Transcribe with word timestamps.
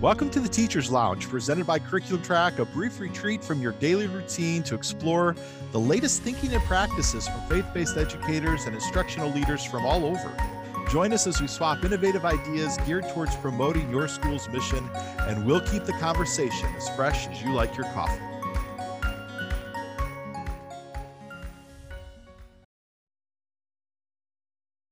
Welcome 0.00 0.30
to 0.30 0.38
the 0.38 0.48
Teacher's 0.48 0.92
Lounge, 0.92 1.28
presented 1.28 1.66
by 1.66 1.80
Curriculum 1.80 2.22
Track, 2.22 2.60
a 2.60 2.64
brief 2.64 3.00
retreat 3.00 3.42
from 3.42 3.60
your 3.60 3.72
daily 3.72 4.06
routine 4.06 4.62
to 4.62 4.76
explore 4.76 5.34
the 5.72 5.80
latest 5.80 6.22
thinking 6.22 6.54
and 6.54 6.62
practices 6.62 7.26
from 7.26 7.40
faith 7.48 7.66
based 7.74 7.96
educators 7.96 8.66
and 8.66 8.76
instructional 8.76 9.28
leaders 9.28 9.64
from 9.64 9.84
all 9.84 10.04
over. 10.06 10.32
Join 10.88 11.12
us 11.12 11.26
as 11.26 11.40
we 11.40 11.48
swap 11.48 11.84
innovative 11.84 12.24
ideas 12.24 12.78
geared 12.86 13.08
towards 13.08 13.34
promoting 13.38 13.90
your 13.90 14.06
school's 14.06 14.48
mission, 14.50 14.88
and 15.22 15.44
we'll 15.44 15.66
keep 15.66 15.84
the 15.84 15.94
conversation 15.94 16.68
as 16.76 16.88
fresh 16.90 17.26
as 17.26 17.42
you 17.42 17.52
like 17.52 17.76
your 17.76 17.86
coffee. 17.86 18.22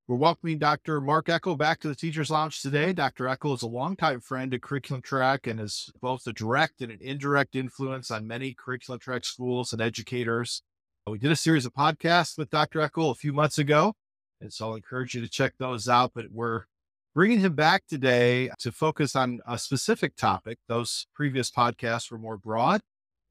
We're 0.08 0.14
welcoming 0.14 0.58
Dr. 0.58 1.00
Mark 1.00 1.26
Eckel 1.26 1.58
back 1.58 1.80
to 1.80 1.88
the 1.88 1.96
Teacher's 1.96 2.30
Lounge 2.30 2.62
today. 2.62 2.92
Dr. 2.92 3.24
Eckel 3.24 3.56
is 3.56 3.62
a 3.62 3.66
longtime 3.66 4.20
friend 4.20 4.54
at 4.54 4.62
Curriculum 4.62 5.02
Track 5.02 5.48
and 5.48 5.58
is 5.58 5.90
both 6.00 6.24
a 6.28 6.32
direct 6.32 6.80
and 6.80 6.92
an 6.92 6.98
indirect 7.00 7.56
influence 7.56 8.08
on 8.12 8.24
many 8.24 8.54
Curriculum 8.54 9.00
Track 9.00 9.24
schools 9.24 9.72
and 9.72 9.82
educators. 9.82 10.62
Uh, 11.08 11.10
we 11.10 11.18
did 11.18 11.32
a 11.32 11.36
series 11.36 11.66
of 11.66 11.74
podcasts 11.74 12.38
with 12.38 12.50
Dr. 12.50 12.78
Eckel 12.78 13.10
a 13.10 13.16
few 13.16 13.32
months 13.32 13.58
ago, 13.58 13.94
and 14.40 14.52
so 14.52 14.68
I'll 14.68 14.74
encourage 14.76 15.16
you 15.16 15.22
to 15.22 15.28
check 15.28 15.54
those 15.58 15.88
out. 15.88 16.12
But 16.14 16.26
we're 16.30 16.66
bringing 17.12 17.40
him 17.40 17.56
back 17.56 17.82
today 17.88 18.50
to 18.60 18.70
focus 18.70 19.16
on 19.16 19.40
a 19.44 19.58
specific 19.58 20.14
topic. 20.14 20.58
Those 20.68 21.08
previous 21.16 21.50
podcasts 21.50 22.12
were 22.12 22.18
more 22.18 22.38
broad 22.38 22.80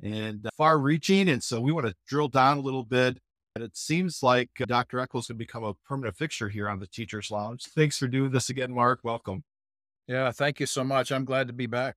and 0.04 0.46
uh, 0.46 0.50
far 0.58 0.78
reaching. 0.78 1.30
And 1.30 1.42
so 1.42 1.62
we 1.62 1.72
want 1.72 1.88
to 1.88 1.96
drill 2.06 2.28
down 2.28 2.58
a 2.58 2.62
little 2.62 2.84
bit 2.84 3.18
and 3.56 3.64
it 3.64 3.78
seems 3.78 4.22
like 4.22 4.50
uh, 4.62 4.66
Dr. 4.66 4.98
Going 4.98 5.24
to 5.24 5.34
become 5.34 5.64
a 5.64 5.74
permanent 5.74 6.18
fixture 6.18 6.50
here 6.50 6.68
on 6.70 6.80
the 6.80 6.88
Teacher's 6.88 7.32
Lounge. 7.32 7.64
Thanks 7.64 7.98
for 7.98 8.08
doing 8.08 8.32
this 8.32 8.50
again, 8.50 8.74
Mark. 8.74 9.00
Welcome. 9.04 9.44
Yeah, 10.08 10.32
thank 10.32 10.60
you 10.60 10.66
so 10.66 10.84
much. 10.84 11.12
I'm 11.12 11.26
glad 11.26 11.48
to 11.48 11.54
be 11.54 11.66
back. 11.66 11.96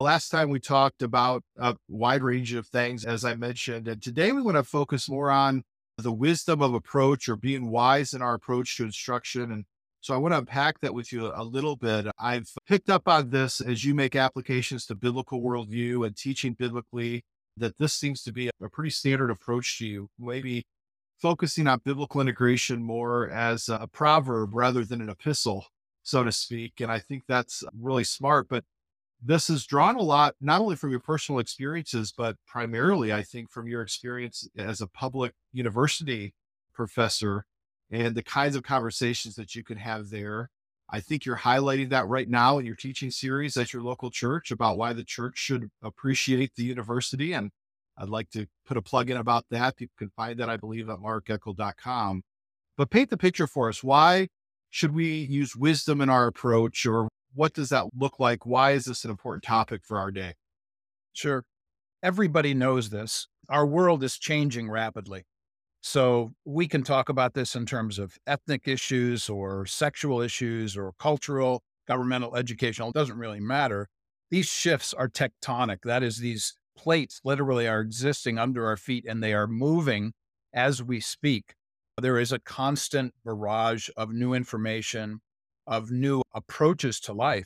Last 0.00 0.30
time 0.30 0.50
we 0.50 0.58
talked 0.58 1.02
about 1.02 1.44
a 1.56 1.76
wide 1.88 2.22
range 2.22 2.52
of 2.52 2.66
things, 2.66 3.04
as 3.04 3.24
I 3.24 3.36
mentioned, 3.36 3.86
and 3.86 4.02
today 4.02 4.32
we 4.32 4.42
want 4.42 4.56
to 4.56 4.64
focus 4.64 5.08
more 5.08 5.30
on 5.30 5.62
the 5.96 6.12
wisdom 6.12 6.60
of 6.60 6.74
approach 6.74 7.28
or 7.28 7.36
being 7.36 7.70
wise 7.70 8.12
in 8.12 8.20
our 8.20 8.34
approach 8.34 8.76
to 8.76 8.82
instruction. 8.82 9.52
And 9.52 9.64
so 10.00 10.12
I 10.12 10.16
want 10.16 10.34
to 10.34 10.38
unpack 10.38 10.80
that 10.80 10.92
with 10.92 11.12
you 11.12 11.32
a 11.34 11.44
little 11.44 11.76
bit. 11.76 12.06
I've 12.18 12.50
picked 12.66 12.90
up 12.90 13.06
on 13.06 13.30
this 13.30 13.60
as 13.60 13.84
you 13.84 13.94
make 13.94 14.16
applications 14.16 14.86
to 14.86 14.96
biblical 14.96 15.40
worldview 15.40 16.04
and 16.04 16.16
teaching 16.16 16.54
biblically 16.54 17.24
that 17.56 17.78
this 17.78 17.92
seems 17.92 18.22
to 18.22 18.32
be 18.32 18.50
a 18.62 18.68
pretty 18.68 18.90
standard 18.90 19.30
approach 19.30 19.78
to 19.78 19.86
you, 19.86 20.08
maybe 20.18 20.66
focusing 21.20 21.66
on 21.66 21.80
biblical 21.84 22.20
integration 22.20 22.82
more 22.82 23.30
as 23.30 23.68
a 23.68 23.88
proverb 23.92 24.54
rather 24.54 24.84
than 24.84 25.00
an 25.00 25.08
epistle, 25.08 25.66
so 26.02 26.24
to 26.24 26.32
speak. 26.32 26.80
And 26.80 26.90
I 26.90 26.98
think 26.98 27.24
that's 27.28 27.62
really 27.80 28.04
smart. 28.04 28.48
But 28.48 28.64
this 29.22 29.48
has 29.48 29.64
drawn 29.64 29.96
a 29.96 30.02
lot, 30.02 30.34
not 30.40 30.60
only 30.60 30.76
from 30.76 30.90
your 30.90 31.00
personal 31.00 31.38
experiences, 31.38 32.12
but 32.16 32.36
primarily, 32.46 33.12
I 33.12 33.22
think, 33.22 33.50
from 33.50 33.68
your 33.68 33.80
experience 33.80 34.46
as 34.56 34.80
a 34.80 34.86
public 34.86 35.32
university 35.52 36.34
professor 36.74 37.46
and 37.90 38.14
the 38.14 38.22
kinds 38.22 38.56
of 38.56 38.64
conversations 38.64 39.36
that 39.36 39.54
you 39.54 39.62
can 39.62 39.78
have 39.78 40.10
there 40.10 40.50
I 40.94 41.00
think 41.00 41.24
you're 41.26 41.38
highlighting 41.38 41.88
that 41.88 42.06
right 42.06 42.28
now 42.28 42.58
in 42.58 42.66
your 42.66 42.76
teaching 42.76 43.10
series 43.10 43.56
at 43.56 43.72
your 43.72 43.82
local 43.82 44.12
church 44.12 44.52
about 44.52 44.78
why 44.78 44.92
the 44.92 45.02
church 45.02 45.36
should 45.36 45.70
appreciate 45.82 46.52
the 46.54 46.62
university. 46.62 47.32
And 47.32 47.50
I'd 47.98 48.08
like 48.08 48.30
to 48.30 48.46
put 48.64 48.76
a 48.76 48.82
plug 48.82 49.10
in 49.10 49.16
about 49.16 49.46
that. 49.50 49.76
People 49.76 49.96
can 49.98 50.10
find 50.10 50.38
that, 50.38 50.48
I 50.48 50.56
believe, 50.56 50.88
at 50.88 50.98
markeckel.com. 50.98 52.22
But 52.76 52.90
paint 52.90 53.10
the 53.10 53.16
picture 53.16 53.48
for 53.48 53.68
us. 53.68 53.82
Why 53.82 54.28
should 54.70 54.94
we 54.94 55.06
use 55.12 55.56
wisdom 55.56 56.00
in 56.00 56.08
our 56.08 56.28
approach, 56.28 56.86
or 56.86 57.08
what 57.34 57.54
does 57.54 57.70
that 57.70 57.86
look 57.98 58.20
like? 58.20 58.46
Why 58.46 58.70
is 58.70 58.84
this 58.84 59.02
an 59.02 59.10
important 59.10 59.42
topic 59.42 59.80
for 59.84 59.98
our 59.98 60.12
day? 60.12 60.34
Sure. 61.12 61.42
Everybody 62.04 62.54
knows 62.54 62.90
this. 62.90 63.26
Our 63.48 63.66
world 63.66 64.04
is 64.04 64.16
changing 64.16 64.70
rapidly. 64.70 65.24
So 65.86 66.32
we 66.46 66.66
can 66.66 66.82
talk 66.82 67.10
about 67.10 67.34
this 67.34 67.54
in 67.54 67.66
terms 67.66 67.98
of 67.98 68.16
ethnic 68.26 68.66
issues 68.66 69.28
or 69.28 69.66
sexual 69.66 70.22
issues 70.22 70.78
or 70.78 70.94
cultural, 70.98 71.62
governmental, 71.86 72.36
educational. 72.36 72.88
It 72.88 72.94
doesn't 72.94 73.18
really 73.18 73.38
matter. 73.38 73.88
These 74.30 74.46
shifts 74.46 74.94
are 74.94 75.10
tectonic. 75.10 75.80
That 75.84 76.02
is, 76.02 76.16
these 76.16 76.54
plates 76.74 77.20
literally 77.22 77.68
are 77.68 77.80
existing 77.80 78.38
under 78.38 78.66
our 78.66 78.78
feet 78.78 79.04
and 79.06 79.22
they 79.22 79.34
are 79.34 79.46
moving 79.46 80.14
as 80.54 80.82
we 80.82 81.00
speak. 81.00 81.52
There 82.00 82.18
is 82.18 82.32
a 82.32 82.38
constant 82.38 83.12
barrage 83.22 83.90
of 83.94 84.10
new 84.10 84.32
information, 84.32 85.20
of 85.66 85.90
new 85.90 86.22
approaches 86.34 86.98
to 87.00 87.12
life. 87.12 87.44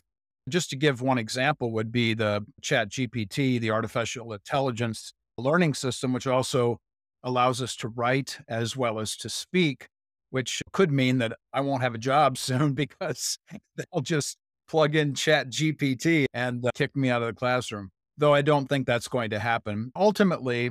Just 0.49 0.70
to 0.70 0.76
give 0.76 1.03
one 1.03 1.19
example, 1.19 1.72
would 1.72 1.91
be 1.91 2.15
the 2.15 2.47
Chat 2.62 2.91
GPT, 2.91 3.60
the 3.60 3.72
artificial 3.72 4.32
intelligence 4.32 5.12
learning 5.37 5.75
system, 5.75 6.12
which 6.12 6.28
also 6.28 6.78
allows 7.23 7.61
us 7.61 7.77
to 7.77 7.89
write 7.89 8.39
as 8.49 8.77
well 8.77 8.99
as 8.99 9.17
to 9.17 9.29
speak, 9.29 9.87
which 10.31 10.62
could 10.73 10.91
mean 10.91 11.19
that 11.19 11.33
I 11.53 11.61
won't 11.61 11.83
have 11.83 11.95
a 11.95 11.99
job 11.99 12.39
soon 12.39 12.75
because 12.75 13.39
they'll 13.77 14.03
just 14.03 14.37
plug 14.69 14.95
in 14.95 15.15
Chat 15.15 15.49
GPT 15.49 16.27
and 16.34 16.65
uh, 16.65 16.71
kick 16.75 16.95
me 16.95 17.11
out 17.11 17.23
of 17.23 17.29
the 17.29 17.34
classroom. 17.34 17.91
Though 18.17 18.34
I 18.34 18.43
don't 18.43 18.67
think 18.69 18.87
that's 18.87 19.09
going 19.09 19.31
to 19.31 19.39
happen. 19.39 19.93
Ultimately, 19.95 20.71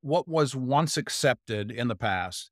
what 0.00 0.28
was 0.28 0.54
once 0.54 0.96
accepted 0.96 1.70
in 1.70 1.88
the 1.88 1.96
past 1.96 2.50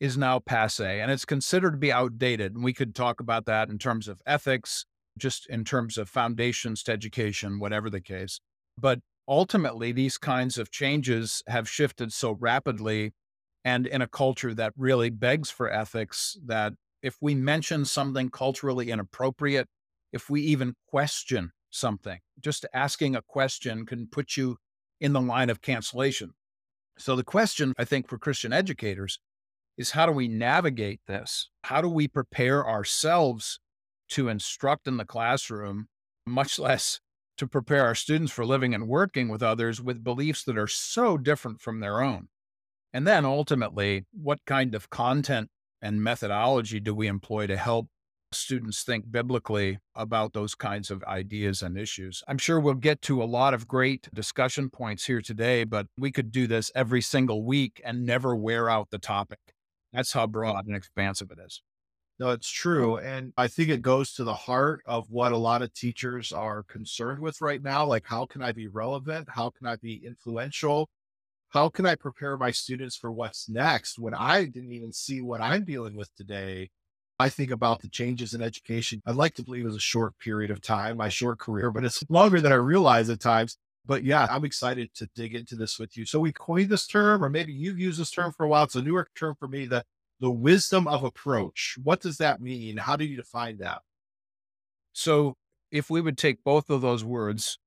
is 0.00 0.18
now 0.18 0.40
passe 0.40 1.00
and 1.00 1.10
it's 1.12 1.24
considered 1.24 1.72
to 1.72 1.76
be 1.76 1.92
outdated. 1.92 2.54
And 2.54 2.64
we 2.64 2.72
could 2.72 2.94
talk 2.94 3.20
about 3.20 3.46
that 3.46 3.68
in 3.68 3.78
terms 3.78 4.08
of 4.08 4.20
ethics, 4.26 4.84
just 5.16 5.46
in 5.48 5.64
terms 5.64 5.96
of 5.96 6.08
foundations 6.08 6.82
to 6.84 6.92
education, 6.92 7.60
whatever 7.60 7.88
the 7.88 8.00
case. 8.00 8.40
But 8.76 8.98
ultimately, 9.28 9.92
these 9.92 10.18
kinds 10.18 10.58
of 10.58 10.70
changes 10.70 11.42
have 11.46 11.68
shifted 11.68 12.12
so 12.12 12.32
rapidly 12.32 13.12
and 13.64 13.86
in 13.86 14.02
a 14.02 14.08
culture 14.08 14.54
that 14.54 14.72
really 14.76 15.10
begs 15.10 15.50
for 15.50 15.70
ethics 15.70 16.36
that 16.46 16.72
if 17.02 17.16
we 17.20 17.34
mention 17.34 17.84
something 17.84 18.28
culturally 18.28 18.90
inappropriate, 18.90 19.68
if 20.12 20.28
we 20.28 20.40
even 20.42 20.74
question 20.88 21.52
something, 21.70 22.18
just 22.40 22.66
asking 22.72 23.16
a 23.16 23.22
question 23.22 23.86
can 23.86 24.06
put 24.06 24.36
you 24.36 24.56
in 25.00 25.12
the 25.12 25.20
line 25.20 25.50
of 25.50 25.62
cancellation. 25.62 26.30
So, 26.98 27.16
the 27.16 27.24
question 27.24 27.72
I 27.78 27.84
think 27.84 28.08
for 28.08 28.18
Christian 28.18 28.52
educators 28.52 29.18
is 29.78 29.92
how 29.92 30.06
do 30.06 30.12
we 30.12 30.28
navigate 30.28 31.00
this? 31.06 31.48
How 31.64 31.80
do 31.80 31.88
we 31.88 32.06
prepare 32.06 32.66
ourselves 32.66 33.58
to 34.10 34.28
instruct 34.28 34.86
in 34.86 34.98
the 34.98 35.04
classroom, 35.04 35.88
much 36.26 36.58
less 36.58 37.00
to 37.38 37.46
prepare 37.46 37.84
our 37.84 37.94
students 37.94 38.32
for 38.32 38.44
living 38.44 38.74
and 38.74 38.88
working 38.88 39.28
with 39.28 39.42
others 39.42 39.80
with 39.80 40.04
beliefs 40.04 40.44
that 40.44 40.58
are 40.58 40.68
so 40.68 41.16
different 41.16 41.60
from 41.60 41.80
their 41.80 42.00
own. 42.02 42.28
And 42.92 43.06
then 43.06 43.24
ultimately, 43.24 44.04
what 44.12 44.40
kind 44.46 44.74
of 44.74 44.90
content 44.90 45.48
and 45.80 46.02
methodology 46.02 46.78
do 46.78 46.94
we 46.94 47.06
employ 47.06 47.46
to 47.46 47.56
help 47.56 47.88
students 48.32 48.82
think 48.82 49.10
biblically 49.10 49.78
about 49.94 50.32
those 50.32 50.54
kinds 50.54 50.90
of 50.90 51.02
ideas 51.04 51.62
and 51.62 51.78
issues? 51.78 52.22
I'm 52.28 52.38
sure 52.38 52.60
we'll 52.60 52.74
get 52.74 53.02
to 53.02 53.22
a 53.22 53.24
lot 53.24 53.54
of 53.54 53.66
great 53.66 54.08
discussion 54.14 54.68
points 54.70 55.06
here 55.06 55.20
today, 55.20 55.64
but 55.64 55.86
we 55.96 56.12
could 56.12 56.32
do 56.32 56.46
this 56.46 56.70
every 56.74 57.00
single 57.00 57.44
week 57.44 57.80
and 57.84 58.04
never 58.04 58.36
wear 58.36 58.68
out 58.68 58.90
the 58.90 58.98
topic. 58.98 59.38
That's 59.92 60.12
how 60.12 60.26
broad 60.26 60.66
and 60.66 60.76
expansive 60.76 61.30
it 61.30 61.38
is. 61.44 61.62
No, 62.18 62.30
it's 62.30 62.50
true. 62.50 62.98
And 62.98 63.34
I 63.36 63.48
think 63.48 63.68
it 63.70 63.82
goes 63.82 64.14
to 64.14 64.24
the 64.24 64.34
heart 64.34 64.82
of 64.86 65.10
what 65.10 65.32
a 65.32 65.38
lot 65.38 65.62
of 65.62 65.74
teachers 65.74 66.32
are 66.32 66.62
concerned 66.64 67.20
with 67.20 67.42
right 67.42 67.62
now. 67.62 67.86
Like, 67.86 68.04
how 68.06 68.26
can 68.26 68.42
I 68.42 68.52
be 68.52 68.68
relevant? 68.68 69.28
How 69.30 69.50
can 69.50 69.66
I 69.68 69.76
be 69.76 70.02
influential? 70.06 70.88
How 71.50 71.68
can 71.68 71.86
I 71.86 71.94
prepare 71.96 72.36
my 72.38 72.50
students 72.52 72.96
for 72.96 73.12
what's 73.12 73.48
next 73.48 73.98
when 73.98 74.14
I 74.14 74.46
didn't 74.46 74.72
even 74.72 74.92
see 74.92 75.22
what 75.22 75.40
I'm 75.40 75.64
dealing 75.64 75.96
with 75.96 76.14
today? 76.16 76.70
I 77.20 77.28
think 77.30 77.50
about 77.52 77.82
the 77.82 77.88
changes 77.88 78.34
in 78.34 78.42
education. 78.42 79.02
I'd 79.06 79.16
like 79.16 79.34
to 79.36 79.44
believe 79.44 79.62
it 79.64 79.68
was 79.68 79.76
a 79.76 79.80
short 79.80 80.18
period 80.18 80.50
of 80.50 80.60
time, 80.62 80.98
my 80.98 81.08
short 81.08 81.38
career, 81.38 81.70
but 81.70 81.84
it's 81.84 82.04
longer 82.10 82.40
than 82.40 82.52
I 82.52 82.56
realize 82.56 83.10
at 83.10 83.20
times. 83.20 83.58
But 83.86 84.04
yeah, 84.04 84.26
I'm 84.30 84.44
excited 84.44 84.94
to 84.96 85.08
dig 85.14 85.34
into 85.34 85.56
this 85.56 85.78
with 85.78 85.96
you. 85.96 86.06
So 86.06 86.20
we 86.20 86.32
coined 86.32 86.70
this 86.70 86.86
term, 86.86 87.24
or 87.24 87.30
maybe 87.30 87.52
you've 87.52 87.78
used 87.78 88.00
this 88.00 88.10
term 88.10 88.32
for 88.32 88.44
a 88.44 88.48
while. 88.48 88.64
It's 88.64 88.76
a 88.76 88.82
newer 88.82 89.08
term 89.16 89.36
for 89.38 89.48
me, 89.48 89.66
the 89.66 89.84
the 90.22 90.30
wisdom 90.30 90.86
of 90.86 91.02
approach. 91.02 91.76
What 91.82 92.00
does 92.00 92.18
that 92.18 92.40
mean? 92.40 92.76
How 92.76 92.94
do 92.94 93.04
you 93.04 93.16
define 93.16 93.58
that? 93.58 93.82
So, 94.92 95.34
if 95.72 95.90
we 95.90 96.00
would 96.00 96.16
take 96.16 96.44
both 96.44 96.70
of 96.70 96.80
those 96.80 97.04
words, 97.04 97.58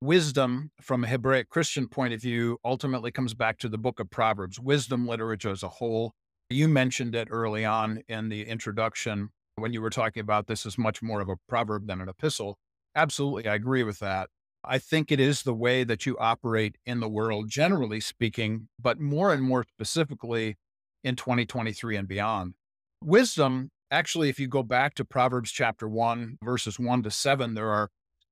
wisdom 0.00 0.70
from 0.80 1.02
a 1.02 1.08
Hebraic 1.08 1.48
Christian 1.48 1.88
point 1.88 2.14
of 2.14 2.22
view 2.22 2.58
ultimately 2.64 3.10
comes 3.10 3.34
back 3.34 3.58
to 3.58 3.68
the 3.68 3.78
book 3.78 3.98
of 3.98 4.10
Proverbs, 4.10 4.60
wisdom 4.60 5.08
literature 5.08 5.50
as 5.50 5.64
a 5.64 5.68
whole. 5.68 6.12
You 6.50 6.68
mentioned 6.68 7.16
it 7.16 7.28
early 7.32 7.64
on 7.64 8.02
in 8.06 8.28
the 8.28 8.46
introduction 8.46 9.30
when 9.56 9.72
you 9.72 9.82
were 9.82 9.90
talking 9.90 10.20
about 10.20 10.46
this 10.46 10.64
is 10.64 10.78
much 10.78 11.02
more 11.02 11.20
of 11.20 11.28
a 11.28 11.36
proverb 11.48 11.88
than 11.88 12.00
an 12.00 12.08
epistle. 12.08 12.58
Absolutely, 12.94 13.48
I 13.48 13.54
agree 13.54 13.82
with 13.82 13.98
that. 13.98 14.28
I 14.64 14.78
think 14.78 15.10
it 15.10 15.18
is 15.18 15.42
the 15.42 15.54
way 15.54 15.82
that 15.82 16.06
you 16.06 16.16
operate 16.18 16.76
in 16.86 17.00
the 17.00 17.08
world, 17.08 17.48
generally 17.48 18.00
speaking, 18.00 18.68
but 18.80 19.00
more 19.00 19.32
and 19.32 19.42
more 19.42 19.64
specifically, 19.64 20.56
in 21.04 21.14
2023 21.14 21.96
and 21.96 22.08
beyond. 22.08 22.54
Wisdom, 23.02 23.70
actually, 23.90 24.28
if 24.28 24.40
you 24.40 24.48
go 24.48 24.62
back 24.62 24.94
to 24.94 25.04
Proverbs 25.04 25.52
chapter 25.52 25.88
1, 25.88 26.38
verses 26.42 26.78
1 26.78 27.02
to 27.04 27.10
7, 27.10 27.54
there 27.54 27.70
are 27.70 27.90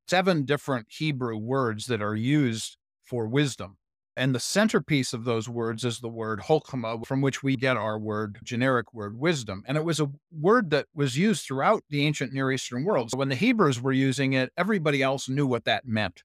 seven 0.09 0.45
different 0.45 0.87
Hebrew 0.89 1.37
words 1.37 1.87
that 1.87 2.03
are 2.03 2.17
used 2.17 2.77
for 3.05 3.29
wisdom. 3.29 3.77
And 4.15 4.35
the 4.35 4.41
centerpiece 4.41 5.15
of 5.15 5.25
those 5.25 5.49
words 5.49 5.85
is 5.85 6.01
the 6.01 6.09
word 6.09 6.41
chokmah, 6.41 7.07
from 7.07 7.23
which 7.23 7.43
we 7.43 7.57
get 7.57 7.79
our 7.79 7.99
word, 7.99 8.39
generic 8.45 8.93
word, 8.93 9.19
wisdom. 9.19 9.63
And 9.67 9.79
it 9.79 9.85
was 9.85 10.01
a 10.01 10.11
word 10.31 10.69
that 10.71 10.87
was 10.95 11.17
used 11.17 11.47
throughout 11.47 11.83
the 11.89 12.05
ancient 12.05 12.33
Near 12.33 12.53
Eastern 12.53 12.85
world. 12.85 13.11
So 13.11 13.17
when 13.17 13.31
the 13.31 13.35
Hebrews 13.35 13.81
were 13.81 13.93
using 13.93 14.35
it, 14.35 14.53
everybody 14.57 15.03
else 15.03 15.31
knew 15.31 15.47
what 15.47 15.65
that 15.65 15.87
meant. 15.87 16.23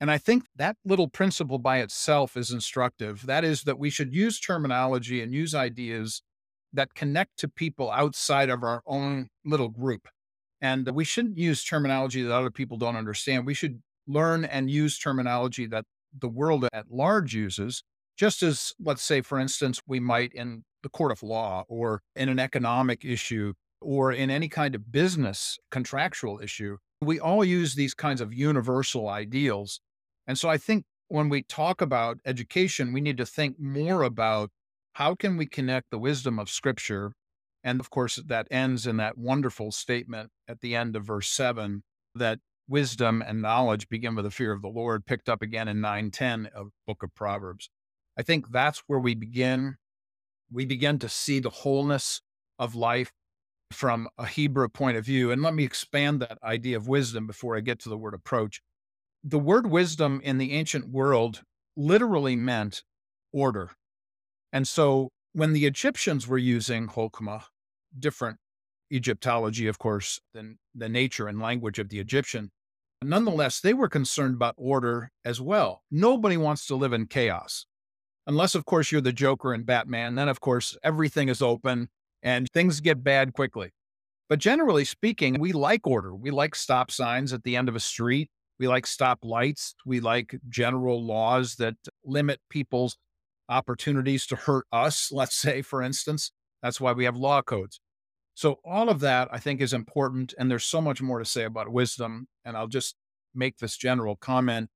And 0.00 0.10
I 0.10 0.16
think 0.16 0.44
that 0.56 0.76
little 0.84 1.08
principle 1.08 1.58
by 1.58 1.78
itself 1.78 2.36
is 2.36 2.50
instructive. 2.50 3.26
That 3.26 3.44
is, 3.44 3.64
that 3.64 3.78
we 3.78 3.90
should 3.90 4.14
use 4.14 4.40
terminology 4.40 5.20
and 5.20 5.32
use 5.32 5.54
ideas 5.54 6.22
that 6.72 6.94
connect 6.94 7.36
to 7.38 7.48
people 7.48 7.90
outside 7.90 8.48
of 8.48 8.62
our 8.62 8.80
own 8.86 9.28
little 9.44 9.68
group. 9.68 10.08
And 10.62 10.88
we 10.90 11.04
shouldn't 11.04 11.36
use 11.36 11.64
terminology 11.64 12.22
that 12.22 12.34
other 12.34 12.50
people 12.50 12.78
don't 12.78 12.96
understand. 12.96 13.46
We 13.46 13.54
should 13.54 13.82
learn 14.06 14.44
and 14.44 14.70
use 14.70 14.98
terminology 14.98 15.66
that 15.66 15.84
the 16.18 16.28
world 16.28 16.66
at 16.72 16.90
large 16.90 17.34
uses, 17.34 17.82
just 18.16 18.42
as, 18.42 18.72
let's 18.80 19.02
say, 19.02 19.20
for 19.20 19.38
instance, 19.38 19.80
we 19.86 20.00
might 20.00 20.32
in 20.32 20.64
the 20.82 20.88
court 20.88 21.12
of 21.12 21.22
law 21.22 21.64
or 21.68 22.00
in 22.16 22.28
an 22.28 22.38
economic 22.38 23.04
issue 23.04 23.52
or 23.80 24.12
in 24.12 24.30
any 24.30 24.48
kind 24.48 24.74
of 24.74 24.90
business 24.90 25.58
contractual 25.70 26.40
issue. 26.42 26.78
We 27.02 27.18
all 27.18 27.44
use 27.44 27.74
these 27.74 27.94
kinds 27.94 28.20
of 28.20 28.32
universal 28.32 29.08
ideals. 29.08 29.80
And 30.30 30.38
so 30.38 30.48
I 30.48 30.58
think 30.58 30.84
when 31.08 31.28
we 31.28 31.42
talk 31.42 31.80
about 31.80 32.20
education, 32.24 32.92
we 32.92 33.00
need 33.00 33.16
to 33.16 33.26
think 33.26 33.58
more 33.58 34.04
about 34.04 34.50
how 34.92 35.16
can 35.16 35.36
we 35.36 35.44
connect 35.44 35.90
the 35.90 35.98
wisdom 35.98 36.38
of 36.38 36.48
scripture 36.48 37.14
and 37.64 37.80
of 37.80 37.90
course 37.90 38.14
that 38.14 38.46
ends 38.48 38.86
in 38.86 38.98
that 38.98 39.18
wonderful 39.18 39.72
statement 39.72 40.30
at 40.46 40.60
the 40.60 40.76
end 40.76 40.94
of 40.94 41.04
verse 41.04 41.28
7 41.28 41.82
that 42.14 42.38
wisdom 42.68 43.24
and 43.26 43.42
knowledge 43.42 43.88
begin 43.88 44.14
with 44.14 44.24
the 44.24 44.30
fear 44.30 44.52
of 44.52 44.62
the 44.62 44.68
Lord, 44.68 45.04
picked 45.04 45.28
up 45.28 45.42
again 45.42 45.66
in 45.66 45.80
910 45.80 46.48
of 46.54 46.68
book 46.86 47.02
of 47.02 47.12
Proverbs. 47.16 47.68
I 48.16 48.22
think 48.22 48.52
that's 48.52 48.84
where 48.86 49.00
we 49.00 49.16
begin. 49.16 49.78
We 50.48 50.64
begin 50.64 51.00
to 51.00 51.08
see 51.08 51.40
the 51.40 51.50
wholeness 51.50 52.22
of 52.56 52.76
life 52.76 53.10
from 53.72 54.08
a 54.16 54.26
Hebrew 54.26 54.68
point 54.68 54.96
of 54.96 55.04
view. 55.04 55.32
And 55.32 55.42
let 55.42 55.54
me 55.54 55.64
expand 55.64 56.22
that 56.22 56.38
idea 56.40 56.76
of 56.76 56.86
wisdom 56.86 57.26
before 57.26 57.56
I 57.56 57.60
get 57.62 57.80
to 57.80 57.88
the 57.88 57.98
word 57.98 58.14
approach. 58.14 58.62
The 59.22 59.38
word 59.38 59.66
wisdom 59.66 60.20
in 60.24 60.38
the 60.38 60.52
ancient 60.52 60.88
world 60.88 61.42
literally 61.76 62.36
meant 62.36 62.82
order. 63.32 63.70
And 64.52 64.66
so 64.66 65.10
when 65.32 65.52
the 65.52 65.66
Egyptians 65.66 66.26
were 66.26 66.38
using 66.38 66.88
Chokmah, 66.88 67.44
different 67.98 68.38
Egyptology, 68.92 69.66
of 69.66 69.78
course, 69.78 70.20
than 70.34 70.58
the 70.74 70.88
nature 70.88 71.28
and 71.28 71.40
language 71.40 71.78
of 71.78 71.88
the 71.88 72.00
Egyptian, 72.00 72.50
Nonetheless, 73.02 73.60
they 73.60 73.72
were 73.72 73.88
concerned 73.88 74.34
about 74.34 74.54
order 74.58 75.10
as 75.24 75.40
well. 75.40 75.82
Nobody 75.90 76.36
wants 76.36 76.66
to 76.66 76.76
live 76.76 76.92
in 76.92 77.06
chaos. 77.06 77.64
Unless, 78.26 78.54
of 78.54 78.66
course, 78.66 78.92
you're 78.92 79.00
the 79.00 79.12
Joker 79.12 79.54
and 79.54 79.64
Batman. 79.64 80.16
Then, 80.16 80.28
of 80.28 80.40
course, 80.40 80.76
everything 80.82 81.30
is 81.30 81.40
open 81.40 81.88
and 82.22 82.46
things 82.50 82.80
get 82.80 83.02
bad 83.02 83.32
quickly. 83.32 83.70
But 84.28 84.38
generally 84.38 84.84
speaking, 84.84 85.40
we 85.40 85.52
like 85.52 85.86
order. 85.86 86.14
We 86.14 86.30
like 86.30 86.54
stop 86.54 86.90
signs 86.90 87.32
at 87.32 87.42
the 87.42 87.56
end 87.56 87.70
of 87.70 87.74
a 87.74 87.80
street. 87.80 88.28
We 88.60 88.68
like 88.68 88.86
stop 88.86 89.20
lights. 89.24 89.74
We 89.86 90.00
like 90.00 90.38
general 90.50 91.04
laws 91.04 91.56
that 91.56 91.76
limit 92.04 92.40
people's 92.50 92.98
opportunities 93.48 94.26
to 94.26 94.36
hurt 94.36 94.66
us, 94.70 95.10
let's 95.12 95.34
say, 95.34 95.62
for 95.62 95.82
instance. 95.82 96.30
That's 96.62 96.80
why 96.80 96.92
we 96.92 97.06
have 97.06 97.16
law 97.16 97.40
codes. 97.40 97.80
So 98.34 98.60
all 98.64 98.90
of 98.90 99.00
that 99.00 99.28
I 99.32 99.38
think 99.38 99.62
is 99.62 99.72
important. 99.72 100.34
And 100.38 100.50
there's 100.50 100.66
so 100.66 100.82
much 100.82 101.00
more 101.00 101.18
to 101.18 101.24
say 101.24 101.44
about 101.44 101.72
wisdom. 101.72 102.28
And 102.44 102.56
I'll 102.56 102.68
just 102.68 102.94
make 103.34 103.56
this 103.58 103.78
general 103.78 104.16
comment 104.16 104.68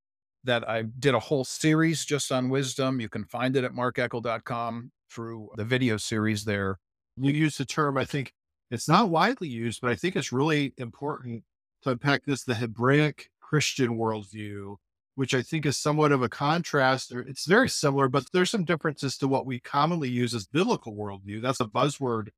that 0.44 0.69
I 0.69 0.84
did 0.98 1.14
a 1.14 1.20
whole 1.20 1.44
series 1.44 2.06
just 2.06 2.32
on 2.32 2.48
wisdom. 2.48 3.00
You 3.00 3.10
can 3.10 3.25
find 3.25 3.54
it 3.54 3.64
at 3.64 3.72
markeckel.com 3.72 4.92
through 5.10 5.50
the 5.56 5.64
video 5.64 5.98
series 5.98 6.44
there. 6.44 6.78
You 7.19 7.32
use 7.32 7.58
the 7.58 7.64
term, 7.64 7.98
I 7.98 8.04
think 8.04 8.32
it's 8.70 8.88
not 8.88 9.10
widely 9.10 9.48
used, 9.48 9.81
but 9.82 9.90
I 9.90 9.94
think 9.94 10.16
it's 10.16 10.32
really 10.32 10.75
important 10.78 11.44
to 11.82 11.90
unpack 11.90 12.25
this 12.25 12.44
the 12.44 12.54
Hebraic 12.54 13.31
Christian 13.49 13.99
worldview, 13.99 14.76
which 15.14 15.35
I 15.35 15.43
think 15.43 15.67
is 15.67 15.76
somewhat 15.76 16.12
of 16.12 16.23
a 16.23 16.29
contrast. 16.29 17.12
Or 17.12 17.20
it's 17.20 17.46
very 17.46 17.69
similar, 17.69 18.08
but 18.08 18.25
there's 18.32 18.50
some 18.50 18.64
differences 18.64 19.17
to 19.19 19.29
what 19.29 19.46
we 19.46 19.61
commonly 19.61 20.08
use 20.08 20.35
as 20.35 20.46
biblical 20.46 20.94
worldview. 20.94 21.43
That's 21.43 21.61
a 21.61 21.67
buzzword 21.67 22.29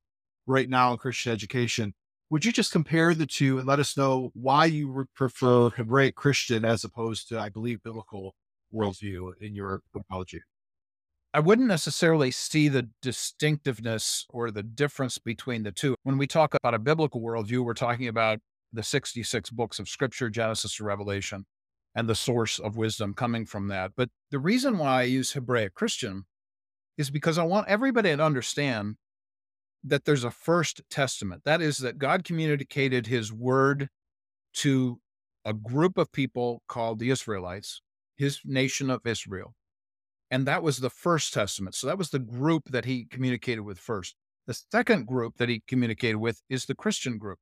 right 0.47 0.69
now 0.69 0.93
in 0.93 0.99
Christian 0.99 1.33
education. 1.33 1.95
Would 2.29 2.45
you 2.45 2.53
just 2.53 2.73
compare 2.73 3.15
the 3.15 3.27
two 3.27 3.59
and 3.59 3.69
let 3.69 3.79
us 3.79 3.97
know 3.97 4.31
why 4.35 4.65
you 4.65 4.91
would 4.93 5.15
prefer 5.15 5.71
Hebraic 5.71 6.17
Christian 6.17 6.65
as 6.65 6.83
opposed 6.83 7.29
to, 7.29 7.39
I 7.39 7.51
believe, 7.51 7.83
biblical 7.85 8.35
worldview 8.75 9.31
in 9.41 9.55
your 9.55 9.83
apology? 9.95 10.43
I 11.33 11.41
wouldn't 11.41 11.69
necessarily 11.69 12.31
see 12.31 12.69
the 12.69 12.89
distinctiveness 13.01 14.27
or 14.31 14.51
the 14.51 14.63
difference 14.63 15.19
between 15.19 15.63
the 15.63 15.71
two. 15.71 15.95
When 16.03 16.19
we 16.19 16.27
talk 16.27 16.55
about 16.55 16.75
a 16.75 16.79
biblical 16.79 17.21
worldview, 17.21 17.65
we're 17.65 17.75
talking 17.75 18.09
about 18.09 18.41
the 18.73 18.83
66 18.83 19.51
books 19.51 19.79
of 19.79 19.89
scripture, 19.89 20.29
Genesis 20.29 20.77
to 20.77 20.85
Revelation, 20.85 21.47
and 21.95 22.09
the 22.09 22.15
source 22.15 22.59
of 22.59 22.77
wisdom 22.77 23.15
coming 23.15 23.47
from 23.47 23.69
that. 23.69 23.93
But 23.97 24.11
the 24.31 24.39
reason 24.39 24.79
why 24.79 25.01
I 25.01 25.03
use 25.05 25.33
Hebraic 25.33 25.75
Christian 25.75 26.25
is 26.99 27.11
because 27.11 27.39
I 27.39 27.45
want 27.45 27.69
everybody 27.69 28.15
to 28.15 28.23
understand 28.23 28.97
that 29.85 30.05
there's 30.05 30.25
a 30.25 30.31
first 30.31 30.83
testament. 30.91 31.43
That 31.45 31.63
is, 31.63 31.79
that 31.79 31.99
God 31.99 32.25
communicated 32.25 33.07
his 33.07 33.33
word 33.33 33.89
to 34.55 35.01
a 35.45 35.55
group 35.55 35.97
of 35.97 36.13
people 36.13 36.63
called 36.69 36.99
the 36.99 37.11
Israelites, 37.11 37.81
his 38.17 38.41
nation 38.45 38.91
of 38.91 39.07
Israel. 39.07 39.55
And 40.31 40.47
that 40.47 40.63
was 40.63 40.79
the 40.79 40.91
first 40.91 41.33
testament. 41.33 41.77
So 41.77 41.87
that 41.87 41.99
was 41.99 42.11
the 42.11 42.19
group 42.19 42.65
that 42.71 42.85
he 42.85 43.05
communicated 43.05 43.61
with 43.61 43.79
first. 43.79 44.17
The 44.47 44.61
second 44.73 45.07
group 45.07 45.37
that 45.37 45.49
he 45.49 45.63
communicated 45.69 46.17
with 46.17 46.43
is 46.49 46.67
the 46.67 46.75
Christian 46.75 47.17
group. 47.19 47.39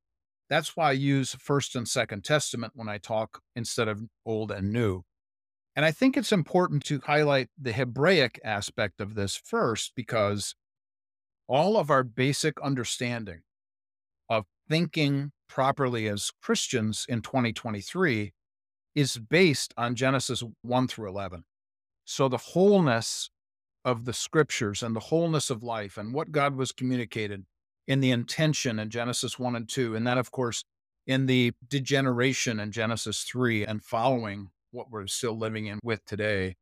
That's 0.49 0.77
why 0.77 0.91
I 0.91 0.93
use 0.93 1.35
first 1.35 1.75
and 1.75 1.89
second 1.89 2.25
testament 2.25 2.75
when 2.77 2.89
I 2.89 2.99
talk 2.99 3.41
instead 3.57 3.89
of 3.89 4.03
old 4.27 4.51
and 4.51 4.73
new. 4.73 5.03
And 5.77 5.85
I 5.85 5.91
think 5.91 6.17
it's 6.17 6.33
important 6.33 6.85
to 6.85 7.01
highlight 7.05 7.49
the 7.61 7.73
Hebraic 7.73 8.39
aspect 8.45 9.01
of 9.01 9.15
this 9.15 9.37
first 9.37 9.93
because 9.97 10.55
all 11.49 11.77
of 11.77 11.91
our 11.91 12.05
basic 12.05 12.61
understanding 12.61 13.41
of 14.29 14.45
thinking 14.69 15.33
properly 15.49 16.07
as 16.09 16.31
Christians 16.43 17.05
in 17.09 17.23
2023 17.23 18.33
is 18.95 19.19
based 19.19 19.75
on 19.77 19.95
Genesis 19.95 20.43
1 20.63 20.89
through 20.89 21.09
11. 21.09 21.45
So 22.05 22.29
the 22.29 22.37
wholeness 22.37 23.31
of 23.85 24.05
the 24.05 24.13
scriptures 24.13 24.83
and 24.83 24.95
the 24.95 25.01
wholeness 25.01 25.51
of 25.51 25.63
life 25.63 25.97
and 25.99 26.15
what 26.15 26.33
God 26.33 26.55
was 26.55 26.73
communicated 26.73 27.45
in 27.87 28.01
the 28.01 28.11
intention 28.11 28.79
in 28.79 28.91
Genesis 28.91 29.39
1 29.39 29.57
and 29.57 29.69
2, 29.69 29.95
and 29.95 30.07
then, 30.07 30.19
of 30.19 30.31
course, 30.31 30.65
in 31.07 31.27
the 31.27 31.53
degeneration 31.69 32.59
in 32.59 32.73
Genesis 32.73 33.23
3 33.25 33.67
and 33.67 33.83
following 33.83 34.49
what 34.71 34.91
we're 34.91 35.07
still 35.07 35.37
living 35.37 35.67
in 35.67 35.79
with 35.83 36.05
today, 36.05 36.57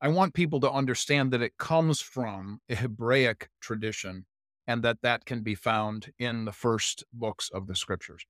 I 0.00 0.08
want 0.08 0.34
people 0.34 0.60
to 0.60 0.70
understand 0.70 1.32
that 1.32 1.42
it 1.42 1.56
comes 1.58 2.00
from 2.00 2.60
a 2.68 2.74
Hebraic 2.74 3.48
tradition 3.60 4.26
and 4.66 4.82
that 4.82 5.02
that 5.02 5.24
can 5.24 5.42
be 5.42 5.54
found 5.54 6.12
in 6.18 6.44
the 6.44 6.52
first 6.52 7.04
books 7.12 7.50
of 7.52 7.66
the 7.66 7.76
scriptures. 7.76 8.24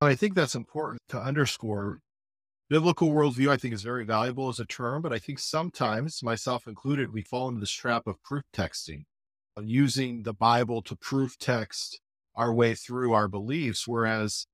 I 0.00 0.14
think 0.14 0.34
that's 0.34 0.54
important 0.54 1.00
to 1.08 1.18
underscore. 1.20 2.00
Biblical 2.70 3.10
worldview, 3.10 3.48
I 3.50 3.56
think, 3.56 3.74
is 3.74 3.82
very 3.82 4.04
valuable 4.04 4.48
as 4.48 4.58
a 4.58 4.64
term, 4.64 5.02
but 5.02 5.12
I 5.12 5.18
think 5.18 5.38
sometimes, 5.38 6.22
myself 6.22 6.66
included, 6.66 7.12
we 7.12 7.22
fall 7.22 7.48
into 7.48 7.60
this 7.60 7.70
trap 7.70 8.06
of 8.06 8.22
proof 8.22 8.42
texting, 8.54 9.04
using 9.62 10.22
the 10.22 10.34
Bible 10.34 10.82
to 10.82 10.96
proof 10.96 11.38
text 11.38 12.00
our 12.34 12.52
way 12.52 12.74
through 12.74 13.12
our 13.12 13.28
beliefs. 13.28 13.86
Whereas 13.86 14.46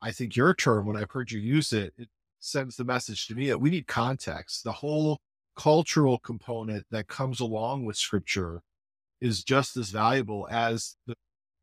I 0.00 0.12
think 0.12 0.36
your 0.36 0.54
term, 0.54 0.86
when 0.86 0.96
I've 0.96 1.10
heard 1.10 1.30
you 1.30 1.40
use 1.40 1.72
it, 1.72 1.92
it 1.98 2.08
sends 2.38 2.76
the 2.76 2.84
message 2.84 3.26
to 3.26 3.34
me 3.34 3.48
that 3.48 3.60
we 3.60 3.70
need 3.70 3.86
context. 3.86 4.62
The 4.62 4.72
whole 4.72 5.18
cultural 5.56 6.18
component 6.18 6.84
that 6.90 7.08
comes 7.08 7.40
along 7.40 7.84
with 7.84 7.96
scripture 7.96 8.60
is 9.20 9.42
just 9.42 9.76
as 9.76 9.90
valuable 9.90 10.46
as 10.50 10.96
the, 11.06 11.14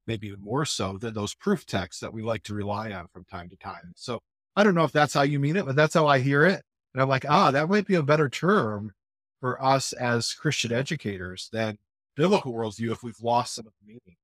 maybe 0.08 0.28
even 0.28 0.42
more 0.42 0.66
so 0.66 0.98
than 0.98 1.14
those 1.14 1.36
proof 1.36 1.66
texts 1.66 2.02
that 2.02 2.14
we 2.14 2.22
like 2.22 2.44
to 2.44 2.54
rely 2.54 2.92
on 2.92 3.08
from 3.14 3.24
time 3.26 3.50
to 3.50 3.56
time. 3.56 3.94
So 3.96 4.20
I 4.56 4.64
don't 4.64 4.76
know 4.76 4.84
if 4.84 4.92
that's 4.92 5.14
how 5.14 5.22
you 5.22 5.40
mean 5.40 5.56
it, 5.56 5.66
but 5.66 5.76
that's 5.76 5.94
how 5.94 6.08
I 6.08 6.20
hear 6.20 6.46
it. 6.46 6.62
And 6.94 7.02
I'm 7.02 7.10
like, 7.10 7.26
ah, 7.30 7.52
that 7.52 7.70
might 7.70 7.88
be 7.88 7.96
a 7.96 8.04
better 8.04 8.30
term 8.30 8.92
for 9.40 9.64
us 9.64 9.94
as 9.94 10.34
Christian 10.34 10.72
educators 10.72 11.50
than 11.52 11.78
biblical 12.16 12.54
worldview 12.54 12.92
if 12.92 13.04
we've 13.04 13.20
lost 13.22 13.56
some 13.56 13.68
of 13.68 13.74
the 13.82 13.88
meaning. 13.88 14.16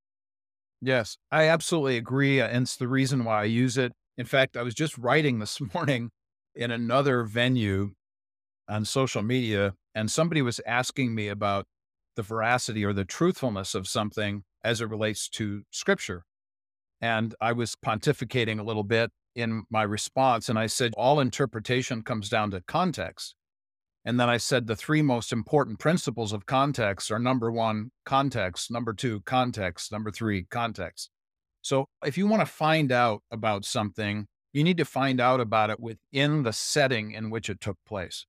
Yes, 0.81 1.17
I 1.31 1.47
absolutely 1.47 1.97
agree. 1.97 2.41
Uh, 2.41 2.47
and 2.47 2.63
it's 2.63 2.77
the 2.77 2.87
reason 2.87 3.25
why 3.25 3.41
I 3.41 3.45
use 3.45 3.77
it. 3.77 3.91
In 4.17 4.25
fact, 4.25 4.55
I 4.55 4.63
was 4.63 4.73
just 4.73 4.97
writing 4.97 5.39
this 5.39 5.59
morning 5.73 6.11
in 6.55 6.71
another 6.71 7.23
venue 7.23 7.91
on 8.67 8.85
social 8.85 9.21
media, 9.21 9.73
and 9.95 10.11
somebody 10.11 10.41
was 10.41 10.61
asking 10.65 11.15
me 11.15 11.27
about 11.27 11.65
the 12.15 12.21
veracity 12.21 12.85
or 12.85 12.93
the 12.93 13.05
truthfulness 13.05 13.73
of 13.73 13.87
something 13.87 14.43
as 14.63 14.81
it 14.81 14.89
relates 14.89 15.29
to 15.29 15.63
scripture. 15.71 16.23
And 17.01 17.33
I 17.39 17.53
was 17.53 17.75
pontificating 17.75 18.59
a 18.59 18.63
little 18.63 18.83
bit 18.83 19.11
in 19.35 19.63
my 19.69 19.83
response. 19.83 20.49
And 20.49 20.59
I 20.59 20.67
said, 20.67 20.93
all 20.97 21.19
interpretation 21.19 22.01
comes 22.01 22.29
down 22.29 22.51
to 22.51 22.61
context. 22.61 23.35
And 24.05 24.19
then 24.19 24.29
I 24.29 24.37
said, 24.37 24.65
the 24.65 24.75
three 24.75 25.01
most 25.01 25.31
important 25.31 25.79
principles 25.79 26.31
of 26.33 26.45
context 26.45 27.11
are 27.11 27.19
number 27.19 27.51
one, 27.51 27.91
context, 28.05 28.71
number 28.71 28.93
two, 28.93 29.21
context, 29.21 29.91
number 29.91 30.09
three, 30.09 30.45
context. 30.49 31.09
So 31.61 31.85
if 32.05 32.17
you 32.17 32.25
want 32.25 32.41
to 32.41 32.45
find 32.45 32.91
out 32.91 33.21
about 33.29 33.65
something, 33.65 34.27
you 34.53 34.63
need 34.63 34.77
to 34.77 34.85
find 34.85 35.19
out 35.19 35.41
about 35.41 35.69
it 35.69 35.79
within 35.79 36.43
the 36.43 36.53
setting 36.53 37.11
in 37.11 37.29
which 37.29 37.49
it 37.49 37.59
took 37.59 37.77
place. 37.85 38.25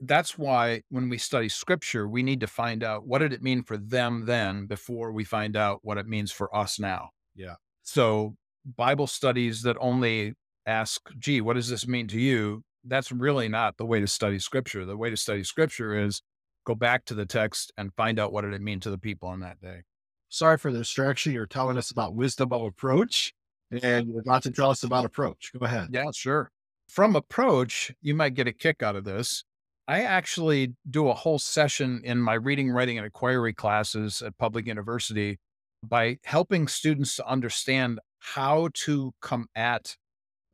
That's 0.00 0.38
why 0.38 0.80
when 0.88 1.10
we 1.10 1.18
study 1.18 1.50
scripture, 1.50 2.08
we 2.08 2.22
need 2.22 2.40
to 2.40 2.46
find 2.46 2.82
out 2.82 3.06
what 3.06 3.18
did 3.18 3.34
it 3.34 3.42
mean 3.42 3.62
for 3.62 3.76
them 3.76 4.24
then 4.24 4.66
before 4.66 5.12
we 5.12 5.24
find 5.24 5.56
out 5.56 5.80
what 5.82 5.98
it 5.98 6.06
means 6.06 6.32
for 6.32 6.54
us 6.56 6.80
now. 6.80 7.10
Yeah. 7.36 7.56
So 7.82 8.36
Bible 8.64 9.06
studies 9.06 9.62
that 9.62 9.76
only 9.78 10.32
ask, 10.64 11.02
gee, 11.18 11.42
what 11.42 11.54
does 11.54 11.68
this 11.68 11.86
mean 11.86 12.08
to 12.08 12.18
you? 12.18 12.62
That's 12.84 13.12
really 13.12 13.48
not 13.48 13.76
the 13.76 13.86
way 13.86 14.00
to 14.00 14.06
study 14.06 14.38
scripture. 14.38 14.84
The 14.84 14.96
way 14.96 15.10
to 15.10 15.16
study 15.16 15.44
scripture 15.44 15.98
is 15.98 16.22
go 16.64 16.74
back 16.74 17.04
to 17.06 17.14
the 17.14 17.26
text 17.26 17.72
and 17.76 17.92
find 17.94 18.18
out 18.18 18.32
what 18.32 18.42
did 18.42 18.54
it 18.54 18.62
mean 18.62 18.80
to 18.80 18.90
the 18.90 18.98
people 18.98 19.28
on 19.28 19.40
that 19.40 19.60
day. 19.60 19.82
Sorry 20.28 20.56
for 20.56 20.70
the 20.72 20.78
distraction. 20.78 21.32
You're 21.32 21.46
telling 21.46 21.76
us 21.76 21.90
about 21.90 22.14
wisdom 22.14 22.52
of 22.52 22.62
approach 22.62 23.32
and 23.70 24.08
you're 24.08 24.20
about 24.20 24.42
to 24.44 24.50
tell 24.50 24.70
us 24.70 24.82
about 24.82 25.04
approach. 25.04 25.52
Go 25.58 25.64
ahead. 25.64 25.88
Yeah, 25.90 26.10
sure. 26.12 26.50
From 26.88 27.16
approach, 27.16 27.92
you 28.02 28.14
might 28.14 28.34
get 28.34 28.48
a 28.48 28.52
kick 28.52 28.82
out 28.82 28.96
of 28.96 29.04
this. 29.04 29.44
I 29.86 30.02
actually 30.02 30.74
do 30.88 31.08
a 31.08 31.14
whole 31.14 31.38
session 31.38 32.00
in 32.04 32.18
my 32.18 32.34
reading, 32.34 32.70
writing, 32.70 32.98
and 32.98 33.04
inquiry 33.04 33.52
classes 33.52 34.22
at 34.22 34.38
Public 34.38 34.66
University 34.66 35.38
by 35.84 36.18
helping 36.24 36.68
students 36.68 37.16
to 37.16 37.26
understand 37.26 37.98
how 38.20 38.68
to 38.74 39.12
come 39.20 39.46
at 39.54 39.96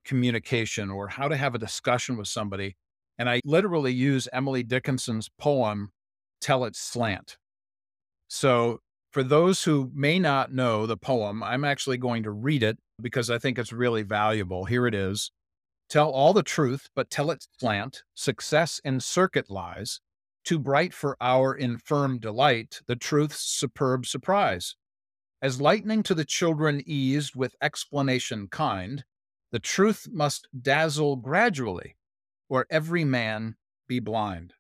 communication 0.07 0.91
or 0.91 1.09
how 1.09 1.29
to 1.29 1.37
have 1.37 1.55
a 1.55 1.59
discussion 1.59 2.17
with 2.17 2.29
somebody. 2.29 2.77
And 3.19 3.29
I 3.29 3.41
literally 3.45 3.93
use 3.93 4.29
Emily 4.33 4.63
Dickinson's 4.63 5.29
poem, 5.39 5.91
Tell 6.41 6.65
It 6.65 6.77
Slant. 6.77 7.37
So, 8.29 8.81
for 9.13 9.23
those 9.23 9.65
who 9.65 9.91
may 9.95 10.19
not 10.19 10.53
know 10.53 10.87
the 10.87 10.97
poem, 10.97 11.43
I'm 11.43 11.65
actually 11.65 11.97
going 11.97 12.23
to 12.25 12.31
read 12.31 12.63
it 12.63 12.79
because 13.01 13.31
I 13.31 13.39
think 13.39 13.59
it's 13.59 13.73
really 13.73 14.03
valuable. 14.03 14.65
Here 14.65 14.87
it 14.87 14.95
is 14.95 15.31
Tell 15.89 16.11
all 16.11 16.33
the 16.33 16.43
truth, 16.43 16.89
but 16.97 17.11
tell 17.11 17.31
it 17.31 17.47
slant. 17.59 18.03
Success 18.15 18.81
in 18.85 18.99
circuit 18.99 19.49
lies. 19.49 20.01
Too 20.45 20.59
bright 20.59 20.93
for 20.93 21.17
our 21.21 21.55
infirm 21.55 22.19
delight, 22.19 22.81
the 22.89 22.97
truth's 22.97 23.41
superb 23.41 24.05
surprise. 24.05 24.75
As 25.41 25.61
lightning 25.61 26.03
to 26.05 26.15
the 26.15 26.25
children 26.25 26.83
eased 26.87 27.37
with 27.37 27.55
explanation 27.63 28.49
kind, 28.49 29.05
the 29.53 29.59
truth 29.59 30.09
must 30.11 30.49
dazzle 30.61 31.17
gradually, 31.17 31.97
or 32.49 32.67
every 32.71 33.05
man 33.05 33.57
be 33.89 34.01
blind. 34.01 34.55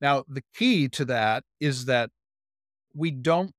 Now, 0.00 0.24
the 0.28 0.42
key 0.54 0.88
to 0.90 1.04
that 1.06 1.44
is 1.60 1.86
that 1.86 2.10
we 2.94 3.10
don't 3.10 3.52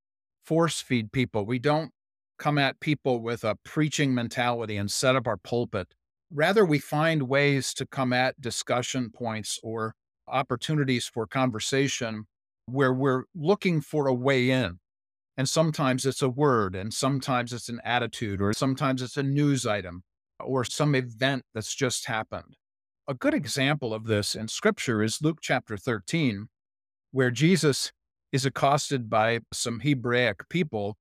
force 0.45 0.81
feed 0.81 1.11
people. 1.11 1.45
We 1.45 1.59
don't 1.59 1.91
come 2.37 2.57
at 2.57 2.79
people 2.79 3.21
with 3.21 3.43
a 3.43 3.57
preaching 3.63 4.13
mentality 4.13 4.77
and 4.77 4.89
set 4.89 5.15
up 5.15 5.27
our 5.27 5.37
pulpit. 5.37 5.93
Rather, 6.31 6.65
we 6.65 6.79
find 6.79 7.23
ways 7.23 7.73
to 7.73 7.85
come 7.85 8.13
at 8.13 8.39
discussion 8.39 9.09
points 9.09 9.59
or 9.63 9.95
opportunities 10.27 11.07
for 11.07 11.25
conversation 11.25 12.27
where 12.65 12.93
we're 12.93 13.23
looking 13.33 13.81
for 13.81 14.07
a 14.07 14.13
way 14.13 14.49
in. 14.49 14.79
And 15.37 15.47
sometimes 15.47 16.05
it's 16.05 16.21
a 16.21 16.29
word, 16.29 16.75
and 16.75 16.93
sometimes 16.93 17.53
it's 17.53 17.69
an 17.69 17.79
attitude, 17.83 18.41
or 18.41 18.53
sometimes 18.53 19.01
it's 19.01 19.17
a 19.17 19.23
news 19.23 19.65
item, 19.65 20.03
or 20.47 20.63
some 20.63 20.95
event 20.95 21.43
that's 21.53 21.75
just 21.75 22.05
happened. 22.05 22.55
A 23.07 23.13
good 23.13 23.33
example 23.33 23.93
of 23.93 24.05
this 24.05 24.35
in 24.35 24.47
scripture 24.47 25.03
is 25.03 25.21
Luke 25.21 25.39
chapter 25.41 25.77
13, 25.77 26.47
where 27.11 27.31
Jesus 27.31 27.91
is 28.31 28.45
accosted 28.45 29.09
by 29.09 29.39
some 29.53 29.79
Hebraic 29.79 30.49
people, 30.49 30.97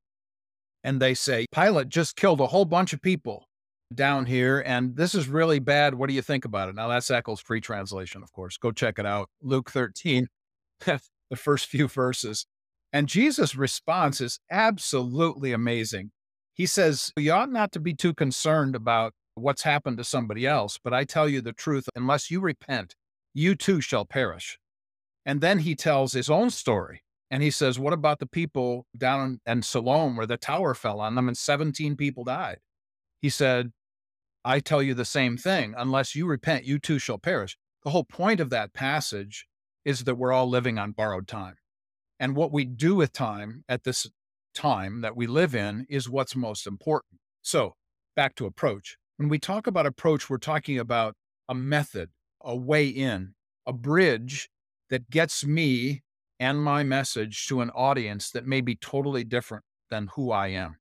and 0.84 1.00
they 1.00 1.14
say, 1.14 1.46
Pilate 1.52 1.88
just 1.88 2.16
killed 2.16 2.40
a 2.40 2.46
whole 2.46 2.64
bunch 2.64 2.92
of 2.92 3.02
people 3.02 3.46
down 3.94 4.26
here, 4.26 4.62
and 4.64 4.96
this 4.96 5.14
is 5.14 5.28
really 5.28 5.58
bad. 5.58 5.94
What 5.94 6.08
do 6.08 6.14
you 6.14 6.22
think 6.22 6.44
about 6.44 6.68
it? 6.68 6.74
Now, 6.74 6.88
that's 6.88 7.08
Eckel's 7.08 7.40
free 7.40 7.60
translation, 7.60 8.22
of 8.22 8.32
course. 8.32 8.56
Go 8.56 8.72
check 8.72 8.98
it 8.98 9.06
out. 9.06 9.28
Luke 9.42 9.70
13, 9.70 10.28
the 10.84 11.00
first 11.36 11.66
few 11.66 11.88
verses. 11.88 12.46
And 12.92 13.08
Jesus' 13.08 13.56
response 13.56 14.20
is 14.20 14.38
absolutely 14.50 15.52
amazing. 15.52 16.12
He 16.54 16.66
says, 16.66 17.12
You 17.16 17.32
ought 17.32 17.50
not 17.50 17.72
to 17.72 17.80
be 17.80 17.94
too 17.94 18.14
concerned 18.14 18.74
about 18.74 19.12
what's 19.36 19.62
happened 19.62 19.98
to 19.98 20.04
somebody 20.04 20.46
else, 20.46 20.78
but 20.82 20.92
I 20.92 21.04
tell 21.04 21.28
you 21.28 21.40
the 21.40 21.52
truth, 21.52 21.88
unless 21.94 22.30
you 22.30 22.40
repent, 22.40 22.96
you 23.34 23.54
too 23.54 23.80
shall 23.80 24.04
perish. 24.04 24.58
And 25.24 25.40
then 25.40 25.60
he 25.60 25.74
tells 25.74 26.12
his 26.12 26.30
own 26.30 26.50
story. 26.50 27.02
And 27.30 27.42
he 27.42 27.50
says, 27.50 27.78
What 27.78 27.92
about 27.92 28.18
the 28.18 28.26
people 28.26 28.86
down 28.96 29.40
in 29.46 29.62
Siloam 29.62 30.16
where 30.16 30.26
the 30.26 30.36
tower 30.36 30.74
fell 30.74 31.00
on 31.00 31.16
them 31.16 31.28
and 31.28 31.36
17 31.36 31.96
people 31.96 32.24
died? 32.24 32.58
He 33.20 33.28
said, 33.28 33.72
I 34.44 34.60
tell 34.60 34.82
you 34.82 34.94
the 34.94 35.04
same 35.04 35.36
thing. 35.36 35.74
Unless 35.76 36.14
you 36.14 36.26
repent, 36.26 36.64
you 36.64 36.78
too 36.78 37.00
shall 37.00 37.18
perish. 37.18 37.56
The 37.82 37.90
whole 37.90 38.04
point 38.04 38.40
of 38.40 38.50
that 38.50 38.72
passage 38.72 39.46
is 39.84 40.04
that 40.04 40.14
we're 40.14 40.32
all 40.32 40.48
living 40.48 40.78
on 40.78 40.92
borrowed 40.92 41.26
time. 41.26 41.56
And 42.20 42.36
what 42.36 42.52
we 42.52 42.64
do 42.64 42.94
with 42.94 43.12
time 43.12 43.64
at 43.68 43.84
this 43.84 44.08
time 44.54 45.00
that 45.00 45.16
we 45.16 45.26
live 45.26 45.54
in 45.54 45.86
is 45.90 46.08
what's 46.08 46.36
most 46.36 46.66
important. 46.66 47.20
So, 47.42 47.74
back 48.14 48.36
to 48.36 48.46
approach. 48.46 48.96
When 49.16 49.28
we 49.28 49.38
talk 49.38 49.66
about 49.66 49.86
approach, 49.86 50.28
we're 50.28 50.38
talking 50.38 50.78
about 50.78 51.14
a 51.48 51.54
method, 51.54 52.10
a 52.42 52.54
way 52.54 52.86
in, 52.86 53.34
a 53.66 53.72
bridge 53.72 54.48
that 54.90 55.10
gets 55.10 55.44
me 55.44 56.02
and 56.38 56.62
my 56.62 56.82
message 56.82 57.46
to 57.46 57.62
an 57.62 57.70
audience 57.70 58.30
that 58.30 58.46
may 58.46 58.60
be 58.60 58.76
totally 58.76 59.24
different 59.24 59.64
than 59.90 60.10
who 60.14 60.30
I 60.30 60.48
am. 60.48 60.76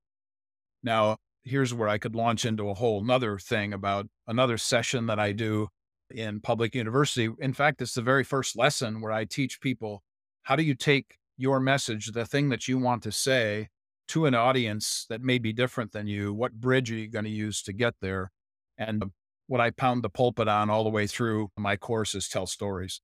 Now, 0.82 1.16
here's 1.44 1.72
where 1.72 1.88
I 1.88 1.98
could 1.98 2.14
launch 2.14 2.44
into 2.44 2.68
a 2.68 2.74
whole 2.74 3.02
nother 3.02 3.38
thing 3.38 3.72
about 3.72 4.06
another 4.26 4.58
session 4.58 5.06
that 5.06 5.18
I 5.18 5.32
do 5.32 5.68
in 6.10 6.40
public 6.40 6.74
university. 6.74 7.30
In 7.38 7.54
fact, 7.54 7.80
it's 7.80 7.94
the 7.94 8.02
very 8.02 8.22
first 8.24 8.56
lesson 8.56 9.00
where 9.00 9.12
I 9.12 9.24
teach 9.24 9.60
people 9.60 10.02
how 10.42 10.56
do 10.56 10.62
you 10.62 10.74
take 10.74 11.16
your 11.36 11.58
message, 11.58 12.12
the 12.12 12.26
thing 12.26 12.50
that 12.50 12.68
you 12.68 12.78
want 12.78 13.02
to 13.04 13.12
say, 13.12 13.68
to 14.08 14.26
an 14.26 14.34
audience 14.34 15.06
that 15.08 15.20
may 15.20 15.38
be 15.38 15.52
different 15.52 15.92
than 15.92 16.06
you? 16.06 16.32
What 16.32 16.52
bridge 16.52 16.90
are 16.90 16.96
you 16.96 17.08
going 17.08 17.24
to 17.24 17.30
use 17.30 17.62
to 17.62 17.72
get 17.72 17.94
there? 18.00 18.30
And 18.78 19.04
what 19.46 19.60
I 19.60 19.70
pound 19.70 20.02
the 20.02 20.10
pulpit 20.10 20.48
on 20.48 20.70
all 20.70 20.84
the 20.84 20.90
way 20.90 21.06
through 21.06 21.50
my 21.56 21.76
course 21.76 22.14
is 22.14 22.28
tell 22.28 22.46
stories. 22.46 23.00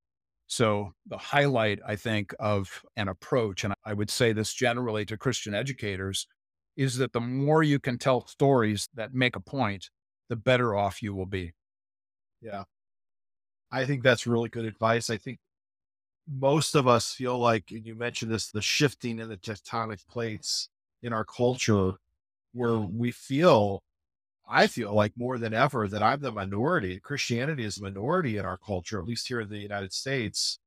So, 0.48 0.92
the 1.06 1.16
highlight, 1.16 1.78
I 1.86 1.96
think, 1.96 2.34
of 2.38 2.82
an 2.96 3.08
approach, 3.08 3.64
and 3.64 3.74
I 3.86 3.94
would 3.94 4.10
say 4.10 4.32
this 4.32 4.52
generally 4.52 5.06
to 5.06 5.16
Christian 5.16 5.54
educators, 5.54 6.26
is 6.76 6.96
that 6.98 7.12
the 7.12 7.20
more 7.20 7.62
you 7.62 7.78
can 7.78 7.96
tell 7.96 8.26
stories 8.26 8.88
that 8.94 9.14
make 9.14 9.36
a 9.36 9.40
point, 9.40 9.88
the 10.28 10.36
better 10.36 10.74
off 10.74 11.02
you 11.02 11.14
will 11.14 11.26
be. 11.26 11.52
Yeah. 12.40 12.64
I 13.70 13.86
think 13.86 14.02
that's 14.02 14.26
really 14.26 14.50
good 14.50 14.66
advice. 14.66 15.08
I 15.08 15.16
think 15.16 15.38
most 16.28 16.74
of 16.74 16.86
us 16.86 17.12
feel 17.12 17.38
like, 17.38 17.70
and 17.70 17.86
you 17.86 17.94
mentioned 17.94 18.30
this, 18.30 18.50
the 18.50 18.62
shifting 18.62 19.18
in 19.18 19.28
the 19.28 19.36
tectonic 19.36 20.06
plates 20.06 20.68
in 21.02 21.12
our 21.12 21.24
culture, 21.24 21.92
where 22.52 22.76
uh-huh. 22.76 22.88
we 22.92 23.10
feel, 23.10 23.82
I 24.48 24.66
feel 24.66 24.94
like 24.94 25.12
more 25.16 25.38
than 25.38 25.54
ever 25.54 25.88
that 25.88 26.02
I'm 26.02 26.20
the 26.20 26.32
minority. 26.32 27.00
Christianity 27.00 27.64
is 27.64 27.78
a 27.78 27.82
minority 27.82 28.36
in 28.36 28.44
our 28.44 28.58
culture, 28.58 28.98
at 28.98 29.06
least 29.06 29.28
here 29.28 29.40
in 29.40 29.48
the 29.48 29.58
United 29.58 29.92
States. 29.92 30.58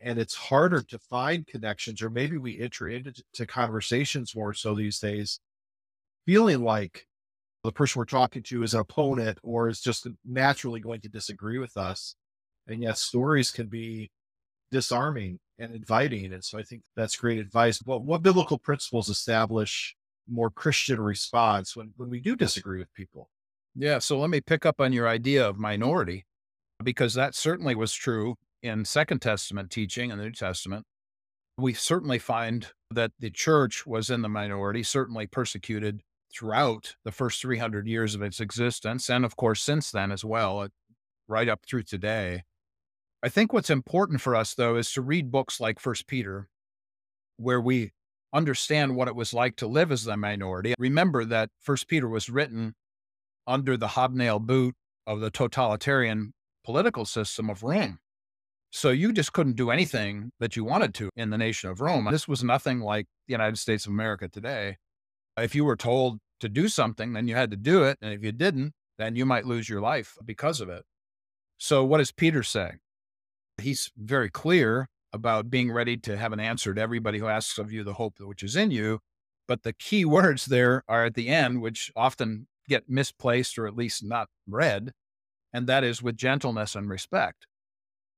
And 0.00 0.18
it's 0.18 0.34
harder 0.34 0.80
to 0.80 0.98
find 0.98 1.46
connections, 1.46 2.00
or 2.00 2.08
maybe 2.08 2.38
we 2.38 2.58
enter 2.58 2.88
into 2.88 3.46
conversations 3.46 4.34
more 4.34 4.54
so 4.54 4.74
these 4.74 4.98
days, 4.98 5.40
feeling 6.24 6.62
like 6.62 7.06
the 7.62 7.72
person 7.72 7.98
we're 7.98 8.06
talking 8.06 8.42
to 8.44 8.62
is 8.62 8.74
an 8.74 8.80
opponent 8.80 9.38
or 9.42 9.68
is 9.68 9.80
just 9.80 10.06
naturally 10.24 10.80
going 10.80 11.00
to 11.02 11.08
disagree 11.08 11.58
with 11.58 11.76
us. 11.76 12.14
And 12.66 12.82
yes, 12.82 13.00
stories 13.00 13.50
can 13.50 13.66
be 13.66 14.10
disarming 14.72 15.38
and 15.58 15.72
inviting. 15.74 16.32
And 16.32 16.42
so 16.42 16.58
I 16.58 16.64
think 16.64 16.82
that's 16.96 17.14
great 17.14 17.38
advice. 17.38 17.78
But 17.78 18.02
what 18.02 18.24
biblical 18.24 18.58
principles 18.58 19.08
establish 19.08 19.94
more 20.28 20.50
Christian 20.50 21.00
response 21.00 21.76
when, 21.76 21.92
when 21.96 22.10
we 22.10 22.20
do 22.20 22.34
disagree 22.34 22.80
with 22.80 22.92
people? 22.94 23.28
Yeah. 23.76 24.00
So 24.00 24.18
let 24.18 24.30
me 24.30 24.40
pick 24.40 24.66
up 24.66 24.80
on 24.80 24.92
your 24.92 25.06
idea 25.06 25.46
of 25.48 25.58
minority, 25.58 26.26
because 26.82 27.14
that 27.14 27.36
certainly 27.36 27.76
was 27.76 27.92
true 27.92 28.34
in 28.62 28.84
Second 28.84 29.20
Testament 29.20 29.70
teaching 29.70 30.10
and 30.10 30.18
the 30.18 30.24
New 30.24 30.32
Testament. 30.32 30.84
We 31.58 31.74
certainly 31.74 32.18
find 32.18 32.68
that 32.90 33.12
the 33.18 33.30
church 33.30 33.86
was 33.86 34.10
in 34.10 34.22
the 34.22 34.28
minority, 34.28 34.82
certainly 34.82 35.26
persecuted 35.26 36.00
throughout 36.34 36.96
the 37.04 37.12
first 37.12 37.40
300 37.42 37.86
years 37.86 38.14
of 38.14 38.22
its 38.22 38.40
existence. 38.40 39.10
And 39.10 39.24
of 39.24 39.36
course, 39.36 39.62
since 39.62 39.90
then 39.90 40.10
as 40.10 40.24
well, 40.24 40.60
uh, 40.60 40.68
right 41.28 41.48
up 41.48 41.60
through 41.68 41.82
today. 41.84 42.42
I 43.22 43.28
think 43.28 43.52
what's 43.52 43.70
important 43.70 44.20
for 44.20 44.34
us, 44.34 44.54
though, 44.54 44.76
is 44.76 44.90
to 44.92 45.00
read 45.00 45.30
books 45.30 45.60
like 45.60 45.78
First 45.78 46.08
Peter, 46.08 46.48
where 47.36 47.60
we 47.60 47.92
understand 48.32 48.96
what 48.96 49.08
it 49.08 49.14
was 49.14 49.32
like 49.32 49.56
to 49.56 49.66
live 49.66 49.92
as 49.92 50.06
a 50.06 50.16
minority. 50.16 50.74
Remember 50.78 51.24
that 51.26 51.50
First 51.60 51.86
Peter 51.86 52.08
was 52.08 52.28
written 52.28 52.74
under 53.46 53.76
the 53.76 53.88
hobnail 53.88 54.40
boot 54.40 54.74
of 55.06 55.20
the 55.20 55.30
totalitarian 55.30 56.32
political 56.64 57.04
system 57.04 57.48
of 57.48 57.62
Rome. 57.62 57.98
So 58.70 58.90
you 58.90 59.12
just 59.12 59.32
couldn't 59.32 59.56
do 59.56 59.70
anything 59.70 60.32
that 60.40 60.56
you 60.56 60.64
wanted 60.64 60.94
to 60.94 61.10
in 61.14 61.30
the 61.30 61.38
nation 61.38 61.68
of 61.68 61.80
Rome. 61.80 62.08
This 62.10 62.26
was 62.26 62.42
nothing 62.42 62.80
like 62.80 63.06
the 63.28 63.32
United 63.32 63.58
States 63.58 63.84
of 63.86 63.92
America 63.92 64.28
today. 64.28 64.78
If 65.36 65.54
you 65.54 65.64
were 65.64 65.76
told 65.76 66.18
to 66.40 66.48
do 66.48 66.68
something, 66.68 67.12
then 67.12 67.28
you 67.28 67.34
had 67.34 67.50
to 67.50 67.56
do 67.56 67.84
it. 67.84 67.98
And 68.00 68.14
if 68.14 68.24
you 68.24 68.32
didn't, 68.32 68.72
then 68.98 69.14
you 69.14 69.26
might 69.26 69.46
lose 69.46 69.68
your 69.68 69.80
life 69.80 70.16
because 70.24 70.60
of 70.60 70.70
it. 70.70 70.84
So 71.58 71.84
what 71.84 71.98
does 71.98 72.12
Peter 72.12 72.42
say? 72.42 72.72
He's 73.62 73.90
very 73.96 74.30
clear 74.30 74.88
about 75.12 75.50
being 75.50 75.70
ready 75.70 75.96
to 75.98 76.16
have 76.16 76.32
an 76.32 76.40
answer 76.40 76.74
to 76.74 76.80
everybody 76.80 77.18
who 77.18 77.26
asks 77.26 77.58
of 77.58 77.72
you 77.72 77.84
the 77.84 77.94
hope 77.94 78.14
which 78.20 78.42
is 78.42 78.56
in 78.56 78.70
you. 78.70 79.00
But 79.46 79.62
the 79.62 79.72
key 79.72 80.04
words 80.18 80.46
there 80.46 80.82
are 80.88 81.06
at 81.06 81.14
the 81.14 81.28
end, 81.28 81.62
which 81.62 81.90
often 81.96 82.46
get 82.68 82.88
misplaced 82.88 83.58
or 83.58 83.66
at 83.66 83.76
least 83.76 84.04
not 84.04 84.28
read, 84.46 84.92
and 85.52 85.66
that 85.66 85.84
is 85.84 86.02
with 86.02 86.16
gentleness 86.16 86.74
and 86.74 86.88
respect. 86.88 87.46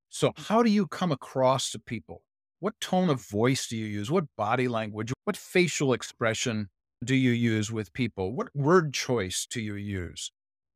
So, 0.09 0.33
how 0.37 0.63
do 0.63 0.71
you 0.71 0.87
come 0.87 1.11
across 1.11 1.71
to 1.71 1.79
people? 1.79 2.23
What 2.61 2.81
tone 2.81 3.11
of 3.11 3.21
voice 3.21 3.67
do 3.67 3.77
you 3.77 3.87
use? 3.87 4.11
What 4.11 4.25
body 4.37 4.69
language? 4.69 5.13
What 5.25 5.37
facial 5.37 5.93
expression 5.93 6.69
do 7.05 7.15
you 7.15 7.33
use 7.33 7.73
with 7.73 7.93
people? 7.93 8.33
What 8.33 8.55
word 8.55 8.95
choice 8.95 9.47
do 9.51 9.61
you 9.61 9.75
use? 9.75 10.31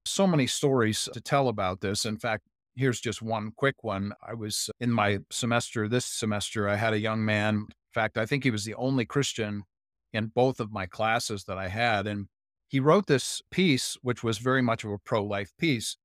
So 0.05 0.27
many 0.27 0.47
stories 0.47 1.09
to 1.13 1.21
tell 1.21 1.49
about 1.49 1.81
this. 1.81 2.05
In 2.05 2.19
fact, 2.19 2.45
here's 2.79 3.01
just 3.01 3.21
one 3.21 3.51
quick 3.57 3.83
one. 3.83 4.13
I 4.27 4.35
was 4.35 4.71
in 4.81 4.91
my 4.93 5.19
semester 5.31 5.89
this 5.89 6.07
semester, 6.07 6.69
I 6.69 6.77
had 6.77 6.93
a 6.93 6.99
young 6.99 7.25
man. 7.25 7.55
In 7.55 7.67
fact, 7.93 8.17
I 8.17 8.25
think 8.25 8.45
he 8.45 8.51
was 8.51 8.65
the 8.65 8.75
only 8.75 9.05
Christian 9.05 9.65
in 10.13 10.27
both 10.27 10.61
of 10.61 10.73
my 10.73 10.87
classes 10.87 11.45
that 11.45 11.59
I 11.59 11.69
had. 11.69 12.07
And 12.07 12.27
he 12.69 12.81
wrote 12.81 13.07
this 13.07 13.43
piece, 13.51 13.97
which 14.03 14.23
was 14.23 14.39
very 14.39 14.63
much 14.63 14.85
of 14.85 14.93
a 14.93 14.99
pro 14.99 15.25
life 15.25 15.53
piece, 15.59 15.97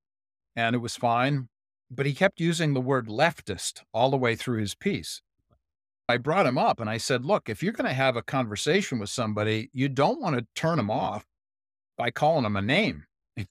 and 0.55 0.75
it 0.75 0.79
was 0.79 0.95
fine. 0.95 1.49
But 1.91 2.05
he 2.05 2.13
kept 2.13 2.39
using 2.39 2.73
the 2.73 2.81
word 2.81 3.07
leftist 3.07 3.81
all 3.93 4.09
the 4.09 4.17
way 4.17 4.35
through 4.35 4.59
his 4.59 4.73
piece. 4.73 5.21
I 6.09 6.17
brought 6.17 6.47
him 6.47 6.57
up 6.57 6.79
and 6.79 6.89
I 6.89 6.97
said, 6.97 7.23
Look, 7.23 7.49
if 7.49 7.61
you're 7.61 7.73
going 7.73 7.87
to 7.87 7.93
have 7.93 8.15
a 8.15 8.23
conversation 8.23 8.99
with 8.99 9.09
somebody, 9.09 9.69
you 9.73 9.89
don't 9.89 10.19
want 10.19 10.37
to 10.37 10.47
turn 10.55 10.77
them 10.77 10.89
off 10.89 11.25
by 11.97 12.09
calling 12.09 12.43
them 12.43 12.55
a 12.55 12.61
name. 12.61 13.05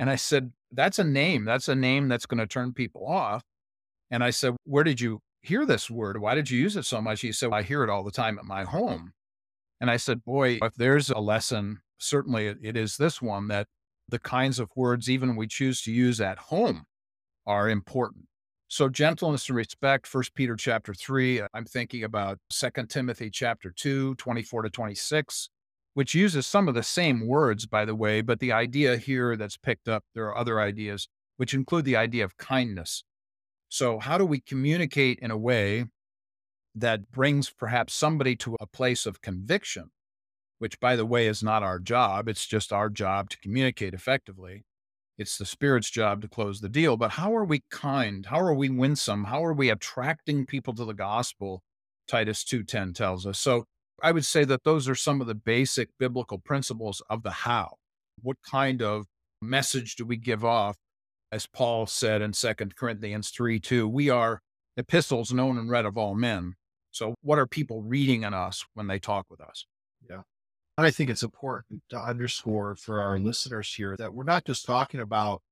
And 0.00 0.08
I 0.08 0.14
said, 0.14 0.52
That's 0.72 0.98
a 0.98 1.04
name. 1.04 1.44
That's 1.44 1.68
a 1.68 1.74
name 1.74 2.08
that's 2.08 2.26
going 2.26 2.38
to 2.38 2.46
turn 2.46 2.72
people 2.72 3.06
off. 3.06 3.42
And 4.10 4.22
I 4.22 4.30
said, 4.30 4.56
Where 4.64 4.84
did 4.84 5.00
you 5.00 5.20
hear 5.42 5.66
this 5.66 5.90
word? 5.90 6.20
Why 6.20 6.34
did 6.34 6.50
you 6.50 6.58
use 6.58 6.76
it 6.76 6.84
so 6.84 7.00
much? 7.00 7.20
He 7.20 7.32
said, 7.32 7.50
I 7.52 7.62
hear 7.62 7.84
it 7.84 7.90
all 7.90 8.04
the 8.04 8.10
time 8.10 8.38
at 8.38 8.44
my 8.44 8.64
home. 8.64 9.12
And 9.80 9.90
I 9.90 9.96
said, 9.96 10.24
Boy, 10.24 10.58
if 10.62 10.74
there's 10.74 11.10
a 11.10 11.18
lesson, 11.18 11.80
certainly 11.98 12.46
it 12.46 12.76
is 12.76 12.96
this 12.96 13.22
one 13.22 13.48
that 13.48 13.66
the 14.08 14.18
kinds 14.18 14.58
of 14.58 14.70
words 14.74 15.10
even 15.10 15.36
we 15.36 15.46
choose 15.46 15.82
to 15.82 15.92
use 15.92 16.20
at 16.20 16.38
home 16.38 16.84
are 17.46 17.68
important. 17.68 18.24
So 18.68 18.88
gentleness 18.88 19.48
and 19.48 19.56
respect, 19.56 20.06
First 20.06 20.34
Peter 20.34 20.54
chapter 20.54 20.92
3, 20.92 21.42
I'm 21.54 21.64
thinking 21.64 22.04
about 22.04 22.38
Second 22.50 22.90
Timothy 22.90 23.30
chapter 23.30 23.72
2, 23.74 24.14
24 24.16 24.62
to 24.62 24.70
26, 24.70 25.48
which 25.98 26.14
uses 26.14 26.46
some 26.46 26.68
of 26.68 26.76
the 26.76 26.82
same 26.84 27.26
words, 27.26 27.66
by 27.66 27.84
the 27.84 27.92
way, 27.92 28.20
but 28.20 28.38
the 28.38 28.52
idea 28.52 28.96
here 28.96 29.36
that's 29.36 29.56
picked 29.56 29.88
up, 29.88 30.04
there 30.14 30.26
are 30.26 30.38
other 30.38 30.60
ideas, 30.60 31.08
which 31.38 31.52
include 31.52 31.84
the 31.84 31.96
idea 31.96 32.24
of 32.24 32.36
kindness. 32.36 33.02
So, 33.68 33.98
how 33.98 34.16
do 34.16 34.24
we 34.24 34.38
communicate 34.38 35.18
in 35.18 35.32
a 35.32 35.36
way 35.36 35.86
that 36.76 37.10
brings 37.10 37.50
perhaps 37.50 37.94
somebody 37.94 38.36
to 38.36 38.56
a 38.60 38.66
place 38.68 39.06
of 39.06 39.22
conviction, 39.22 39.90
which, 40.60 40.78
by 40.78 40.94
the 40.94 41.04
way, 41.04 41.26
is 41.26 41.42
not 41.42 41.64
our 41.64 41.80
job? 41.80 42.28
It's 42.28 42.46
just 42.46 42.72
our 42.72 42.90
job 42.90 43.28
to 43.30 43.38
communicate 43.40 43.92
effectively. 43.92 44.62
It's 45.18 45.36
the 45.36 45.46
Spirit's 45.46 45.90
job 45.90 46.22
to 46.22 46.28
close 46.28 46.60
the 46.60 46.68
deal. 46.68 46.96
But 46.96 47.10
how 47.10 47.34
are 47.34 47.44
we 47.44 47.64
kind? 47.72 48.24
How 48.24 48.38
are 48.38 48.54
we 48.54 48.70
winsome? 48.70 49.24
How 49.24 49.44
are 49.44 49.52
we 49.52 49.68
attracting 49.68 50.46
people 50.46 50.74
to 50.74 50.84
the 50.84 50.94
gospel? 50.94 51.64
Titus 52.06 52.44
2:10 52.44 52.94
tells 52.94 53.26
us. 53.26 53.40
So 53.40 53.64
I 54.02 54.12
would 54.12 54.24
say 54.24 54.44
that 54.44 54.64
those 54.64 54.88
are 54.88 54.94
some 54.94 55.20
of 55.20 55.26
the 55.26 55.34
basic 55.34 55.88
biblical 55.98 56.38
principles 56.38 57.02
of 57.10 57.22
the 57.22 57.30
how. 57.30 57.76
What 58.22 58.36
kind 58.48 58.82
of 58.82 59.06
message 59.42 59.96
do 59.96 60.04
we 60.04 60.16
give 60.16 60.44
off? 60.44 60.76
As 61.30 61.46
Paul 61.46 61.86
said 61.86 62.22
in 62.22 62.32
2 62.32 62.54
Corinthians 62.76 63.30
3 63.30 63.60
2, 63.60 63.86
we 63.86 64.08
are 64.08 64.40
epistles 64.76 65.32
known 65.32 65.58
and 65.58 65.68
read 65.68 65.84
of 65.84 65.98
all 65.98 66.14
men. 66.14 66.54
So, 66.90 67.14
what 67.20 67.38
are 67.38 67.46
people 67.46 67.82
reading 67.82 68.22
in 68.22 68.32
us 68.32 68.64
when 68.74 68.86
they 68.86 68.98
talk 68.98 69.26
with 69.28 69.40
us? 69.40 69.66
Yeah. 70.08 70.22
And 70.78 70.86
I 70.86 70.90
think 70.90 71.10
it's 71.10 71.22
important 71.22 71.82
to 71.90 71.98
underscore 71.98 72.76
for 72.76 73.02
our 73.02 73.18
listeners 73.18 73.74
here 73.74 73.96
that 73.98 74.14
we're 74.14 74.24
not 74.24 74.44
just 74.46 74.64
talking 74.64 75.00
about 75.00 75.42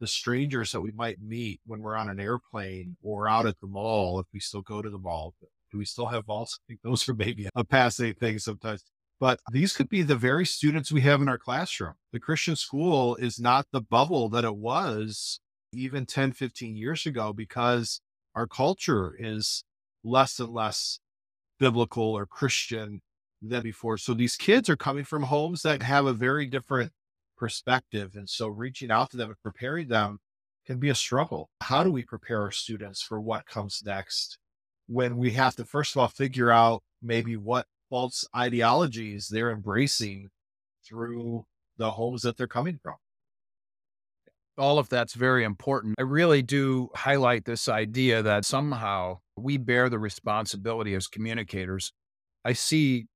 the 0.00 0.06
strangers 0.06 0.72
that 0.72 0.80
we 0.80 0.92
might 0.92 1.20
meet 1.20 1.60
when 1.66 1.80
we're 1.80 1.96
on 1.96 2.08
an 2.08 2.20
airplane 2.20 2.96
or 3.02 3.28
out 3.28 3.46
at 3.46 3.58
the 3.60 3.66
mall, 3.66 4.20
if 4.20 4.26
we 4.32 4.40
still 4.40 4.62
go 4.62 4.82
to 4.82 4.90
the 4.90 4.98
mall, 4.98 5.34
do 5.70 5.78
we 5.78 5.84
still 5.84 6.06
have 6.06 6.26
vaults? 6.26 6.58
I 6.58 6.62
think 6.68 6.80
those 6.82 7.08
are 7.08 7.14
maybe 7.14 7.48
a 7.54 7.64
passing 7.64 8.14
thing 8.14 8.38
sometimes. 8.38 8.84
But 9.18 9.40
these 9.50 9.72
could 9.72 9.88
be 9.88 10.02
the 10.02 10.16
very 10.16 10.44
students 10.44 10.92
we 10.92 11.00
have 11.02 11.22
in 11.22 11.28
our 11.28 11.38
classroom. 11.38 11.94
The 12.12 12.20
Christian 12.20 12.54
school 12.54 13.16
is 13.16 13.40
not 13.40 13.66
the 13.72 13.80
bubble 13.80 14.28
that 14.30 14.44
it 14.44 14.56
was 14.56 15.40
even 15.72 16.06
10, 16.06 16.32
15 16.32 16.76
years 16.76 17.06
ago 17.06 17.32
because 17.32 18.00
our 18.34 18.46
culture 18.46 19.14
is 19.18 19.64
less 20.04 20.38
and 20.38 20.50
less 20.50 21.00
biblical 21.58 22.04
or 22.04 22.26
Christian 22.26 23.00
than 23.40 23.62
before. 23.62 23.96
So 23.96 24.12
these 24.12 24.36
kids 24.36 24.68
are 24.68 24.76
coming 24.76 25.04
from 25.04 25.24
homes 25.24 25.62
that 25.62 25.82
have 25.82 26.06
a 26.06 26.12
very 26.12 26.46
different 26.46 26.92
perspective. 27.36 28.12
And 28.14 28.28
so 28.28 28.48
reaching 28.48 28.90
out 28.90 29.10
to 29.10 29.16
them 29.16 29.30
and 29.30 29.42
preparing 29.42 29.88
them 29.88 30.18
can 30.66 30.78
be 30.78 30.88
a 30.88 30.94
struggle. 30.94 31.48
How 31.62 31.84
do 31.84 31.92
we 31.92 32.02
prepare 32.02 32.42
our 32.42 32.50
students 32.50 33.02
for 33.02 33.20
what 33.20 33.46
comes 33.46 33.82
next? 33.84 34.38
When 34.86 35.16
we 35.16 35.32
have 35.32 35.56
to, 35.56 35.64
first 35.64 35.94
of 35.94 36.00
all, 36.00 36.08
figure 36.08 36.50
out 36.50 36.82
maybe 37.02 37.36
what 37.36 37.66
false 37.90 38.26
ideologies 38.34 39.28
they're 39.28 39.50
embracing 39.50 40.28
through 40.86 41.44
the 41.76 41.92
homes 41.92 42.22
that 42.22 42.36
they're 42.36 42.46
coming 42.46 42.78
from. 42.82 42.94
All 44.58 44.78
of 44.78 44.88
that's 44.88 45.14
very 45.14 45.44
important. 45.44 45.96
I 45.98 46.02
really 46.02 46.40
do 46.40 46.88
highlight 46.94 47.44
this 47.44 47.68
idea 47.68 48.22
that 48.22 48.46
somehow 48.46 49.18
we 49.36 49.58
bear 49.58 49.90
the 49.90 49.98
responsibility 49.98 50.94
as 50.94 51.08
communicators. 51.08 51.92
I 52.44 52.54
see 52.54 53.06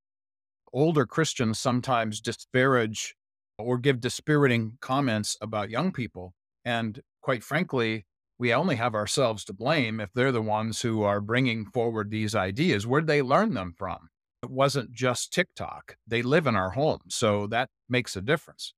older 0.73 1.07
Christians 1.07 1.59
sometimes 1.59 2.21
disparage 2.21 3.15
or 3.59 3.79
give 3.79 4.01
dispiriting 4.01 4.77
comments 4.81 5.37
about 5.41 5.71
young 5.71 5.93
people. 5.93 6.35
And 6.65 7.01
quite 7.23 7.43
frankly, 7.43 8.05
we 8.41 8.55
only 8.55 8.77
have 8.77 8.95
ourselves 8.95 9.45
to 9.45 9.53
blame 9.53 10.01
if 10.01 10.09
they're 10.15 10.33
the 10.33 10.41
ones 10.41 10.81
who 10.81 11.03
are 11.03 11.21
bringing 11.21 11.67
forward 11.67 12.11
these 12.11 12.35
ideas. 12.35 12.87
Where'd 12.87 13.07
they 13.07 13.21
learn 13.21 13.53
them 13.53 13.75
from? 13.77 14.09
It 14.43 14.51
wasn't 14.51 14.93
just 14.93 15.31
TikTok. 15.31 15.97
They 16.07 16.23
live 16.23 16.47
in 16.47 16.57
our 16.57 16.71
homes. 16.71 17.15
So 17.15 17.47
that 17.49 17.69
makes 17.87 18.17
a 18.17 18.23
difference. 18.23 18.73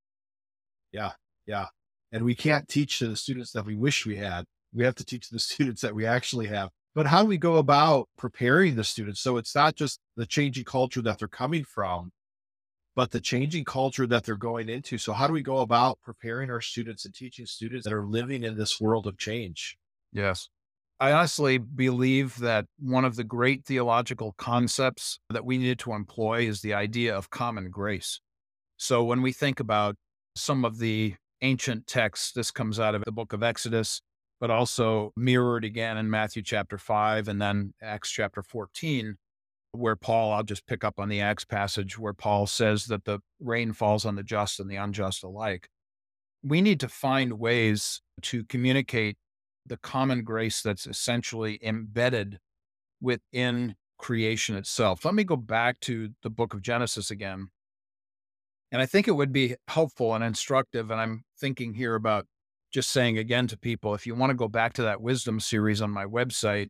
Yeah. 0.90 1.12
Yeah. 1.46 1.66
And 2.10 2.24
we 2.24 2.34
can't 2.34 2.68
teach 2.68 2.98
to 2.98 3.06
the 3.06 3.14
students 3.14 3.52
that 3.52 3.64
we 3.64 3.76
wish 3.76 4.04
we 4.04 4.16
had. 4.16 4.46
We 4.74 4.82
have 4.84 4.96
to 4.96 5.04
teach 5.04 5.30
the 5.30 5.38
students 5.38 5.80
that 5.82 5.94
we 5.94 6.04
actually 6.06 6.48
have. 6.48 6.70
But 6.96 7.06
how 7.06 7.22
do 7.22 7.28
we 7.28 7.38
go 7.38 7.56
about 7.56 8.08
preparing 8.18 8.74
the 8.74 8.82
students? 8.82 9.20
So 9.20 9.36
it's 9.36 9.54
not 9.54 9.76
just 9.76 10.00
the 10.16 10.26
changing 10.26 10.64
culture 10.64 11.02
that 11.02 11.20
they're 11.20 11.28
coming 11.28 11.62
from, 11.62 12.10
but 12.94 13.10
the 13.10 13.20
changing 13.20 13.64
culture 13.64 14.06
that 14.06 14.24
they're 14.24 14.36
going 14.36 14.68
into. 14.68 14.98
So, 14.98 15.12
how 15.12 15.26
do 15.26 15.32
we 15.32 15.42
go 15.42 15.58
about 15.58 15.98
preparing 16.02 16.50
our 16.50 16.60
students 16.60 17.04
and 17.04 17.14
teaching 17.14 17.46
students 17.46 17.84
that 17.84 17.92
are 17.92 18.06
living 18.06 18.44
in 18.44 18.56
this 18.56 18.80
world 18.80 19.06
of 19.06 19.18
change? 19.18 19.76
Yes. 20.12 20.48
I 21.00 21.12
honestly 21.12 21.58
believe 21.58 22.38
that 22.38 22.66
one 22.78 23.04
of 23.04 23.16
the 23.16 23.24
great 23.24 23.64
theological 23.64 24.34
concepts 24.38 25.18
that 25.30 25.44
we 25.44 25.58
need 25.58 25.78
to 25.80 25.94
employ 25.94 26.46
is 26.46 26.60
the 26.60 26.74
idea 26.74 27.16
of 27.16 27.30
common 27.30 27.70
grace. 27.70 28.20
So, 28.76 29.02
when 29.02 29.22
we 29.22 29.32
think 29.32 29.58
about 29.60 29.96
some 30.36 30.64
of 30.64 30.78
the 30.78 31.14
ancient 31.40 31.86
texts, 31.86 32.32
this 32.32 32.50
comes 32.50 32.78
out 32.78 32.94
of 32.94 33.02
the 33.04 33.12
book 33.12 33.32
of 33.32 33.42
Exodus, 33.42 34.00
but 34.40 34.50
also 34.50 35.12
mirrored 35.16 35.64
again 35.64 35.96
in 35.96 36.10
Matthew 36.10 36.42
chapter 36.42 36.78
5 36.78 37.28
and 37.28 37.40
then 37.40 37.72
Acts 37.82 38.10
chapter 38.10 38.42
14 38.42 39.16
where 39.72 39.96
Paul, 39.96 40.32
I'll 40.32 40.42
just 40.42 40.66
pick 40.66 40.84
up 40.84 40.98
on 40.98 41.08
the 41.08 41.20
Acts 41.20 41.44
passage 41.44 41.98
where 41.98 42.12
Paul 42.12 42.46
says 42.46 42.86
that 42.86 43.04
the 43.04 43.20
rain 43.40 43.72
falls 43.72 44.04
on 44.04 44.14
the 44.14 44.22
just 44.22 44.60
and 44.60 44.70
the 44.70 44.76
unjust 44.76 45.24
alike. 45.24 45.68
We 46.42 46.60
need 46.60 46.80
to 46.80 46.88
find 46.88 47.38
ways 47.38 48.00
to 48.22 48.44
communicate 48.44 49.16
the 49.66 49.76
common 49.76 50.24
grace 50.24 50.60
that's 50.60 50.86
essentially 50.86 51.58
embedded 51.62 52.38
within 53.00 53.76
creation 53.98 54.56
itself. 54.56 55.04
Let 55.04 55.14
me 55.14 55.24
go 55.24 55.36
back 55.36 55.80
to 55.80 56.10
the 56.22 56.30
book 56.30 56.52
of 56.52 56.62
Genesis 56.62 57.10
again. 57.10 57.48
And 58.70 58.82
I 58.82 58.86
think 58.86 59.06
it 59.06 59.12
would 59.12 59.32
be 59.32 59.56
helpful 59.68 60.14
and 60.14 60.24
instructive. 60.24 60.90
And 60.90 61.00
I'm 61.00 61.24
thinking 61.38 61.74
here 61.74 61.94
about 61.94 62.26
just 62.72 62.90
saying 62.90 63.18
again 63.18 63.46
to 63.48 63.58
people 63.58 63.94
if 63.94 64.06
you 64.06 64.14
want 64.14 64.30
to 64.30 64.34
go 64.34 64.48
back 64.48 64.72
to 64.74 64.82
that 64.82 65.00
wisdom 65.00 65.40
series 65.40 65.80
on 65.80 65.90
my 65.90 66.04
website, 66.04 66.68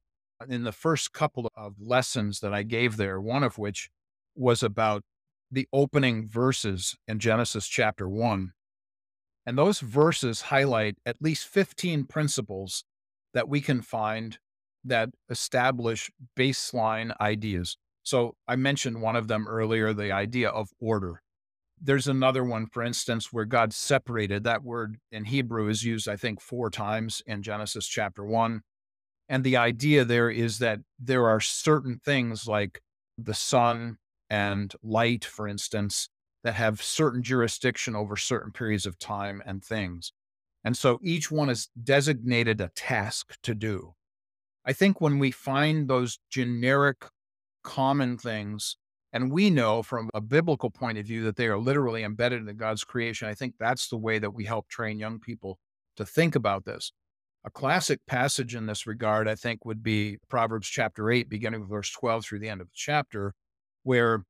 in 0.48 0.64
the 0.64 0.72
first 0.72 1.12
couple 1.12 1.50
of 1.54 1.74
lessons 1.80 2.40
that 2.40 2.52
I 2.52 2.62
gave 2.62 2.96
there, 2.96 3.20
one 3.20 3.42
of 3.42 3.58
which 3.58 3.90
was 4.34 4.62
about 4.62 5.02
the 5.50 5.68
opening 5.72 6.28
verses 6.28 6.96
in 7.06 7.18
Genesis 7.18 7.66
chapter 7.66 8.08
one. 8.08 8.52
And 9.44 9.58
those 9.58 9.80
verses 9.80 10.42
highlight 10.42 10.96
at 11.04 11.20
least 11.20 11.46
15 11.48 12.04
principles 12.04 12.84
that 13.34 13.48
we 13.48 13.60
can 13.60 13.82
find 13.82 14.38
that 14.84 15.10
establish 15.28 16.10
baseline 16.36 17.14
ideas. 17.20 17.76
So 18.02 18.34
I 18.48 18.56
mentioned 18.56 19.00
one 19.00 19.16
of 19.16 19.28
them 19.28 19.46
earlier, 19.46 19.92
the 19.92 20.12
idea 20.12 20.48
of 20.48 20.70
order. 20.80 21.22
There's 21.80 22.08
another 22.08 22.44
one, 22.44 22.66
for 22.66 22.82
instance, 22.82 23.32
where 23.32 23.44
God 23.44 23.72
separated. 23.72 24.44
That 24.44 24.62
word 24.62 24.98
in 25.10 25.24
Hebrew 25.24 25.68
is 25.68 25.84
used, 25.84 26.08
I 26.08 26.16
think, 26.16 26.40
four 26.40 26.70
times 26.70 27.22
in 27.26 27.42
Genesis 27.42 27.86
chapter 27.86 28.24
one. 28.24 28.62
And 29.32 29.44
the 29.44 29.56
idea 29.56 30.04
there 30.04 30.28
is 30.28 30.58
that 30.58 30.80
there 31.00 31.26
are 31.26 31.40
certain 31.40 31.98
things 32.04 32.46
like 32.46 32.82
the 33.16 33.32
sun 33.32 33.96
and 34.28 34.74
light, 34.82 35.24
for 35.24 35.48
instance, 35.48 36.10
that 36.44 36.52
have 36.52 36.82
certain 36.82 37.22
jurisdiction 37.22 37.96
over 37.96 38.14
certain 38.14 38.52
periods 38.52 38.84
of 38.84 38.98
time 38.98 39.42
and 39.46 39.64
things. 39.64 40.12
And 40.64 40.76
so 40.76 40.98
each 41.02 41.30
one 41.30 41.48
is 41.48 41.70
designated 41.82 42.60
a 42.60 42.68
task 42.76 43.38
to 43.44 43.54
do. 43.54 43.94
I 44.66 44.74
think 44.74 45.00
when 45.00 45.18
we 45.18 45.30
find 45.30 45.88
those 45.88 46.18
generic 46.28 47.06
common 47.64 48.18
things, 48.18 48.76
and 49.14 49.32
we 49.32 49.48
know 49.48 49.82
from 49.82 50.10
a 50.12 50.20
biblical 50.20 50.68
point 50.68 50.98
of 50.98 51.06
view 51.06 51.24
that 51.24 51.36
they 51.36 51.46
are 51.46 51.58
literally 51.58 52.04
embedded 52.04 52.46
in 52.46 52.56
God's 52.58 52.84
creation, 52.84 53.28
I 53.28 53.34
think 53.34 53.54
that's 53.58 53.88
the 53.88 53.96
way 53.96 54.18
that 54.18 54.34
we 54.34 54.44
help 54.44 54.68
train 54.68 54.98
young 54.98 55.20
people 55.20 55.58
to 55.96 56.04
think 56.04 56.36
about 56.36 56.66
this. 56.66 56.92
A 57.44 57.50
classic 57.50 58.00
passage 58.06 58.54
in 58.54 58.66
this 58.66 58.86
regard, 58.86 59.26
I 59.26 59.34
think, 59.34 59.64
would 59.64 59.82
be 59.82 60.18
Proverbs 60.28 60.68
chapter 60.68 61.10
8, 61.10 61.28
beginning 61.28 61.60
with 61.60 61.70
verse 61.70 61.90
12 61.90 62.24
through 62.24 62.38
the 62.38 62.48
end 62.48 62.60
of 62.60 62.68
the 62.68 62.74
chapter, 62.76 63.34
where 63.82 64.24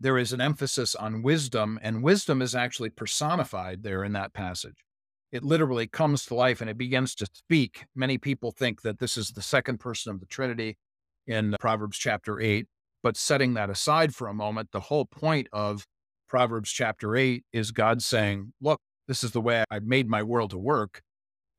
there 0.00 0.18
is 0.18 0.32
an 0.32 0.40
emphasis 0.40 0.94
on 0.94 1.22
wisdom, 1.22 1.78
and 1.82 2.02
wisdom 2.02 2.42
is 2.42 2.54
actually 2.54 2.90
personified 2.90 3.82
there 3.82 4.02
in 4.02 4.14
that 4.14 4.32
passage. 4.32 4.84
It 5.30 5.44
literally 5.44 5.86
comes 5.86 6.24
to 6.26 6.34
life 6.34 6.60
and 6.60 6.68
it 6.68 6.76
begins 6.76 7.14
to 7.16 7.26
speak. 7.32 7.84
Many 7.94 8.18
people 8.18 8.50
think 8.50 8.82
that 8.82 8.98
this 8.98 9.16
is 9.16 9.30
the 9.30 9.42
second 9.42 9.78
person 9.78 10.12
of 10.12 10.18
the 10.18 10.26
Trinity 10.26 10.76
in 11.26 11.54
Proverbs 11.60 11.98
chapter 11.98 12.40
8. 12.40 12.66
But 13.02 13.16
setting 13.16 13.54
that 13.54 13.70
aside 13.70 14.14
for 14.14 14.26
a 14.26 14.34
moment, 14.34 14.72
the 14.72 14.80
whole 14.80 15.04
point 15.04 15.46
of 15.52 15.86
Proverbs 16.28 16.70
chapter 16.70 17.14
8 17.14 17.44
is 17.52 17.70
God 17.70 18.02
saying, 18.02 18.52
Look, 18.60 18.80
this 19.06 19.22
is 19.22 19.30
the 19.30 19.40
way 19.40 19.64
I've 19.70 19.84
made 19.84 20.08
my 20.08 20.22
world 20.22 20.50
to 20.50 20.58
work. 20.58 21.02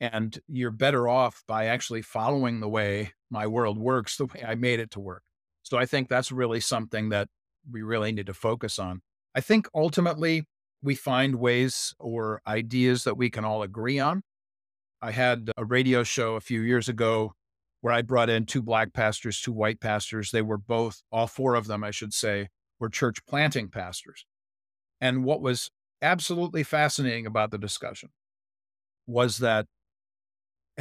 And 0.02 0.38
you're 0.48 0.72
better 0.72 1.08
off 1.08 1.44
by 1.48 1.68
actually 1.68 2.02
following 2.02 2.60
the 2.60 2.68
way 2.68 3.14
my 3.30 3.46
world 3.46 3.78
works, 3.78 4.18
the 4.18 4.26
way 4.26 4.44
I 4.46 4.56
made 4.56 4.80
it 4.80 4.90
to 4.92 5.00
work. 5.00 5.22
So 5.62 5.78
I 5.78 5.86
think 5.86 6.10
that's 6.10 6.32
really 6.32 6.60
something 6.60 7.10
that 7.10 7.30
we 7.72 7.84
really 7.84 8.12
need 8.12 8.26
to 8.26 8.34
focus 8.34 8.80
on. 8.80 9.04
I 9.36 9.42
think 9.42 9.68
ultimately 9.76 10.46
we 10.82 10.96
find 10.96 11.36
ways 11.36 11.94
or 12.00 12.42
ideas 12.48 13.04
that 13.04 13.16
we 13.16 13.30
can 13.30 13.46
all 13.46 13.62
agree 13.62 14.00
on. 14.00 14.24
I 15.04 15.12
had 15.12 15.52
a 15.56 15.66
radio 15.66 16.02
show 16.02 16.36
a 16.36 16.42
few 16.42 16.62
years 16.62 16.90
ago 16.90 17.34
where 17.82 17.94
I 17.94 18.02
brought 18.02 18.30
in 18.30 18.48
two 18.48 18.64
black 18.64 18.94
pastors, 18.94 19.40
two 19.40 19.54
white 19.54 19.80
pastors. 19.80 20.32
They 20.32 20.42
were 20.42 20.58
both, 20.58 21.04
all 21.12 21.28
four 21.28 21.54
of 21.54 21.68
them, 21.68 21.84
I 21.84 21.92
should 21.92 22.14
say, 22.14 22.50
were 22.80 22.90
church 22.90 23.24
planting 23.28 23.70
pastors. 23.70 24.26
And 25.00 25.24
what 25.24 25.42
was 25.42 25.70
absolutely 26.02 26.64
fascinating 26.64 27.28
about 27.28 27.52
the 27.52 27.60
discussion 27.60 28.10
was 29.06 29.38
that 29.38 29.68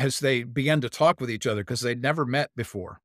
as 0.00 0.20
they 0.20 0.42
began 0.42 0.80
to 0.80 0.88
talk 0.88 1.20
with 1.20 1.30
each 1.30 1.46
other, 1.46 1.62
because 1.62 1.82
they'd 1.82 2.00
never 2.00 2.24
met 2.24 2.50
before, 2.56 3.00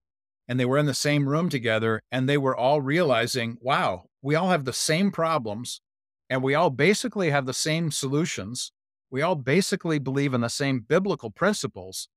and 0.47 0.60
they 0.60 0.65
were 0.65 0.77
in 0.77 0.86
the 0.86 0.93
same 0.93 1.27
room 1.27 1.49
together, 1.49 2.01
and 2.12 2.27
they 2.27 2.38
were 2.38 2.55
all 2.55 2.81
realizing, 2.81 3.58
wow, 3.60 4.05
we 4.21 4.34
all 4.34 4.49
have 4.49 4.63
the 4.63 4.73
same 4.73 5.12
problems, 5.12 5.81
and 6.29 6.41
we 6.41 6.55
all 6.55 6.69
basically 6.69 7.29
have 7.29 7.45
the 7.45 7.53
same 7.53 7.91
solutions. 7.91 8.71
We 9.12 9.21
all 9.21 9.36
basically 9.36 9.99
believe 9.99 10.34
in 10.34 10.41
the 10.41 10.49
same 10.49 10.79
biblical 10.79 11.29
principles. 11.29 12.08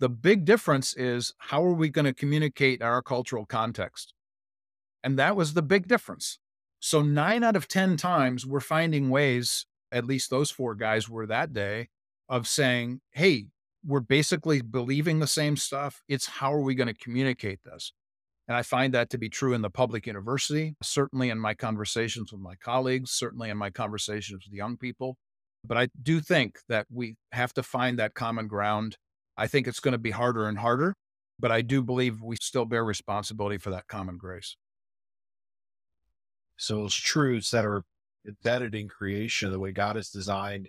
The 0.00 0.08
big 0.08 0.44
difference 0.44 0.94
is 0.96 1.32
how 1.38 1.64
are 1.64 1.72
we 1.72 1.88
going 1.88 2.04
to 2.04 2.12
communicate 2.12 2.82
our 2.82 3.02
cultural 3.02 3.46
context? 3.46 4.12
And 5.02 5.16
that 5.18 5.36
was 5.36 5.54
the 5.54 5.62
big 5.62 5.86
difference. 5.86 6.38
So, 6.80 7.02
nine 7.02 7.44
out 7.44 7.56
of 7.56 7.68
10 7.68 7.96
times, 7.96 8.44
we're 8.44 8.60
finding 8.60 9.08
ways, 9.08 9.64
at 9.92 10.04
least 10.04 10.28
those 10.28 10.50
four 10.50 10.74
guys 10.74 11.08
were 11.08 11.26
that 11.26 11.52
day, 11.52 11.88
of 12.28 12.48
saying, 12.48 13.00
hey, 13.12 13.46
we're 13.86 14.00
basically 14.00 14.62
believing 14.62 15.20
the 15.20 15.26
same 15.26 15.56
stuff. 15.56 16.02
It's 16.08 16.26
how 16.26 16.52
are 16.52 16.62
we 16.62 16.74
going 16.74 16.88
to 16.88 16.94
communicate 16.94 17.60
this? 17.64 17.92
And 18.46 18.56
I 18.56 18.62
find 18.62 18.92
that 18.94 19.10
to 19.10 19.18
be 19.18 19.28
true 19.28 19.54
in 19.54 19.62
the 19.62 19.70
public 19.70 20.06
university, 20.06 20.74
certainly 20.82 21.30
in 21.30 21.38
my 21.38 21.54
conversations 21.54 22.32
with 22.32 22.40
my 22.40 22.56
colleagues, 22.56 23.10
certainly 23.10 23.48
in 23.50 23.56
my 23.56 23.70
conversations 23.70 24.44
with 24.44 24.54
young 24.54 24.76
people. 24.76 25.16
But 25.66 25.78
I 25.78 25.88
do 26.02 26.20
think 26.20 26.58
that 26.68 26.86
we 26.90 27.16
have 27.32 27.54
to 27.54 27.62
find 27.62 27.98
that 27.98 28.14
common 28.14 28.48
ground 28.48 28.96
I 29.36 29.46
think 29.46 29.66
it's 29.66 29.80
going 29.80 29.92
to 29.92 29.98
be 29.98 30.12
harder 30.12 30.46
and 30.48 30.58
harder, 30.58 30.94
but 31.38 31.50
I 31.50 31.62
do 31.62 31.82
believe 31.82 32.22
we 32.22 32.36
still 32.40 32.64
bear 32.64 32.84
responsibility 32.84 33.58
for 33.58 33.70
that 33.70 33.88
common 33.88 34.16
grace. 34.16 34.56
So 36.56 36.76
those 36.76 36.94
truths 36.94 37.50
that 37.50 37.64
are 37.64 37.82
embedded 38.26 38.74
in 38.74 38.88
creation, 38.88 39.50
the 39.50 39.58
way 39.58 39.72
God 39.72 39.96
has 39.96 40.08
designed 40.08 40.68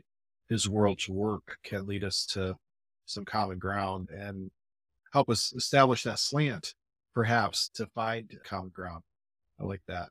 his 0.49 0.67
world 0.67 0.99
to 0.99 1.13
work 1.13 1.58
can 1.63 1.86
lead 1.86 2.04
us 2.04 2.25
to 2.28 2.56
some 3.06 3.26
common 3.26 3.60
ground 3.60 4.10
and 4.10 4.52
help 5.13 5.30
us 5.30 5.54
establish 5.56 6.04
that 6.04 6.20
slant, 6.20 6.74
perhaps 7.13 7.70
to 7.76 7.86
find 7.88 8.38
common 8.44 8.70
ground. 8.70 9.04
I 9.60 9.63
like 9.63 9.84
that. 9.88 10.10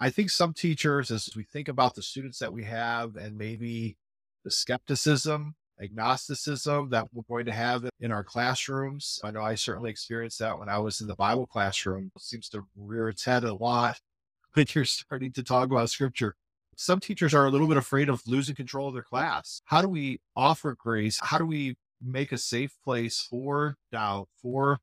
I 0.00 0.10
think 0.10 0.30
some 0.30 0.52
teachers, 0.52 1.10
as 1.10 1.28
we 1.36 1.44
think 1.44 1.68
about 1.68 1.94
the 1.94 2.02
students 2.02 2.38
that 2.38 2.52
we 2.52 2.64
have 2.64 3.16
and 3.16 3.36
maybe 3.36 3.96
the 4.44 4.50
skepticism 4.50 5.54
agnosticism 5.80 6.90
that 6.90 7.08
we're 7.12 7.22
going 7.28 7.46
to 7.46 7.52
have 7.52 7.88
in 8.00 8.12
our 8.12 8.24
classrooms. 8.24 9.20
I 9.24 9.30
know 9.30 9.42
I 9.42 9.54
certainly 9.54 9.90
experienced 9.90 10.38
that 10.38 10.58
when 10.58 10.68
I 10.68 10.78
was 10.78 11.00
in 11.00 11.06
the 11.06 11.16
Bible 11.16 11.46
classroom. 11.46 12.10
It 12.14 12.22
seems 12.22 12.48
to 12.50 12.66
rear 12.76 13.08
its 13.08 13.24
head 13.24 13.44
a 13.44 13.54
lot 13.54 14.00
when 14.54 14.66
you're 14.72 14.84
starting 14.84 15.32
to 15.32 15.42
talk 15.42 15.70
about 15.70 15.90
scripture. 15.90 16.36
Some 16.76 16.98
teachers 16.98 17.34
are 17.34 17.46
a 17.46 17.50
little 17.50 17.68
bit 17.68 17.76
afraid 17.76 18.08
of 18.08 18.22
losing 18.26 18.56
control 18.56 18.88
of 18.88 18.94
their 18.94 19.02
class. 19.02 19.62
How 19.66 19.80
do 19.80 19.88
we 19.88 20.20
offer 20.34 20.74
grace? 20.74 21.20
How 21.22 21.38
do 21.38 21.46
we 21.46 21.76
make 22.04 22.32
a 22.32 22.38
safe 22.38 22.76
place 22.84 23.26
for 23.28 23.76
doubt, 23.90 24.28
for 24.40 24.80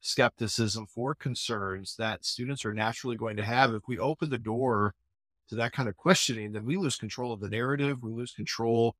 skepticism, 0.00 0.86
for 0.86 1.14
concerns 1.14 1.96
that 1.98 2.24
students 2.24 2.64
are 2.64 2.74
naturally 2.74 3.16
going 3.16 3.36
to 3.36 3.44
have? 3.44 3.72
If 3.74 3.82
we 3.86 3.98
open 3.98 4.30
the 4.30 4.38
door 4.38 4.94
to 5.48 5.54
that 5.56 5.72
kind 5.72 5.88
of 5.88 5.96
questioning, 5.96 6.52
then 6.52 6.64
we 6.64 6.76
lose 6.76 6.96
control 6.96 7.32
of 7.32 7.40
the 7.40 7.48
narrative, 7.48 8.02
we 8.02 8.10
lose 8.10 8.32
control 8.32 8.96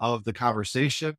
of 0.00 0.24
the 0.24 0.32
conversation. 0.32 1.16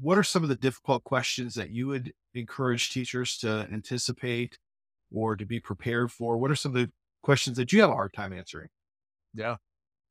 What 0.00 0.18
are 0.18 0.22
some 0.22 0.42
of 0.42 0.48
the 0.48 0.56
difficult 0.56 1.04
questions 1.04 1.54
that 1.54 1.70
you 1.70 1.86
would 1.88 2.12
encourage 2.34 2.90
teachers 2.90 3.36
to 3.38 3.68
anticipate 3.72 4.58
or 5.12 5.36
to 5.36 5.44
be 5.44 5.60
prepared 5.60 6.10
for? 6.10 6.38
What 6.38 6.50
are 6.50 6.56
some 6.56 6.74
of 6.74 6.82
the 6.82 6.90
questions 7.22 7.56
that 7.58 7.72
you 7.72 7.82
have 7.82 7.90
a 7.90 7.94
hard 7.94 8.14
time 8.14 8.32
answering? 8.32 8.68
Yeah. 9.34 9.56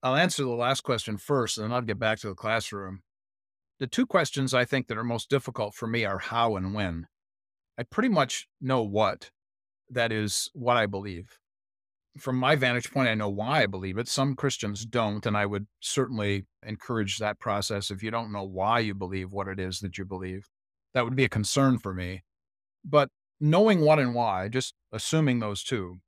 I'll 0.04 0.15
answer 0.15 0.43
the 0.43 0.50
last 0.50 0.82
question 0.82 1.17
first, 1.17 1.58
and 1.58 1.65
then 1.65 1.74
I'll 1.74 1.82
get 1.82 2.00
back 2.00 2.19
to 2.19 2.28
the 2.28 2.36
classroom. 2.36 3.02
The 3.82 3.88
two 3.88 4.06
questions 4.06 4.54
I 4.54 4.63
think 4.63 4.88
that 4.88 4.98
are 4.98 5.04
most 5.04 5.30
difficult 5.30 5.74
for 5.76 5.88
me 5.88 6.06
are 6.06 6.20
how 6.20 6.56
and 6.56 6.74
when. 6.74 7.08
I 7.78 7.84
pretty 7.84 8.08
much 8.08 8.48
know 8.62 8.82
what, 8.82 9.32
that 9.89 10.13
is 10.13 10.50
what 10.54 10.78
I 10.78 10.86
believe 10.86 11.38
from 12.17 12.36
my 12.36 12.56
vantage 12.56 12.91
point, 12.91 13.08
I 13.08 13.15
know 13.15 13.30
why 13.30 13.63
I 13.63 13.65
believe 13.67 13.98
it. 13.98 14.08
Some 14.08 14.36
Christians 14.36 14.86
don't. 14.86 15.26
And 15.26 15.38
I 15.38 15.46
would 15.46 15.67
certainly 15.80 16.46
encourage 16.65 17.17
that 17.17 17.39
process. 17.39 17.89
If 17.89 18.04
you 18.04 18.12
don't 18.12 18.32
know 18.32 18.44
why 18.44 18.80
you 18.80 18.94
believe 18.94 19.32
what 19.32 19.48
it 19.48 19.60
is 19.60 19.80
that 19.80 19.98
you 19.98 20.06
believe, 20.06 20.50
that 20.94 21.06
would 21.06 21.15
be 21.15 21.24
a 21.24 21.30
concern 21.30 21.78
for 21.78 21.94
me. 21.94 22.24
But 22.84 23.10
knowing 23.39 23.82
what 23.82 24.00
and 24.00 24.13
why, 24.13 24.50
just 24.50 24.74
assuming 24.91 25.39
those 25.39 25.63
two, 25.63 26.00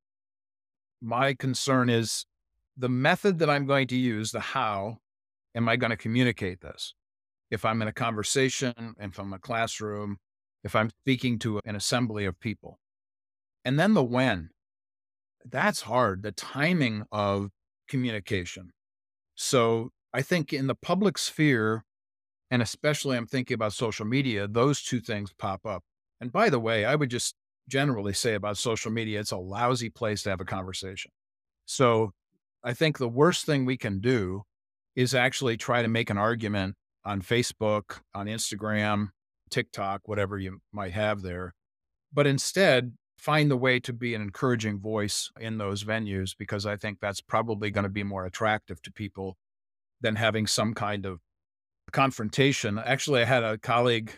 my 1.00 1.34
concern 1.34 1.88
is 1.88 2.26
the 2.76 2.88
method 2.88 3.38
that 3.38 3.50
I'm 3.50 3.66
going 3.66 3.86
to 3.88 3.96
use, 3.96 4.32
the 4.32 4.40
how 4.40 4.98
am 5.54 5.68
I 5.68 5.76
going 5.76 5.90
to 5.90 5.96
communicate 5.96 6.60
this? 6.60 6.94
If 7.54 7.64
I'm 7.64 7.80
in 7.80 7.88
a 7.88 7.92
conversation, 7.92 8.94
if 8.98 9.18
I'm 9.18 9.28
in 9.28 9.32
a 9.34 9.38
classroom, 9.38 10.18
if 10.64 10.74
I'm 10.74 10.90
speaking 10.90 11.38
to 11.40 11.60
an 11.64 11.76
assembly 11.76 12.24
of 12.24 12.38
people. 12.40 12.78
And 13.64 13.78
then 13.78 13.94
the 13.94 14.02
when 14.02 14.50
that's 15.44 15.82
hard, 15.82 16.22
the 16.22 16.32
timing 16.32 17.04
of 17.12 17.50
communication. 17.88 18.70
So 19.34 19.90
I 20.12 20.22
think 20.22 20.52
in 20.52 20.66
the 20.66 20.74
public 20.74 21.18
sphere, 21.18 21.84
and 22.50 22.62
especially 22.62 23.16
I'm 23.16 23.26
thinking 23.26 23.54
about 23.54 23.72
social 23.72 24.06
media, 24.06 24.48
those 24.48 24.82
two 24.82 25.00
things 25.00 25.32
pop 25.38 25.66
up. 25.66 25.82
And 26.20 26.32
by 26.32 26.50
the 26.50 26.60
way, 26.60 26.84
I 26.84 26.94
would 26.94 27.10
just 27.10 27.34
generally 27.68 28.12
say 28.12 28.34
about 28.34 28.56
social 28.58 28.90
media, 28.90 29.20
it's 29.20 29.32
a 29.32 29.36
lousy 29.36 29.90
place 29.90 30.22
to 30.22 30.30
have 30.30 30.40
a 30.40 30.44
conversation. 30.44 31.10
So 31.66 32.12
I 32.62 32.72
think 32.72 32.98
the 32.98 33.08
worst 33.08 33.46
thing 33.46 33.64
we 33.64 33.76
can 33.76 34.00
do 34.00 34.42
is 34.96 35.14
actually 35.14 35.56
try 35.56 35.82
to 35.82 35.88
make 35.88 36.10
an 36.10 36.18
argument 36.18 36.74
on 37.04 37.22
Facebook, 37.22 38.00
on 38.14 38.26
Instagram, 38.26 39.08
TikTok, 39.50 40.02
whatever 40.06 40.38
you 40.38 40.60
might 40.72 40.92
have 40.92 41.22
there. 41.22 41.54
But 42.12 42.26
instead, 42.26 42.92
find 43.18 43.50
the 43.50 43.56
way 43.56 43.80
to 43.80 43.92
be 43.92 44.14
an 44.14 44.22
encouraging 44.22 44.80
voice 44.80 45.30
in 45.40 45.58
those 45.58 45.84
venues 45.84 46.34
because 46.38 46.66
I 46.66 46.76
think 46.76 46.98
that's 47.00 47.20
probably 47.20 47.70
going 47.70 47.84
to 47.84 47.90
be 47.90 48.02
more 48.02 48.26
attractive 48.26 48.80
to 48.82 48.92
people 48.92 49.36
than 50.00 50.16
having 50.16 50.46
some 50.46 50.74
kind 50.74 51.06
of 51.06 51.20
confrontation. 51.92 52.78
Actually, 52.78 53.22
I 53.22 53.24
had 53.24 53.44
a 53.44 53.58
colleague 53.58 54.12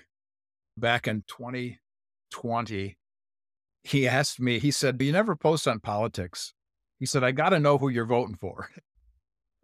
back 0.77 1.07
in 1.07 1.25
2020. 1.29 2.97
He 3.85 4.09
asked 4.09 4.41
me, 4.41 4.59
he 4.59 4.71
said, 4.71 5.01
You 5.01 5.13
never 5.13 5.37
post 5.37 5.69
on 5.69 5.81
politics. 5.81 6.53
He 6.99 7.07
said, 7.07 7.23
I 7.23 7.33
got 7.33 7.51
to 7.51 7.61
know 7.61 7.79
who 7.79 7.89
you're 7.89 8.07
voting 8.07 8.37
for. 8.37 8.71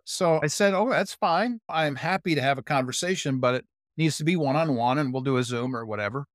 So 0.05 0.41
I 0.43 0.49
said, 0.49 0.75
Oh, 0.75 0.91
that's 0.91 1.15
fine. 1.15 1.61
I'm 1.69 1.97
happy 1.97 2.35
to 2.35 2.43
have 2.43 2.59
a 2.59 2.63
conversation, 2.63 3.39
but 3.39 3.55
it 3.57 3.65
needs 3.97 4.17
to 4.19 4.25
be 4.25 4.37
one 4.37 4.57
on 4.57 4.75
one 4.75 4.99
and 4.99 5.13
we'll 5.13 5.23
do 5.23 5.37
a 5.37 5.45
Zoom 5.45 5.77
or 5.77 5.87
whatever. 5.87 6.27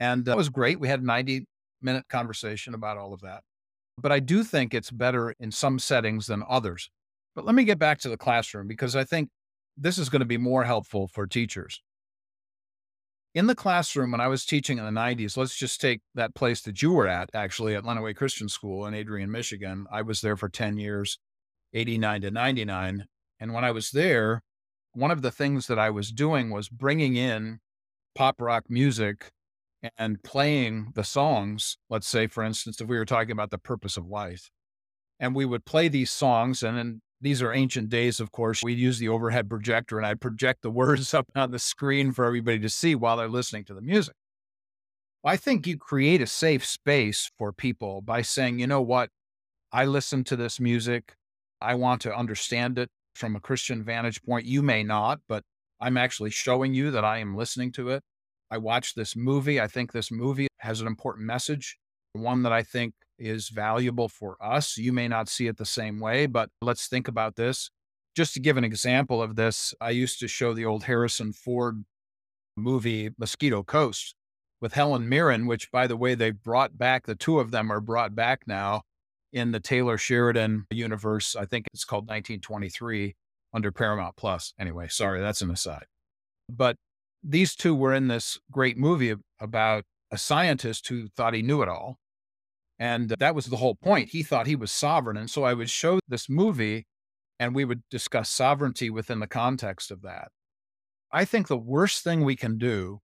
And 0.00 0.28
uh, 0.28 0.32
it 0.32 0.36
was 0.36 0.48
great. 0.48 0.80
We 0.80 0.88
had 0.88 1.00
a 1.00 1.06
90 1.06 1.46
minute 1.80 2.04
conversation 2.08 2.74
about 2.74 2.98
all 2.98 3.12
of 3.12 3.20
that. 3.20 3.42
But 3.98 4.10
I 4.10 4.18
do 4.18 4.42
think 4.42 4.74
it's 4.74 4.90
better 4.90 5.34
in 5.38 5.52
some 5.52 5.78
settings 5.78 6.26
than 6.26 6.42
others. 6.48 6.90
But 7.34 7.44
let 7.44 7.54
me 7.54 7.64
get 7.64 7.78
back 7.78 7.98
to 8.00 8.08
the 8.08 8.16
classroom 8.16 8.66
because 8.66 8.96
I 8.96 9.04
think 9.04 9.28
this 9.76 9.98
is 9.98 10.08
going 10.08 10.20
to 10.20 10.26
be 10.26 10.38
more 10.38 10.64
helpful 10.64 11.08
for 11.08 11.26
teachers. 11.26 11.80
In 13.34 13.48
the 13.48 13.54
classroom, 13.54 14.12
when 14.12 14.20
I 14.20 14.28
was 14.28 14.44
teaching 14.44 14.78
in 14.78 14.84
the 14.84 14.92
90s, 14.92 15.36
let's 15.36 15.56
just 15.56 15.80
take 15.80 16.00
that 16.14 16.36
place 16.36 16.60
that 16.62 16.82
you 16.82 16.92
were 16.92 17.08
at, 17.08 17.30
actually, 17.34 17.74
at 17.74 17.82
Lenawee 17.82 18.14
Christian 18.14 18.48
School 18.48 18.86
in 18.86 18.94
Adrian, 18.94 19.30
Michigan. 19.30 19.86
I 19.90 20.02
was 20.02 20.20
there 20.20 20.36
for 20.36 20.48
10 20.48 20.78
years, 20.78 21.18
89 21.74 22.22
to 22.22 22.30
99. 22.30 23.06
And 23.40 23.52
when 23.52 23.64
I 23.64 23.72
was 23.72 23.90
there, 23.90 24.42
one 24.92 25.10
of 25.10 25.22
the 25.22 25.30
things 25.30 25.66
that 25.66 25.78
I 25.78 25.90
was 25.90 26.10
doing 26.10 26.50
was 26.50 26.68
bringing 26.68 27.16
in 27.16 27.58
pop 28.14 28.40
rock 28.40 28.64
music 28.68 29.32
and 29.98 30.22
playing 30.22 30.92
the 30.94 31.04
songs. 31.04 31.76
Let's 31.90 32.06
say, 32.06 32.26
for 32.26 32.42
instance, 32.42 32.80
if 32.80 32.88
we 32.88 32.96
were 32.96 33.04
talking 33.04 33.32
about 33.32 33.50
the 33.50 33.58
purpose 33.58 33.96
of 33.96 34.06
life, 34.06 34.50
and 35.20 35.34
we 35.34 35.44
would 35.44 35.64
play 35.64 35.88
these 35.88 36.10
songs, 36.10 36.62
and 36.62 36.76
then 36.76 37.00
these 37.20 37.42
are 37.42 37.52
ancient 37.52 37.88
days, 37.88 38.20
of 38.20 38.32
course. 38.32 38.62
We'd 38.62 38.78
use 38.78 38.98
the 38.98 39.08
overhead 39.08 39.48
projector, 39.48 39.96
and 39.96 40.06
I'd 40.06 40.20
project 40.20 40.62
the 40.62 40.70
words 40.82 41.12
up 41.14 41.26
on 41.34 41.50
the 41.50 41.58
screen 41.58 42.12
for 42.12 42.24
everybody 42.24 42.58
to 42.60 42.68
see 42.68 42.94
while 42.94 43.16
they're 43.16 43.28
listening 43.28 43.64
to 43.64 43.74
the 43.74 43.80
music. 43.80 44.14
I 45.24 45.36
think 45.38 45.66
you 45.66 45.78
create 45.78 46.20
a 46.20 46.26
safe 46.26 46.66
space 46.66 47.30
for 47.38 47.50
people 47.50 48.02
by 48.02 48.20
saying, 48.20 48.58
you 48.58 48.66
know 48.66 48.82
what? 48.82 49.08
I 49.72 49.86
listen 49.86 50.22
to 50.24 50.36
this 50.36 50.60
music. 50.60 51.14
I 51.60 51.74
want 51.74 52.02
to 52.02 52.14
understand 52.14 52.78
it 52.78 52.90
from 53.14 53.36
a 53.36 53.40
Christian 53.40 53.82
vantage 53.84 54.22
point. 54.22 54.46
You 54.46 54.62
may 54.62 54.82
not, 54.82 55.20
but 55.28 55.44
I'm 55.80 55.96
actually 55.96 56.30
showing 56.30 56.74
you 56.74 56.90
that 56.90 57.04
I 57.04 57.18
am 57.18 57.36
listening 57.36 57.72
to 57.72 57.90
it. 57.90 58.02
I 58.50 58.58
watched 58.58 58.96
this 58.96 59.16
movie. 59.16 59.60
I 59.60 59.66
think 59.66 59.92
this 59.92 60.10
movie 60.10 60.48
has 60.58 60.80
an 60.80 60.86
important 60.86 61.26
message, 61.26 61.78
one 62.12 62.42
that 62.42 62.52
I 62.52 62.62
think 62.62 62.94
is 63.18 63.48
valuable 63.48 64.08
for 64.08 64.36
us. 64.40 64.76
You 64.76 64.92
may 64.92 65.08
not 65.08 65.28
see 65.28 65.46
it 65.46 65.56
the 65.56 65.64
same 65.64 66.00
way, 66.00 66.26
but 66.26 66.50
let's 66.60 66.88
think 66.88 67.08
about 67.08 67.36
this. 67.36 67.70
Just 68.16 68.34
to 68.34 68.40
give 68.40 68.56
an 68.56 68.64
example 68.64 69.22
of 69.22 69.36
this, 69.36 69.74
I 69.80 69.90
used 69.90 70.20
to 70.20 70.28
show 70.28 70.54
the 70.54 70.64
old 70.64 70.84
Harrison 70.84 71.32
Ford 71.32 71.84
movie 72.56 73.10
Mosquito 73.18 73.62
Coast 73.62 74.14
with 74.60 74.74
Helen 74.74 75.08
Mirren, 75.08 75.46
which, 75.46 75.70
by 75.72 75.86
the 75.86 75.96
way, 75.96 76.14
they 76.14 76.30
brought 76.30 76.78
back, 76.78 77.06
the 77.06 77.16
two 77.16 77.40
of 77.40 77.50
them 77.50 77.72
are 77.72 77.80
brought 77.80 78.14
back 78.14 78.42
now 78.46 78.82
in 79.34 79.50
the 79.50 79.60
Taylor 79.60 79.98
Sheridan 79.98 80.64
universe. 80.70 81.34
I 81.34 81.44
think 81.44 81.66
it's 81.74 81.84
called 81.84 82.04
1923 82.04 83.16
under 83.52 83.72
Paramount 83.72 84.16
Plus. 84.16 84.54
Anyway, 84.58 84.86
sorry, 84.88 85.20
that's 85.20 85.42
an 85.42 85.50
aside. 85.50 85.86
But 86.48 86.76
these 87.22 87.56
two 87.56 87.74
were 87.74 87.92
in 87.92 88.06
this 88.08 88.38
great 88.50 88.78
movie 88.78 89.14
about 89.40 89.84
a 90.10 90.16
scientist 90.16 90.86
who 90.88 91.08
thought 91.08 91.34
he 91.34 91.42
knew 91.42 91.62
it 91.62 91.68
all. 91.68 91.98
And 92.78 93.08
that 93.08 93.34
was 93.34 93.46
the 93.46 93.56
whole 93.56 93.74
point. 93.74 94.10
He 94.10 94.22
thought 94.22 94.46
he 94.46 94.56
was 94.56 94.70
sovereign. 94.70 95.16
And 95.16 95.28
so 95.28 95.42
I 95.42 95.54
would 95.54 95.70
show 95.70 95.98
this 96.08 96.28
movie 96.28 96.86
and 97.40 97.54
we 97.54 97.64
would 97.64 97.82
discuss 97.90 98.30
sovereignty 98.30 98.88
within 98.88 99.18
the 99.18 99.26
context 99.26 99.90
of 99.90 100.02
that. 100.02 100.28
I 101.10 101.24
think 101.24 101.48
the 101.48 101.56
worst 101.56 102.04
thing 102.04 102.22
we 102.22 102.36
can 102.36 102.56
do 102.56 103.00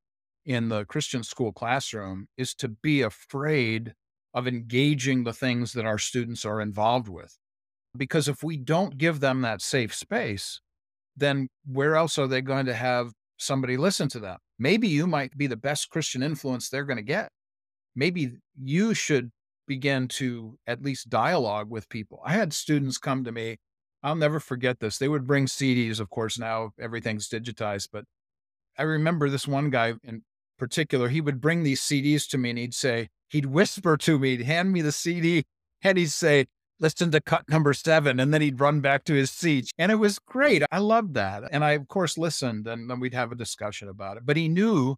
in 0.46 0.68
the 0.68 0.84
Christian 0.84 1.24
school 1.24 1.52
classroom 1.52 2.26
is 2.36 2.54
to 2.54 2.68
be 2.68 3.02
afraid 3.02 3.94
of 4.34 4.46
engaging 4.46 5.24
the 5.24 5.32
things 5.32 5.72
that 5.72 5.86
our 5.86 5.98
students 5.98 6.44
are 6.44 6.60
involved 6.60 7.08
with. 7.08 7.36
Because 7.96 8.28
if 8.28 8.42
we 8.42 8.56
don't 8.56 8.98
give 8.98 9.20
them 9.20 9.42
that 9.42 9.60
safe 9.60 9.94
space, 9.94 10.60
then 11.16 11.48
where 11.66 11.96
else 11.96 12.18
are 12.18 12.28
they 12.28 12.40
going 12.40 12.66
to 12.66 12.74
have 12.74 13.12
somebody 13.36 13.76
listen 13.76 14.08
to 14.10 14.20
them? 14.20 14.38
Maybe 14.58 14.88
you 14.88 15.06
might 15.06 15.36
be 15.36 15.46
the 15.46 15.56
best 15.56 15.90
Christian 15.90 16.22
influence 16.22 16.68
they're 16.68 16.84
going 16.84 16.98
to 16.98 17.02
get. 17.02 17.30
Maybe 17.96 18.32
you 18.56 18.94
should 18.94 19.30
begin 19.66 20.08
to 20.08 20.58
at 20.66 20.82
least 20.82 21.10
dialogue 21.10 21.70
with 21.70 21.88
people. 21.88 22.20
I 22.24 22.34
had 22.34 22.52
students 22.52 22.98
come 22.98 23.24
to 23.24 23.32
me. 23.32 23.56
I'll 24.02 24.14
never 24.14 24.40
forget 24.40 24.80
this. 24.80 24.98
They 24.98 25.08
would 25.08 25.26
bring 25.26 25.46
CDs. 25.46 26.00
Of 26.00 26.10
course, 26.10 26.38
now 26.38 26.70
everything's 26.80 27.28
digitized, 27.28 27.88
but 27.92 28.04
I 28.78 28.82
remember 28.82 29.28
this 29.28 29.46
one 29.46 29.70
guy 29.70 29.94
in 30.02 30.22
particular. 30.60 31.08
He 31.08 31.20
would 31.20 31.40
bring 31.40 31.64
these 31.64 31.80
CDs 31.80 32.28
to 32.28 32.38
me 32.38 32.50
and 32.50 32.58
he'd 32.58 32.74
say, 32.74 33.08
he'd 33.30 33.46
whisper 33.46 33.96
to 33.96 34.18
me, 34.18 34.36
he'd 34.36 34.46
hand 34.46 34.72
me 34.72 34.82
the 34.82 34.92
CD, 34.92 35.42
and 35.82 35.98
he'd 35.98 36.12
say, 36.12 36.46
listen 36.78 37.10
to 37.10 37.20
cut 37.20 37.48
number 37.48 37.72
seven. 37.72 38.20
And 38.20 38.32
then 38.32 38.42
he'd 38.42 38.60
run 38.60 38.80
back 38.80 39.04
to 39.04 39.14
his 39.14 39.30
seat. 39.30 39.70
And 39.78 39.90
it 39.90 39.96
was 39.96 40.18
great. 40.18 40.62
I 40.70 40.78
loved 40.78 41.14
that. 41.14 41.44
And 41.50 41.64
I, 41.64 41.72
of 41.72 41.88
course, 41.88 42.16
listened 42.16 42.68
and 42.68 42.88
then 42.88 43.00
we'd 43.00 43.14
have 43.14 43.32
a 43.32 43.36
discussion 43.36 43.88
about 43.88 44.18
it. 44.18 44.24
But 44.24 44.36
he 44.36 44.48
knew 44.48 44.96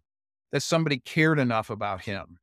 that 0.51 0.61
somebody 0.61 0.99
cared 0.99 1.39
enough 1.39 1.69
about 1.69 2.03
him. 2.03 2.37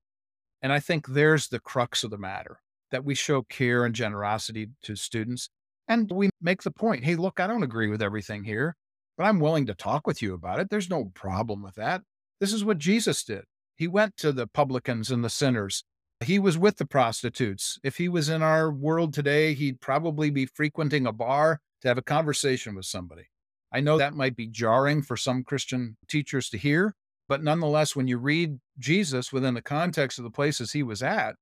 And 0.62 0.72
I 0.72 0.80
think 0.80 1.06
there's 1.06 1.48
the 1.48 1.60
crux 1.60 2.02
of 2.02 2.10
the 2.10 2.18
matter 2.18 2.60
that 2.90 3.04
we 3.04 3.14
show 3.14 3.42
care 3.42 3.84
and 3.84 3.94
generosity 3.94 4.68
to 4.82 4.96
students. 4.96 5.48
And 5.88 6.10
we 6.10 6.30
make 6.40 6.62
the 6.62 6.70
point 6.70 7.04
hey, 7.04 7.16
look, 7.16 7.40
I 7.40 7.46
don't 7.46 7.62
agree 7.62 7.88
with 7.88 8.02
everything 8.02 8.44
here, 8.44 8.76
but 9.16 9.24
I'm 9.24 9.40
willing 9.40 9.66
to 9.66 9.74
talk 9.74 10.06
with 10.06 10.22
you 10.22 10.34
about 10.34 10.60
it. 10.60 10.70
There's 10.70 10.90
no 10.90 11.10
problem 11.14 11.62
with 11.62 11.76
that. 11.76 12.02
This 12.40 12.52
is 12.52 12.64
what 12.64 12.78
Jesus 12.78 13.22
did. 13.22 13.44
He 13.76 13.86
went 13.86 14.16
to 14.18 14.32
the 14.32 14.46
publicans 14.46 15.10
and 15.10 15.24
the 15.24 15.30
sinners 15.30 15.84
he 16.20 16.38
was 16.38 16.58
with 16.58 16.76
the 16.76 16.84
prostitutes. 16.84 17.78
If 17.82 17.96
he 17.96 18.08
was 18.08 18.28
in 18.28 18.42
our 18.42 18.70
world 18.70 19.14
today, 19.14 19.54
he'd 19.54 19.80
probably 19.80 20.30
be 20.30 20.46
frequenting 20.46 21.06
a 21.06 21.12
bar 21.12 21.60
to 21.80 21.88
have 21.88 21.98
a 21.98 22.02
conversation 22.02 22.74
with 22.74 22.84
somebody. 22.84 23.24
I 23.72 23.80
know 23.80 23.96
that 23.96 24.14
might 24.14 24.36
be 24.36 24.46
jarring 24.46 25.02
for 25.02 25.16
some 25.16 25.44
Christian 25.44 25.96
teachers 26.08 26.50
to 26.50 26.58
hear, 26.58 26.94
but 27.28 27.42
nonetheless, 27.42 27.96
when 27.96 28.08
you 28.08 28.18
read 28.18 28.58
Jesus 28.78 29.32
within 29.32 29.54
the 29.54 29.62
context 29.62 30.18
of 30.18 30.24
the 30.24 30.30
places 30.30 30.72
he 30.72 30.82
was 30.82 31.02
at, 31.02 31.36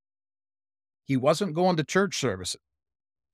he 1.04 1.16
wasn't 1.16 1.54
going 1.54 1.76
to 1.76 1.84
church 1.84 2.18
services. 2.18 2.61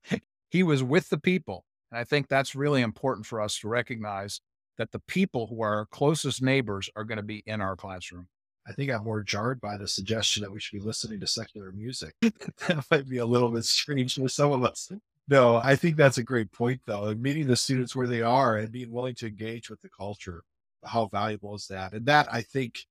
he 0.51 0.63
was 0.63 0.83
with 0.83 1.11
the 1.11 1.19
people. 1.19 1.65
And 1.91 1.99
I 1.99 2.05
think 2.05 2.29
that's 2.29 2.55
really 2.55 2.81
important 2.81 3.27
for 3.27 3.41
us 3.41 3.59
to 3.59 3.69
recognize 3.69 4.41
that 4.79 4.93
the 4.93 5.01
people 5.01 5.47
who 5.47 5.63
are 5.63 5.77
our 5.77 5.87
closest 5.87 6.43
neighbors 6.43 6.91
are 6.97 7.05
going 7.05 7.17
to 7.17 7.23
be 7.23 7.43
in 7.47 7.61
our 7.61 7.77
classroom. 7.77 8.29
I 8.67 8.73
think 8.73 8.91
I'm 8.91 9.05
more 9.05 9.23
jarred 9.23 9.61
by 9.61 9.77
the 9.77 9.87
suggestion 9.87 10.43
that 10.43 10.51
we 10.51 10.59
should 10.59 10.79
be 10.79 10.85
listening 10.85 11.21
to 11.21 11.27
secular 11.27 11.71
music. 11.73 12.15
that 12.23 12.85
might 12.91 13.09
be 13.09 13.19
a 13.19 13.27
little 13.27 13.51
bit 13.51 13.65
strange 13.65 14.15
for 14.15 14.29
some 14.29 14.53
of 14.53 14.65
us. 14.65 14.91
No, 15.29 15.57
I 15.57 15.77
think 15.77 15.97
that's 15.97 16.19
a 16.19 16.23
great 16.23 16.53
point, 16.53 16.81
though. 16.87 17.07
And 17.07 17.23
meeting 17.23 17.47
the 17.47 17.57
students 17.57 17.95
where 17.95 18.07
they 18.07 18.23
are 18.23 18.57
and 18.57 18.73
being 18.73 18.91
willing 18.91 19.15
to 19.17 19.27
engage 19.27 19.71
with 19.71 19.81
the 19.83 19.89
culture, 19.89 20.45
how 20.85 21.07
valuable 21.07 21.55
is 21.55 21.67
that? 21.69 21.93
And 21.93 22.07
that 22.07 22.29
I 22.33 22.43
think 22.43 22.87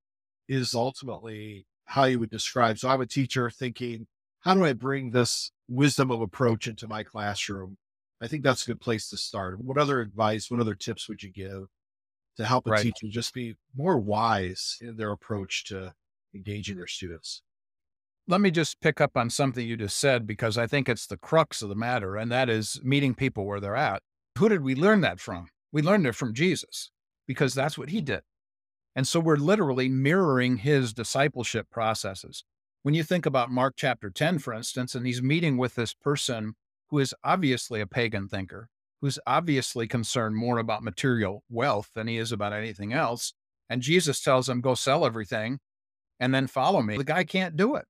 is 0.47 0.75
ultimately 0.75 1.65
how 1.85 2.05
you 2.05 2.19
would 2.19 2.29
describe. 2.29 2.77
So 2.77 2.89
I'm 2.89 3.01
a 3.01 3.05
teacher 3.05 3.49
thinking, 3.49 4.07
how 4.41 4.53
do 4.55 4.65
I 4.65 4.73
bring 4.73 5.11
this 5.11 5.51
wisdom 5.67 6.11
of 6.11 6.21
approach 6.21 6.67
into 6.67 6.87
my 6.87 7.03
classroom? 7.03 7.77
I 8.21 8.27
think 8.27 8.43
that's 8.43 8.63
a 8.63 8.67
good 8.67 8.81
place 8.81 9.09
to 9.09 9.17
start. 9.17 9.59
What 9.59 9.77
other 9.77 9.99
advice, 9.99 10.49
what 10.49 10.59
other 10.59 10.75
tips 10.75 11.09
would 11.09 11.23
you 11.23 11.31
give 11.31 11.67
to 12.37 12.45
help 12.45 12.67
a 12.67 12.71
right. 12.71 12.81
teacher 12.81 13.07
just 13.09 13.33
be 13.33 13.55
more 13.75 13.97
wise 13.97 14.77
in 14.81 14.97
their 14.97 15.11
approach 15.11 15.65
to 15.65 15.93
engaging 16.33 16.77
their 16.77 16.87
students. 16.87 17.41
Let 18.27 18.41
me 18.41 18.51
just 18.51 18.79
pick 18.79 19.01
up 19.01 19.17
on 19.17 19.29
something 19.29 19.67
you 19.67 19.75
just 19.75 19.97
said 19.97 20.25
because 20.25 20.57
I 20.57 20.65
think 20.65 20.87
it's 20.87 21.05
the 21.05 21.17
crux 21.17 21.61
of 21.61 21.69
the 21.69 21.75
matter, 21.75 22.15
and 22.15 22.31
that 22.31 22.49
is 22.49 22.79
meeting 22.83 23.13
people 23.13 23.45
where 23.45 23.59
they're 23.59 23.75
at. 23.75 24.01
Who 24.39 24.49
did 24.49 24.61
we 24.61 24.75
learn 24.75 25.01
that 25.01 25.19
from? 25.19 25.47
We 25.71 25.81
learned 25.81 26.07
it 26.07 26.15
from 26.15 26.33
Jesus 26.33 26.89
because 27.27 27.53
that's 27.53 27.77
what 27.77 27.89
he 27.89 28.01
did. 28.01 28.21
And 28.95 29.07
so 29.07 29.19
we're 29.19 29.35
literally 29.35 29.89
mirroring 29.89 30.57
his 30.57 30.93
discipleship 30.93 31.67
processes. 31.69 32.43
When 32.83 32.93
you 32.93 33.03
think 33.03 33.25
about 33.25 33.51
Mark 33.51 33.73
chapter 33.75 34.09
10, 34.09 34.39
for 34.39 34.53
instance, 34.53 34.93
and 34.95 35.05
he's 35.05 35.21
meeting 35.21 35.57
with 35.57 35.75
this 35.75 35.93
person 35.93 36.55
who 36.93 36.99
is 36.99 37.15
obviously 37.23 37.81
a 37.81 37.87
pagan 37.87 38.27
thinker, 38.27 38.69
who's 39.01 39.17
obviously 39.25 39.87
concerned 39.87 40.35
more 40.35 40.59
about 40.59 40.83
material 40.83 41.43
wealth 41.49 41.89
than 41.95 42.05
he 42.05 42.17
is 42.17 42.31
about 42.31 42.53
anything 42.53 42.93
else. 42.93 43.33
And 43.67 43.81
Jesus 43.81 44.21
tells 44.21 44.47
him, 44.47 44.61
go 44.61 44.75
sell 44.75 45.03
everything 45.03 45.57
and 46.19 46.35
then 46.35 46.45
follow 46.45 46.83
me. 46.83 46.95
The 46.95 47.03
guy 47.03 47.23
can't 47.23 47.57
do 47.57 47.73
it. 47.73 47.85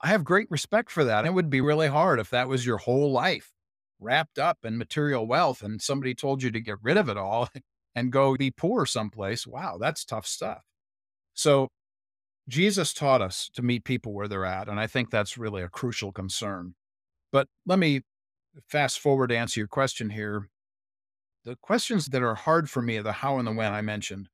I 0.00 0.08
have 0.08 0.24
great 0.24 0.50
respect 0.50 0.90
for 0.90 1.04
that. 1.04 1.24
It 1.24 1.32
would 1.32 1.48
be 1.48 1.60
really 1.60 1.86
hard 1.86 2.18
if 2.18 2.28
that 2.30 2.48
was 2.48 2.66
your 2.66 2.78
whole 2.78 3.12
life 3.12 3.52
wrapped 4.00 4.36
up 4.36 4.58
in 4.64 4.76
material 4.76 5.28
wealth 5.28 5.62
and 5.62 5.80
somebody 5.80 6.12
told 6.12 6.42
you 6.42 6.50
to 6.50 6.60
get 6.60 6.78
rid 6.82 6.96
of 6.96 7.08
it 7.08 7.16
all 7.16 7.50
and 7.94 8.10
go 8.10 8.34
be 8.36 8.50
poor 8.50 8.84
someplace. 8.84 9.46
Wow, 9.46 9.78
that's 9.80 10.04
tough 10.04 10.26
stuff. 10.26 10.64
So 11.34 11.68
Jesus 12.48 12.92
taught 12.92 13.22
us 13.22 13.48
to 13.54 13.62
meet 13.62 13.84
people 13.84 14.12
where 14.12 14.26
they're 14.26 14.44
at. 14.44 14.68
And 14.68 14.80
I 14.80 14.88
think 14.88 15.08
that's 15.08 15.38
really 15.38 15.62
a 15.62 15.68
crucial 15.68 16.10
concern. 16.10 16.74
But 17.30 17.46
let 17.64 17.78
me 17.78 18.02
fast 18.68 19.00
forward 19.00 19.28
to 19.28 19.36
answer 19.36 19.60
your 19.60 19.68
question 19.68 20.10
here. 20.10 20.48
The 21.44 21.56
questions 21.56 22.06
that 22.06 22.22
are 22.22 22.34
hard 22.34 22.68
for 22.68 22.82
me 22.82 22.98
are 22.98 23.02
the 23.02 23.12
how 23.12 23.38
and 23.38 23.46
the 23.46 23.52
when 23.52 23.72
I 23.72 23.80
mentioned. 23.80 24.28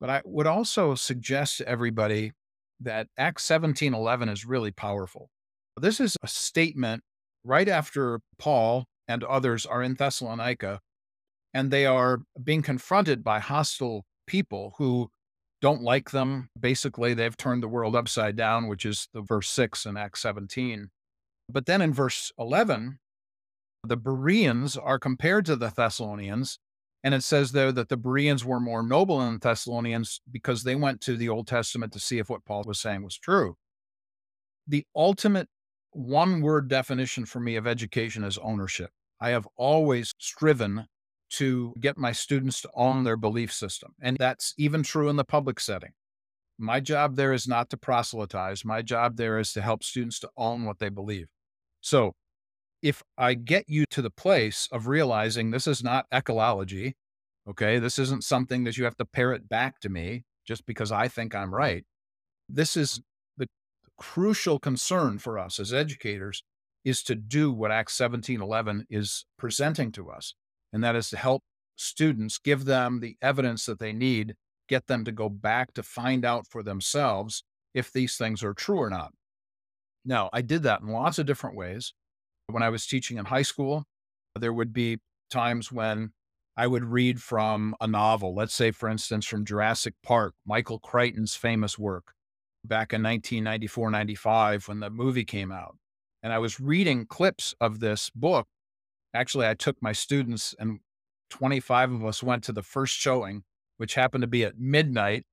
But 0.00 0.10
I 0.10 0.22
would 0.24 0.46
also 0.46 0.94
suggest 0.94 1.58
to 1.58 1.68
everybody 1.68 2.32
that 2.80 3.08
Acts 3.18 3.44
17 3.44 3.94
11 3.94 4.28
is 4.28 4.44
really 4.44 4.70
powerful. 4.70 5.30
This 5.76 6.00
is 6.00 6.16
a 6.22 6.28
statement 6.28 7.02
right 7.44 7.68
after 7.68 8.20
Paul 8.38 8.86
and 9.06 9.22
others 9.24 9.66
are 9.66 9.82
in 9.82 9.94
Thessalonica 9.94 10.80
and 11.52 11.70
they 11.70 11.86
are 11.86 12.20
being 12.42 12.62
confronted 12.62 13.24
by 13.24 13.40
hostile 13.40 14.04
people 14.26 14.74
who 14.78 15.10
don't 15.60 15.82
like 15.82 16.10
them. 16.10 16.48
Basically, 16.58 17.12
they've 17.14 17.36
turned 17.36 17.62
the 17.62 17.68
world 17.68 17.94
upside 17.94 18.36
down, 18.36 18.68
which 18.68 18.86
is 18.86 19.08
the 19.12 19.20
verse 19.20 19.48
6 19.50 19.84
in 19.86 19.96
Acts 19.96 20.22
17. 20.22 20.90
But 21.48 21.66
then 21.66 21.82
in 21.82 21.92
verse 21.92 22.32
11, 22.38 22.98
the 23.84 23.96
Bereans 23.96 24.76
are 24.76 24.98
compared 24.98 25.46
to 25.46 25.56
the 25.56 25.72
Thessalonians. 25.74 26.58
And 27.02 27.14
it 27.14 27.22
says 27.22 27.52
there 27.52 27.72
that 27.72 27.88
the 27.88 27.96
Bereans 27.96 28.44
were 28.44 28.60
more 28.60 28.82
noble 28.82 29.20
than 29.20 29.34
the 29.34 29.40
Thessalonians 29.40 30.20
because 30.30 30.62
they 30.62 30.74
went 30.74 31.00
to 31.02 31.16
the 31.16 31.28
Old 31.28 31.46
Testament 31.46 31.92
to 31.94 32.00
see 32.00 32.18
if 32.18 32.28
what 32.28 32.44
Paul 32.44 32.64
was 32.66 32.78
saying 32.78 33.02
was 33.02 33.16
true. 33.16 33.56
The 34.68 34.84
ultimate 34.94 35.48
one 35.92 36.42
word 36.42 36.68
definition 36.68 37.24
for 37.24 37.40
me 37.40 37.56
of 37.56 37.66
education 37.66 38.22
is 38.22 38.38
ownership. 38.38 38.90
I 39.20 39.30
have 39.30 39.48
always 39.56 40.12
striven 40.18 40.86
to 41.30 41.74
get 41.80 41.96
my 41.96 42.12
students 42.12 42.60
to 42.62 42.70
own 42.74 43.04
their 43.04 43.16
belief 43.16 43.52
system. 43.52 43.94
And 44.00 44.16
that's 44.18 44.52
even 44.58 44.82
true 44.82 45.08
in 45.08 45.16
the 45.16 45.24
public 45.24 45.58
setting. 45.60 45.92
My 46.58 46.80
job 46.80 47.16
there 47.16 47.32
is 47.32 47.48
not 47.48 47.70
to 47.70 47.76
proselytize. 47.76 48.64
My 48.64 48.82
job 48.82 49.16
there 49.16 49.38
is 49.38 49.52
to 49.54 49.62
help 49.62 49.82
students 49.82 50.18
to 50.20 50.30
own 50.36 50.64
what 50.64 50.78
they 50.78 50.90
believe. 50.90 51.28
So 51.80 52.14
if 52.82 53.02
I 53.18 53.34
get 53.34 53.64
you 53.68 53.84
to 53.90 54.02
the 54.02 54.10
place 54.10 54.68
of 54.72 54.86
realizing 54.86 55.50
this 55.50 55.66
is 55.66 55.82
not 55.82 56.06
ecology, 56.12 56.96
okay, 57.48 57.78
this 57.78 57.98
isn't 57.98 58.24
something 58.24 58.64
that 58.64 58.76
you 58.76 58.84
have 58.84 58.96
to 58.96 59.04
parrot 59.04 59.48
back 59.48 59.80
to 59.80 59.88
me 59.88 60.24
just 60.46 60.66
because 60.66 60.90
I 60.90 61.08
think 61.08 61.34
I'm 61.34 61.54
right. 61.54 61.84
This 62.48 62.76
is 62.76 63.00
the 63.36 63.48
crucial 63.98 64.58
concern 64.58 65.18
for 65.18 65.38
us 65.38 65.60
as 65.60 65.72
educators 65.72 66.42
is 66.84 67.02
to 67.04 67.14
do 67.14 67.52
what 67.52 67.70
Acts 67.70 67.96
17:11 67.96 68.86
is 68.88 69.26
presenting 69.38 69.92
to 69.92 70.10
us 70.10 70.34
and 70.72 70.82
that 70.82 70.96
is 70.96 71.10
to 71.10 71.16
help 71.16 71.42
students, 71.76 72.38
give 72.38 72.64
them 72.64 73.00
the 73.00 73.16
evidence 73.22 73.66
that 73.66 73.78
they 73.78 73.92
need, 73.92 74.34
get 74.68 74.86
them 74.86 75.04
to 75.04 75.12
go 75.12 75.28
back 75.28 75.72
to 75.74 75.82
find 75.82 76.24
out 76.24 76.46
for 76.46 76.62
themselves 76.62 77.42
if 77.74 77.92
these 77.92 78.16
things 78.16 78.42
are 78.42 78.54
true 78.54 78.78
or 78.78 78.90
not. 78.90 79.12
Now, 80.04 80.30
I 80.32 80.42
did 80.42 80.62
that 80.62 80.80
in 80.80 80.88
lots 80.88 81.18
of 81.18 81.26
different 81.26 81.56
ways. 81.56 81.92
When 82.50 82.62
I 82.62 82.68
was 82.68 82.86
teaching 82.86 83.18
in 83.18 83.26
high 83.26 83.42
school, 83.42 83.84
there 84.38 84.52
would 84.52 84.72
be 84.72 84.98
times 85.30 85.72
when 85.72 86.10
I 86.56 86.66
would 86.66 86.84
read 86.84 87.22
from 87.22 87.74
a 87.80 87.86
novel, 87.86 88.34
let's 88.34 88.54
say, 88.54 88.70
for 88.70 88.88
instance, 88.88 89.26
from 89.26 89.44
Jurassic 89.44 89.94
Park, 90.02 90.34
Michael 90.46 90.78
Crichton's 90.78 91.34
famous 91.34 91.78
work 91.78 92.12
back 92.64 92.92
in 92.92 93.02
1994 93.02 93.90
95 93.90 94.68
when 94.68 94.80
the 94.80 94.90
movie 94.90 95.24
came 95.24 95.50
out. 95.50 95.76
And 96.22 96.32
I 96.32 96.38
was 96.38 96.60
reading 96.60 97.06
clips 97.06 97.54
of 97.60 97.80
this 97.80 98.10
book 98.10 98.46
Actually, 99.12 99.48
I 99.48 99.54
took 99.54 99.76
my 99.82 99.92
students 99.92 100.54
and 100.58 100.80
25 101.30 101.92
of 101.92 102.04
us 102.04 102.22
went 102.22 102.44
to 102.44 102.52
the 102.52 102.62
first 102.62 102.96
showing, 102.96 103.42
which 103.76 103.94
happened 103.94 104.22
to 104.22 104.28
be 104.28 104.44
at 104.44 104.58
midnight. 104.58 105.24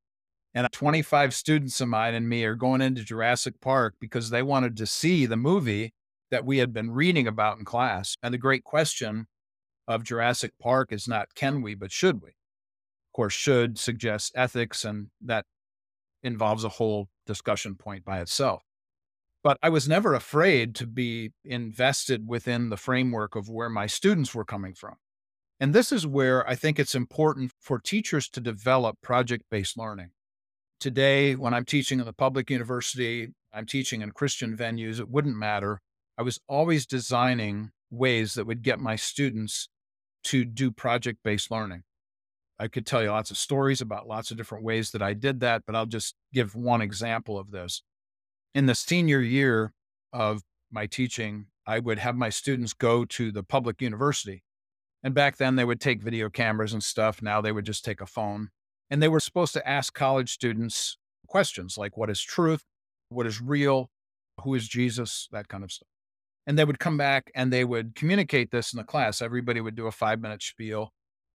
And 0.54 0.68
25 0.72 1.36
students 1.36 1.80
of 1.82 1.88
mine 1.88 2.16
and 2.16 2.28
me 2.28 2.44
are 2.44 2.56
going 2.56 2.82
into 2.82 3.04
Jurassic 3.04 3.62
Park 3.62 3.96
because 4.00 4.32
they 4.32 4.42
wanted 4.42 4.76
to 4.78 4.88
see 4.88 5.28
the 5.28 5.38
movie 5.38 5.94
that 6.32 6.46
we 6.46 6.58
had 6.58 6.74
been 6.74 6.92
reading 6.92 7.28
about 7.28 7.58
in 7.58 7.66
class. 7.66 8.16
And 8.22 8.34
the 8.34 8.38
great 8.38 8.64
question 8.64 9.28
of 9.88 10.04
Jurassic 10.04 10.52
Park 10.62 10.92
is 10.92 11.08
not 11.08 11.36
can 11.36 11.62
we, 11.62 11.76
but 11.76 11.92
should 11.92 12.22
we? 12.22 12.30
Of 12.30 13.14
course, 13.14 13.34
should 13.34 13.78
suggests 13.80 14.32
ethics, 14.36 14.84
and 14.84 15.08
that 15.22 15.46
involves 16.24 16.64
a 16.64 16.70
whole 16.70 17.08
discussion 17.26 17.76
point 17.76 18.04
by 18.04 18.20
itself. 18.20 18.64
But 19.44 19.58
I 19.64 19.70
was 19.70 19.88
never 19.88 20.14
afraid 20.14 20.76
to 20.76 20.88
be 20.88 21.32
invested 21.46 22.28
within 22.28 22.70
the 22.70 22.78
framework 22.78 23.36
of 23.36 23.50
where 23.50 23.70
my 23.70 23.88
students 23.88 24.36
were 24.36 24.44
coming 24.44 24.74
from. 24.74 24.96
And 25.60 25.74
this 25.74 25.92
is 25.92 26.06
where 26.06 26.48
I 26.48 26.56
think 26.56 26.78
it's 26.78 26.96
important 26.96 27.52
for 27.60 27.80
teachers 27.80 28.30
to 28.30 28.42
develop 28.42 28.98
project 29.02 29.46
based 29.50 29.78
learning. 29.78 30.10
Today, 30.80 31.36
when 31.36 31.54
I'm 31.54 31.66
teaching 31.66 32.00
in 32.00 32.06
the 32.06 32.14
public 32.14 32.52
university, 32.52 33.30
I'm 33.52 33.66
teaching 33.66 34.02
in 34.02 34.12
Christian 34.12 34.56
venues, 34.56 35.00
it 35.00 35.10
wouldn't 35.10 35.36
matter. 35.36 35.82
I 36.18 36.24
was 36.24 36.40
always 36.48 36.86
designing 36.86 37.72
ways 37.90 38.34
that 38.34 38.48
would 38.48 38.64
get 38.64 38.80
my 38.80 38.96
students 38.96 39.70
to 40.26 40.44
do 40.46 40.72
project 40.72 41.20
based 41.24 41.52
learning. 41.52 41.84
I 42.60 42.68
could 42.68 42.86
tell 42.86 43.04
you 43.04 43.12
lots 43.12 43.30
of 43.30 43.38
stories 43.38 43.82
about 43.82 44.08
lots 44.08 44.32
of 44.32 44.38
different 44.38 44.64
ways 44.64 44.92
that 44.92 45.02
I 45.02 45.14
did 45.14 45.42
that, 45.42 45.64
but 45.68 45.76
I'll 45.76 45.86
just 45.86 46.16
give 46.34 46.56
one 46.56 46.82
example 46.82 47.38
of 47.38 47.52
this 47.52 47.84
in 48.58 48.66
the 48.66 48.74
senior 48.74 49.22
year 49.22 49.72
of 50.12 50.42
my 50.72 50.88
teaching, 50.88 51.46
I 51.68 51.78
would 51.78 52.00
have 52.00 52.16
my 52.16 52.30
students 52.30 52.74
go 52.74 53.06
to 53.06 53.32
the 53.32 53.44
public 53.44 53.84
university. 53.84 54.44
And 55.04 55.14
back 55.14 55.38
then 55.38 55.56
they 55.56 55.64
would 55.64 55.80
take 55.80 56.02
video 56.02 56.28
cameras 56.32 56.74
and 56.74 56.84
stuff. 56.84 57.22
Now 57.22 57.40
they 57.40 57.52
would 57.52 57.66
just 57.66 57.86
take 57.86 58.02
a 58.02 58.08
phone. 58.08 58.50
And 58.90 59.02
they 59.02 59.10
were 59.10 59.20
supposed 59.20 59.54
to 59.54 59.70
ask 59.70 59.94
college 59.94 60.32
students 60.32 60.98
questions 61.28 61.78
like 61.78 61.98
what 61.98 62.10
is 62.10 62.20
truth? 62.20 62.64
What 63.10 63.28
is 63.28 63.40
real? 63.40 63.92
Who 64.42 64.56
is 64.56 64.68
Jesus? 64.68 65.30
That 65.32 65.48
kind 65.50 65.64
of 65.64 65.72
stuff. 65.72 65.88
And 66.48 66.58
they 66.58 66.66
would 66.66 66.80
come 66.80 66.98
back 66.98 67.30
and 67.36 67.54
they 67.54 67.64
would 67.64 67.94
communicate 67.94 68.50
this 68.50 68.74
in 68.74 68.78
the 68.78 68.84
class. 68.84 69.22
Everybody 69.22 69.62
would 69.62 69.76
do 69.76 69.86
a 69.86 69.92
five 69.92 70.20
minute 70.20 70.42
spiel, 70.42 70.92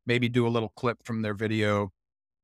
maybe 0.07 0.29
do 0.29 0.46
a 0.46 0.48
little 0.48 0.72
clip 0.75 0.98
from 1.05 1.22
their 1.22 1.35
video, 1.35 1.92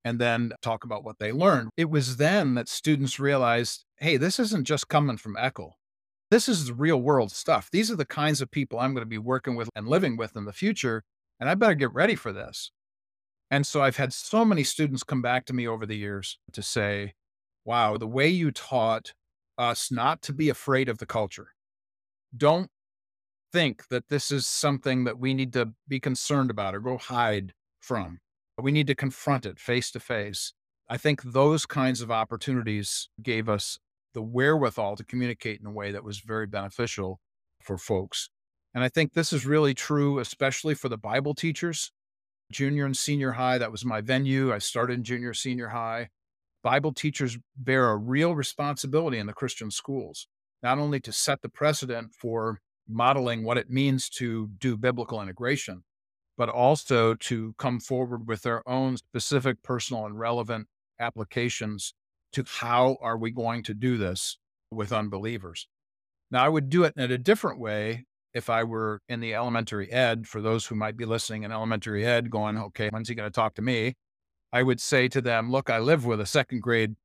and 0.04 0.20
then 0.20 0.52
talk 0.62 0.84
about 0.84 1.02
what 1.02 1.18
they 1.18 1.32
learned. 1.32 1.70
It 1.76 1.90
was 1.90 2.18
then 2.18 2.54
that 2.54 2.68
students 2.68 3.18
realized 3.18 3.84
hey, 3.96 4.16
this 4.16 4.38
isn't 4.38 4.64
just 4.64 4.88
coming 4.88 5.16
from 5.16 5.34
Eckel. 5.34 5.72
This 6.30 6.48
is 6.48 6.66
the 6.66 6.74
real 6.74 7.00
world 7.00 7.32
stuff. 7.32 7.68
These 7.72 7.90
are 7.90 7.96
the 7.96 8.04
kinds 8.04 8.40
of 8.40 8.50
people 8.50 8.78
I'm 8.78 8.92
going 8.92 9.02
to 9.02 9.08
be 9.08 9.18
working 9.18 9.56
with 9.56 9.68
and 9.74 9.88
living 9.88 10.16
with 10.16 10.36
in 10.36 10.44
the 10.44 10.52
future. 10.52 11.02
And 11.40 11.48
I 11.48 11.54
better 11.54 11.74
get 11.74 11.92
ready 11.92 12.14
for 12.14 12.32
this. 12.32 12.70
And 13.50 13.66
so 13.66 13.82
I've 13.82 13.96
had 13.96 14.12
so 14.12 14.44
many 14.44 14.62
students 14.62 15.02
come 15.02 15.22
back 15.22 15.46
to 15.46 15.54
me 15.54 15.66
over 15.66 15.86
the 15.86 15.96
years 15.96 16.38
to 16.52 16.62
say, 16.62 17.14
wow, 17.64 17.96
the 17.96 18.06
way 18.06 18.28
you 18.28 18.50
taught 18.50 19.14
us 19.56 19.90
not 19.90 20.22
to 20.22 20.32
be 20.32 20.48
afraid 20.48 20.88
of 20.88 20.98
the 20.98 21.06
culture. 21.06 21.48
Don't 22.36 22.70
think 23.52 23.88
that 23.88 24.08
this 24.08 24.30
is 24.30 24.46
something 24.46 25.04
that 25.04 25.18
we 25.18 25.34
need 25.34 25.52
to 25.54 25.72
be 25.86 26.00
concerned 26.00 26.50
about 26.50 26.74
or 26.74 26.80
go 26.80 26.98
hide 26.98 27.52
from. 27.80 28.18
We 28.60 28.72
need 28.72 28.86
to 28.88 28.94
confront 28.94 29.46
it 29.46 29.58
face 29.58 29.90
to 29.92 30.00
face. 30.00 30.52
I 30.88 30.96
think 30.96 31.22
those 31.22 31.66
kinds 31.66 32.00
of 32.00 32.10
opportunities 32.10 33.08
gave 33.22 33.48
us 33.48 33.78
the 34.14 34.22
wherewithal 34.22 34.96
to 34.96 35.04
communicate 35.04 35.60
in 35.60 35.66
a 35.66 35.72
way 35.72 35.92
that 35.92 36.04
was 36.04 36.20
very 36.20 36.46
beneficial 36.46 37.20
for 37.62 37.78
folks. 37.78 38.30
And 38.74 38.82
I 38.82 38.88
think 38.88 39.12
this 39.12 39.32
is 39.32 39.46
really 39.46 39.74
true, 39.74 40.18
especially 40.18 40.74
for 40.74 40.88
the 40.88 40.98
Bible 40.98 41.34
teachers, 41.34 41.92
junior 42.50 42.84
and 42.84 42.96
senior 42.96 43.32
high. 43.32 43.58
That 43.58 43.72
was 43.72 43.84
my 43.84 44.00
venue. 44.00 44.52
I 44.52 44.58
started 44.58 44.94
in 44.94 45.04
junior, 45.04 45.34
senior 45.34 45.68
high. 45.68 46.08
Bible 46.62 46.92
teachers 46.92 47.38
bear 47.56 47.90
a 47.90 47.96
real 47.96 48.34
responsibility 48.34 49.18
in 49.18 49.26
the 49.26 49.32
Christian 49.32 49.70
schools, 49.70 50.26
not 50.62 50.78
only 50.78 51.00
to 51.00 51.12
set 51.12 51.42
the 51.42 51.48
precedent 51.48 52.12
for 52.14 52.60
modeling 52.88 53.44
what 53.44 53.58
it 53.58 53.70
means 53.70 54.08
to 54.08 54.48
do 54.58 54.76
biblical 54.76 55.20
integration, 55.20 55.84
but 56.36 56.48
also 56.48 57.14
to 57.14 57.54
come 57.58 57.80
forward 57.80 58.26
with 58.26 58.42
their 58.42 58.66
own 58.68 58.96
specific, 58.96 59.62
personal, 59.62 60.06
and 60.06 60.18
relevant 60.18 60.66
applications 61.00 61.94
to 62.32 62.44
how 62.46 62.96
are 63.00 63.16
we 63.16 63.30
going 63.30 63.62
to 63.62 63.74
do 63.74 63.96
this 63.96 64.38
with 64.70 64.92
unbelievers. 64.92 65.68
Now, 66.30 66.44
I 66.44 66.48
would 66.48 66.68
do 66.68 66.84
it 66.84 66.94
in 66.96 67.10
a 67.10 67.18
different 67.18 67.58
way 67.58 68.06
if 68.34 68.50
I 68.50 68.64
were 68.64 69.00
in 69.08 69.20
the 69.20 69.34
elementary 69.34 69.90
ed. 69.90 70.26
For 70.26 70.40
those 70.40 70.66
who 70.66 70.74
might 70.74 70.96
be 70.96 71.04
listening 71.04 71.42
in 71.42 71.52
elementary 71.52 72.04
ed, 72.04 72.30
going, 72.30 72.58
okay, 72.58 72.88
when's 72.90 73.08
he 73.08 73.14
going 73.14 73.28
to 73.28 73.34
talk 73.34 73.54
to 73.54 73.62
me? 73.62 73.94
I 74.52 74.62
would 74.62 74.80
say 74.80 75.08
to 75.08 75.20
them, 75.20 75.50
look, 75.50 75.70
I 75.70 75.78
live 75.78 76.04
with 76.04 76.20
a 76.20 76.26
second 76.26 76.60
grade 76.60 76.96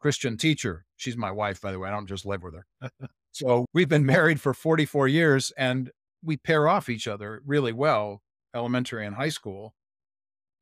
Christian 0.00 0.36
teacher. 0.36 0.85
She's 0.96 1.16
my 1.16 1.30
wife, 1.30 1.60
by 1.60 1.72
the 1.72 1.78
way. 1.78 1.88
I 1.88 1.92
don't 1.92 2.06
just 2.06 2.26
live 2.26 2.42
with 2.42 2.54
her. 2.54 2.90
so 3.32 3.66
we've 3.74 3.88
been 3.88 4.06
married 4.06 4.40
for 4.40 4.54
44 4.54 5.08
years 5.08 5.52
and 5.56 5.90
we 6.22 6.36
pair 6.36 6.68
off 6.68 6.88
each 6.88 7.06
other 7.06 7.42
really 7.46 7.72
well 7.72 8.20
elementary 8.54 9.06
and 9.06 9.16
high 9.16 9.28
school. 9.28 9.74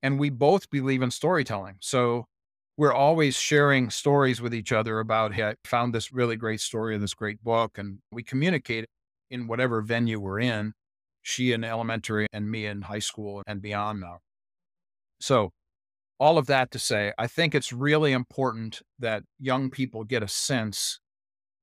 And 0.03 0.19
we 0.19 0.29
both 0.29 0.69
believe 0.69 1.01
in 1.01 1.11
storytelling. 1.11 1.77
So 1.81 2.27
we're 2.77 2.93
always 2.93 3.37
sharing 3.37 3.89
stories 3.89 4.41
with 4.41 4.53
each 4.55 4.73
other 4.73 4.99
about, 4.99 5.33
hey, 5.33 5.45
I 5.45 5.55
found 5.65 5.95
this 5.95 6.13
really 6.13 6.37
great 6.37 6.61
story 6.61 6.95
in 6.95 7.01
this 7.01 7.15
great 7.15 7.43
book. 7.43 7.79
And 7.79 7.99
we 8.11 8.23
communicate 8.23 8.87
in 9.31 9.47
whatever 9.47 9.81
venue 9.81 10.21
we're 10.21 10.41
in, 10.41 10.75
she 11.23 11.53
in 11.53 11.65
elementary 11.65 12.27
and 12.33 12.51
me 12.51 12.67
in 12.67 12.83
high 12.83 12.99
school 12.99 13.43
and 13.47 13.63
beyond 13.63 14.01
now. 14.01 14.19
So 15.21 15.53
all 16.25 16.39
of 16.39 16.47
that 16.47 16.71
to 16.71 16.79
say, 16.79 17.13
I 17.19 17.27
think 17.27 17.55
it's 17.55 17.71
really 17.71 18.13
important 18.13 18.81
that 18.99 19.25
young 19.39 19.69
people 19.69 20.05
get 20.05 20.23
a 20.23 20.29
sense 20.29 20.99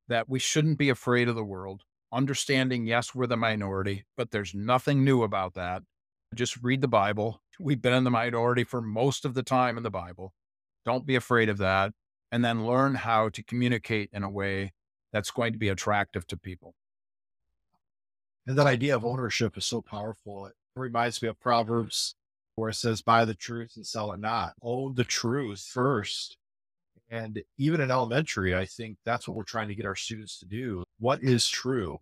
that 0.07 0.29
we 0.29 0.37
shouldn't 0.37 0.77
be 0.77 0.89
afraid 0.89 1.27
of 1.27 1.33
the 1.33 1.43
world. 1.43 1.81
Understanding, 2.13 2.85
yes, 2.85 3.15
we're 3.15 3.25
the 3.25 3.35
minority, 3.35 4.05
but 4.15 4.29
there's 4.29 4.53
nothing 4.53 5.03
new 5.03 5.23
about 5.23 5.55
that. 5.55 5.81
Just 6.35 6.61
read 6.61 6.81
the 6.81 6.87
Bible. 6.87 7.41
We've 7.59 7.81
been 7.81 7.95
in 7.95 8.03
the 8.03 8.11
minority 8.11 8.63
for 8.63 8.83
most 8.83 9.25
of 9.25 9.33
the 9.33 9.41
time 9.41 9.77
in 9.77 9.83
the 9.83 9.89
Bible. 9.89 10.31
Don't 10.85 11.07
be 11.07 11.15
afraid 11.15 11.49
of 11.49 11.57
that. 11.57 11.93
And 12.31 12.45
then 12.45 12.67
learn 12.67 12.93
how 12.93 13.29
to 13.29 13.41
communicate 13.41 14.11
in 14.13 14.21
a 14.21 14.29
way 14.29 14.73
that's 15.11 15.31
going 15.31 15.53
to 15.53 15.59
be 15.59 15.69
attractive 15.69 16.27
to 16.27 16.37
people. 16.37 16.75
And 18.45 18.55
that 18.59 18.67
idea 18.67 18.95
of 18.95 19.05
ownership 19.05 19.57
is 19.57 19.65
so 19.65 19.81
powerful. 19.81 20.45
It 20.45 20.53
reminds 20.75 21.19
me 21.19 21.29
of 21.29 21.39
Proverbs 21.39 22.13
where 22.61 22.69
it 22.69 22.75
says, 22.75 23.01
buy 23.01 23.25
the 23.25 23.33
truth 23.33 23.71
and 23.75 23.85
sell 23.85 24.11
it 24.11 24.19
not. 24.19 24.53
Own 24.61 24.93
the 24.93 25.03
truth 25.03 25.67
first. 25.67 26.37
And 27.09 27.41
even 27.57 27.81
in 27.81 27.89
elementary, 27.89 28.55
I 28.55 28.65
think 28.65 28.97
that's 29.03 29.27
what 29.27 29.35
we're 29.35 29.43
trying 29.43 29.67
to 29.69 29.75
get 29.75 29.87
our 29.87 29.95
students 29.95 30.37
to 30.39 30.45
do. 30.45 30.83
What 30.99 31.23
is 31.23 31.47
true? 31.49 31.97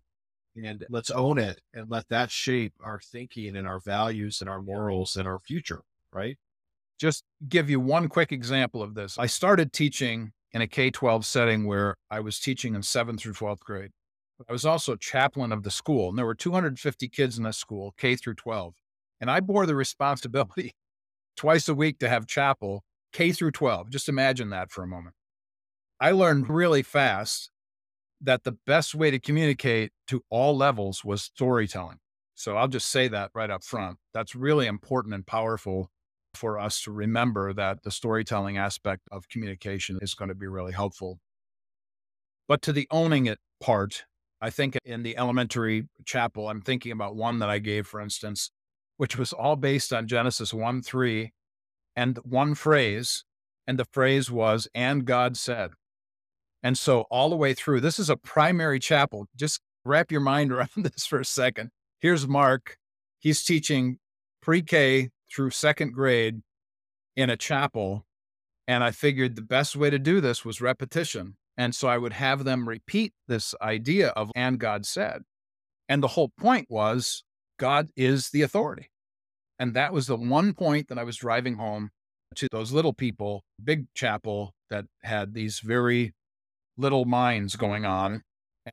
And 0.62 0.84
let's 0.90 1.10
own 1.10 1.38
it 1.38 1.62
and 1.72 1.90
let 1.90 2.10
that 2.10 2.30
shape 2.30 2.74
our 2.84 3.00
thinking 3.00 3.56
and 3.56 3.66
our 3.66 3.80
values 3.80 4.42
and 4.42 4.50
our 4.50 4.60
morals 4.60 5.16
and 5.16 5.26
our 5.26 5.38
future, 5.38 5.80
right? 6.12 6.36
Just 6.98 7.24
give 7.48 7.70
you 7.70 7.80
one 7.80 8.10
quick 8.10 8.30
example 8.30 8.82
of 8.82 8.92
this. 8.92 9.18
I 9.18 9.24
started 9.24 9.72
teaching 9.72 10.32
in 10.52 10.60
a 10.60 10.66
K 10.66 10.90
12 10.90 11.24
setting 11.24 11.64
where 11.64 11.96
I 12.10 12.20
was 12.20 12.38
teaching 12.38 12.74
in 12.74 12.82
seventh 12.82 13.20
through 13.20 13.32
12th 13.32 13.60
grade. 13.60 13.92
I 14.46 14.52
was 14.52 14.66
also 14.66 14.94
chaplain 14.94 15.52
of 15.52 15.62
the 15.62 15.70
school, 15.70 16.10
and 16.10 16.18
there 16.18 16.26
were 16.26 16.34
250 16.34 17.08
kids 17.08 17.38
in 17.38 17.44
this 17.44 17.56
school, 17.56 17.94
K 17.96 18.14
through 18.14 18.34
12. 18.34 18.74
And 19.20 19.30
I 19.30 19.40
bore 19.40 19.66
the 19.66 19.74
responsibility 19.74 20.72
twice 21.36 21.68
a 21.68 21.74
week 21.74 21.98
to 21.98 22.08
have 22.08 22.26
chapel, 22.26 22.84
K 23.12 23.32
through 23.32 23.52
12. 23.52 23.90
Just 23.90 24.08
imagine 24.08 24.50
that 24.50 24.70
for 24.70 24.82
a 24.82 24.88
moment. 24.88 25.14
I 26.00 26.12
learned 26.12 26.48
really 26.48 26.82
fast 26.82 27.50
that 28.20 28.44
the 28.44 28.56
best 28.66 28.94
way 28.94 29.10
to 29.10 29.18
communicate 29.18 29.92
to 30.08 30.22
all 30.30 30.56
levels 30.56 31.04
was 31.04 31.22
storytelling. 31.22 31.98
So 32.34 32.56
I'll 32.56 32.68
just 32.68 32.90
say 32.90 33.08
that 33.08 33.30
right 33.34 33.50
up 33.50 33.64
front. 33.64 33.98
That's 34.14 34.34
really 34.34 34.66
important 34.66 35.14
and 35.14 35.26
powerful 35.26 35.90
for 36.34 36.58
us 36.58 36.80
to 36.82 36.90
remember 36.90 37.52
that 37.52 37.82
the 37.82 37.90
storytelling 37.90 38.56
aspect 38.56 39.02
of 39.10 39.28
communication 39.28 39.98
is 40.00 40.14
going 40.14 40.28
to 40.28 40.34
be 40.34 40.46
really 40.46 40.72
helpful. 40.72 41.18
But 42.48 42.62
to 42.62 42.72
the 42.72 42.86
owning 42.90 43.26
it 43.26 43.38
part, 43.60 44.04
I 44.40 44.50
think 44.50 44.78
in 44.84 45.02
the 45.02 45.18
elementary 45.18 45.88
chapel, 46.06 46.48
I'm 46.48 46.62
thinking 46.62 46.92
about 46.92 47.14
one 47.14 47.40
that 47.40 47.50
I 47.50 47.58
gave, 47.58 47.86
for 47.86 48.00
instance, 48.00 48.50
which 49.00 49.16
was 49.16 49.32
all 49.32 49.56
based 49.56 49.94
on 49.94 50.06
Genesis 50.06 50.52
1 50.52 50.82
3 50.82 51.32
and 51.96 52.18
one 52.18 52.54
phrase. 52.54 53.24
And 53.66 53.78
the 53.78 53.86
phrase 53.86 54.30
was, 54.30 54.68
and 54.74 55.06
God 55.06 55.38
said. 55.38 55.70
And 56.62 56.76
so 56.76 57.06
all 57.10 57.30
the 57.30 57.36
way 57.36 57.54
through, 57.54 57.80
this 57.80 57.98
is 57.98 58.10
a 58.10 58.16
primary 58.18 58.78
chapel. 58.78 59.26
Just 59.34 59.62
wrap 59.86 60.12
your 60.12 60.20
mind 60.20 60.52
around 60.52 60.68
this 60.76 61.06
for 61.06 61.18
a 61.18 61.24
second. 61.24 61.70
Here's 62.00 62.28
Mark. 62.28 62.76
He's 63.18 63.42
teaching 63.42 63.96
pre 64.42 64.60
K 64.60 65.08
through 65.34 65.48
second 65.48 65.94
grade 65.94 66.42
in 67.16 67.30
a 67.30 67.38
chapel. 67.38 68.04
And 68.68 68.84
I 68.84 68.90
figured 68.90 69.34
the 69.34 69.40
best 69.40 69.76
way 69.76 69.88
to 69.88 69.98
do 69.98 70.20
this 70.20 70.44
was 70.44 70.60
repetition. 70.60 71.38
And 71.56 71.74
so 71.74 71.88
I 71.88 71.96
would 71.96 72.12
have 72.12 72.44
them 72.44 72.68
repeat 72.68 73.14
this 73.28 73.54
idea 73.62 74.08
of, 74.08 74.30
and 74.36 74.58
God 74.58 74.84
said. 74.84 75.22
And 75.88 76.02
the 76.02 76.08
whole 76.08 76.28
point 76.38 76.66
was, 76.68 77.24
God 77.60 77.90
is 77.94 78.30
the 78.30 78.40
authority. 78.40 78.90
And 79.58 79.74
that 79.74 79.92
was 79.92 80.06
the 80.06 80.16
one 80.16 80.54
point 80.54 80.88
that 80.88 80.98
I 80.98 81.04
was 81.04 81.18
driving 81.18 81.56
home 81.56 81.90
to 82.36 82.48
those 82.50 82.72
little 82.72 82.94
people, 82.94 83.44
big 83.62 83.84
chapel 83.94 84.54
that 84.70 84.86
had 85.02 85.34
these 85.34 85.60
very 85.60 86.14
little 86.78 87.04
minds 87.04 87.56
going 87.56 87.84
on. 87.84 88.22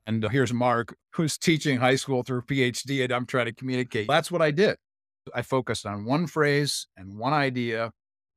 And 0.06 0.24
uh, 0.24 0.30
here's 0.30 0.54
Mark, 0.54 0.96
who's 1.12 1.36
teaching 1.38 1.78
high 1.78 1.96
school 1.96 2.22
through 2.22 2.42
PhD, 2.42 3.04
and 3.04 3.12
I'm 3.12 3.26
trying 3.26 3.44
to 3.44 3.52
communicate. 3.52 4.08
That's 4.08 4.30
what 4.30 4.40
I 4.40 4.50
did. 4.50 4.76
I 5.34 5.42
focused 5.42 5.84
on 5.84 6.06
one 6.06 6.26
phrase 6.26 6.86
and 6.96 7.18
one 7.18 7.34
idea 7.34 7.92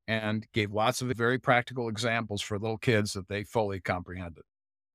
and 0.09 0.45
gave 0.53 0.73
lots 0.73 1.01
of 1.01 1.07
very 1.15 1.39
practical 1.39 1.87
examples 1.87 2.41
for 2.41 2.59
little 2.59 2.77
kids 2.77 3.13
that 3.13 3.29
they 3.29 3.45
fully 3.45 3.79
comprehended. 3.79 4.43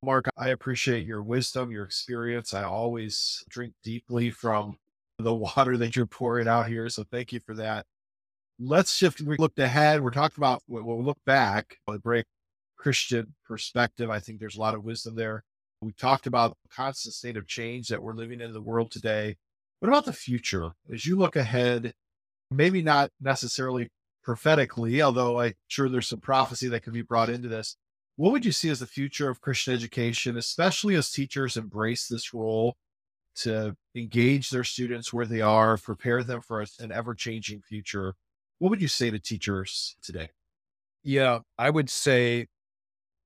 Mark, 0.02 0.28
I 0.36 0.50
appreciate 0.50 1.06
your 1.06 1.22
wisdom, 1.22 1.70
your 1.70 1.84
experience. 1.84 2.52
I 2.52 2.64
always 2.64 3.42
drink 3.48 3.72
deeply 3.82 4.28
from 4.30 4.76
the 5.18 5.34
water 5.34 5.76
that 5.76 5.96
you're 5.96 6.06
pouring 6.06 6.48
out 6.48 6.68
here. 6.68 6.88
So 6.88 7.04
thank 7.10 7.32
you 7.32 7.40
for 7.44 7.54
that. 7.54 7.86
Let's 8.58 8.94
shift. 8.94 9.20
We 9.20 9.36
looked 9.38 9.58
ahead. 9.58 10.02
We're 10.02 10.10
talking 10.10 10.36
about, 10.38 10.62
we'll 10.68 11.02
look 11.02 11.18
back, 11.26 11.76
we'll 11.86 11.98
break 11.98 12.26
Christian 12.76 13.34
perspective. 13.44 14.10
I 14.10 14.20
think 14.20 14.40
there's 14.40 14.56
a 14.56 14.60
lot 14.60 14.74
of 14.74 14.84
wisdom 14.84 15.14
there. 15.14 15.42
We 15.82 15.92
talked 15.92 16.26
about 16.26 16.56
the 16.62 16.74
constant 16.74 17.14
state 17.14 17.36
of 17.36 17.46
change 17.46 17.88
that 17.88 18.02
we're 18.02 18.14
living 18.14 18.40
in 18.40 18.52
the 18.52 18.62
world 18.62 18.90
today. 18.90 19.36
What 19.80 19.88
about 19.88 20.06
the 20.06 20.12
future? 20.12 20.70
As 20.92 21.04
you 21.04 21.16
look 21.16 21.36
ahead, 21.36 21.92
maybe 22.50 22.82
not 22.82 23.10
necessarily 23.20 23.88
prophetically, 24.22 25.02
although 25.02 25.40
I'm 25.40 25.54
sure 25.68 25.88
there's 25.88 26.08
some 26.08 26.20
prophecy 26.20 26.68
that 26.68 26.82
could 26.82 26.94
be 26.94 27.02
brought 27.02 27.28
into 27.28 27.48
this. 27.48 27.76
What 28.16 28.32
would 28.32 28.46
you 28.46 28.52
see 28.52 28.70
as 28.70 28.80
the 28.80 28.86
future 28.86 29.28
of 29.28 29.42
Christian 29.42 29.74
education, 29.74 30.38
especially 30.38 30.94
as 30.94 31.10
teachers 31.10 31.58
embrace 31.58 32.08
this 32.08 32.32
role 32.32 32.76
to 33.36 33.76
engage 33.94 34.50
their 34.50 34.64
students 34.64 35.12
where 35.12 35.26
they 35.26 35.40
are, 35.40 35.76
prepare 35.76 36.22
them 36.22 36.40
for 36.40 36.64
an 36.80 36.92
ever 36.92 37.14
changing 37.14 37.62
future? 37.62 38.14
What 38.58 38.70
would 38.70 38.82
you 38.82 38.88
say 38.88 39.10
to 39.10 39.18
teachers 39.18 39.96
today? 40.02 40.30
Yeah, 41.02 41.40
I 41.58 41.70
would 41.70 41.90
say 41.90 42.46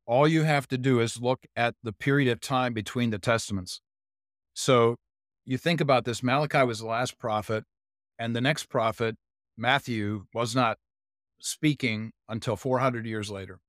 all 0.07 0.27
you 0.27 0.43
have 0.43 0.67
to 0.69 0.79
do 0.79 1.01
is 1.01 1.21
look 1.21 1.47
at 1.55 1.75
the 1.83 1.93
period 1.93 2.31
of 2.31 2.41
time 2.41 2.75
between 2.75 3.11
the 3.11 3.19
testaments. 3.19 3.81
So 4.55 4.97
you 5.45 5.57
think 5.57 5.81
about 5.81 6.05
this 6.05 6.23
Malachi 6.23 6.65
was 6.65 6.81
the 6.81 6.87
last 6.87 7.19
prophet, 7.19 7.65
and 8.19 8.35
the 8.35 8.41
next 8.41 8.69
prophet, 8.69 9.17
Matthew, 9.57 10.25
was 10.35 10.55
not 10.55 10.79
speaking 11.39 12.13
until 12.29 12.57
400 12.57 13.07
years 13.07 13.31
later. 13.31 13.61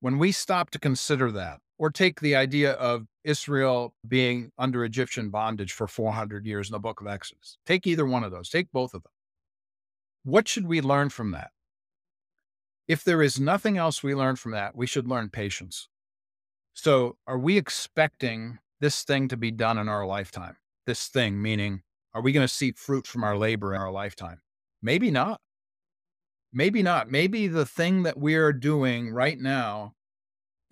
When 0.00 0.18
we 0.18 0.32
stop 0.32 0.70
to 0.70 0.78
consider 0.78 1.30
that, 1.32 1.58
or 1.82 1.90
take 1.90 2.20
the 2.20 2.36
idea 2.36 2.74
of 2.74 3.08
Israel 3.24 3.92
being 4.06 4.52
under 4.56 4.84
Egyptian 4.84 5.30
bondage 5.30 5.72
for 5.72 5.88
400 5.88 6.46
years 6.46 6.68
in 6.68 6.74
the 6.74 6.78
book 6.78 7.00
of 7.00 7.08
Exodus, 7.08 7.58
take 7.66 7.88
either 7.88 8.06
one 8.06 8.22
of 8.22 8.30
those, 8.30 8.48
take 8.48 8.70
both 8.70 8.94
of 8.94 9.02
them. 9.02 9.10
What 10.22 10.46
should 10.46 10.68
we 10.68 10.80
learn 10.80 11.08
from 11.08 11.32
that? 11.32 11.50
If 12.86 13.02
there 13.02 13.20
is 13.20 13.40
nothing 13.40 13.78
else 13.78 14.00
we 14.00 14.14
learn 14.14 14.36
from 14.36 14.52
that, 14.52 14.76
we 14.76 14.86
should 14.86 15.08
learn 15.08 15.28
patience. 15.28 15.88
So, 16.72 17.16
are 17.26 17.38
we 17.38 17.58
expecting 17.58 18.60
this 18.78 19.02
thing 19.02 19.26
to 19.26 19.36
be 19.36 19.50
done 19.50 19.76
in 19.76 19.88
our 19.88 20.06
lifetime? 20.06 20.58
This 20.86 21.08
thing, 21.08 21.42
meaning, 21.42 21.82
are 22.14 22.22
we 22.22 22.30
going 22.30 22.46
to 22.46 22.54
see 22.54 22.70
fruit 22.70 23.08
from 23.08 23.24
our 23.24 23.36
labor 23.36 23.74
in 23.74 23.80
our 23.80 23.90
lifetime? 23.90 24.40
Maybe 24.82 25.10
not. 25.10 25.40
Maybe 26.52 26.80
not. 26.80 27.10
Maybe 27.10 27.48
the 27.48 27.66
thing 27.66 28.04
that 28.04 28.20
we 28.20 28.36
are 28.36 28.52
doing 28.52 29.10
right 29.10 29.40
now 29.40 29.94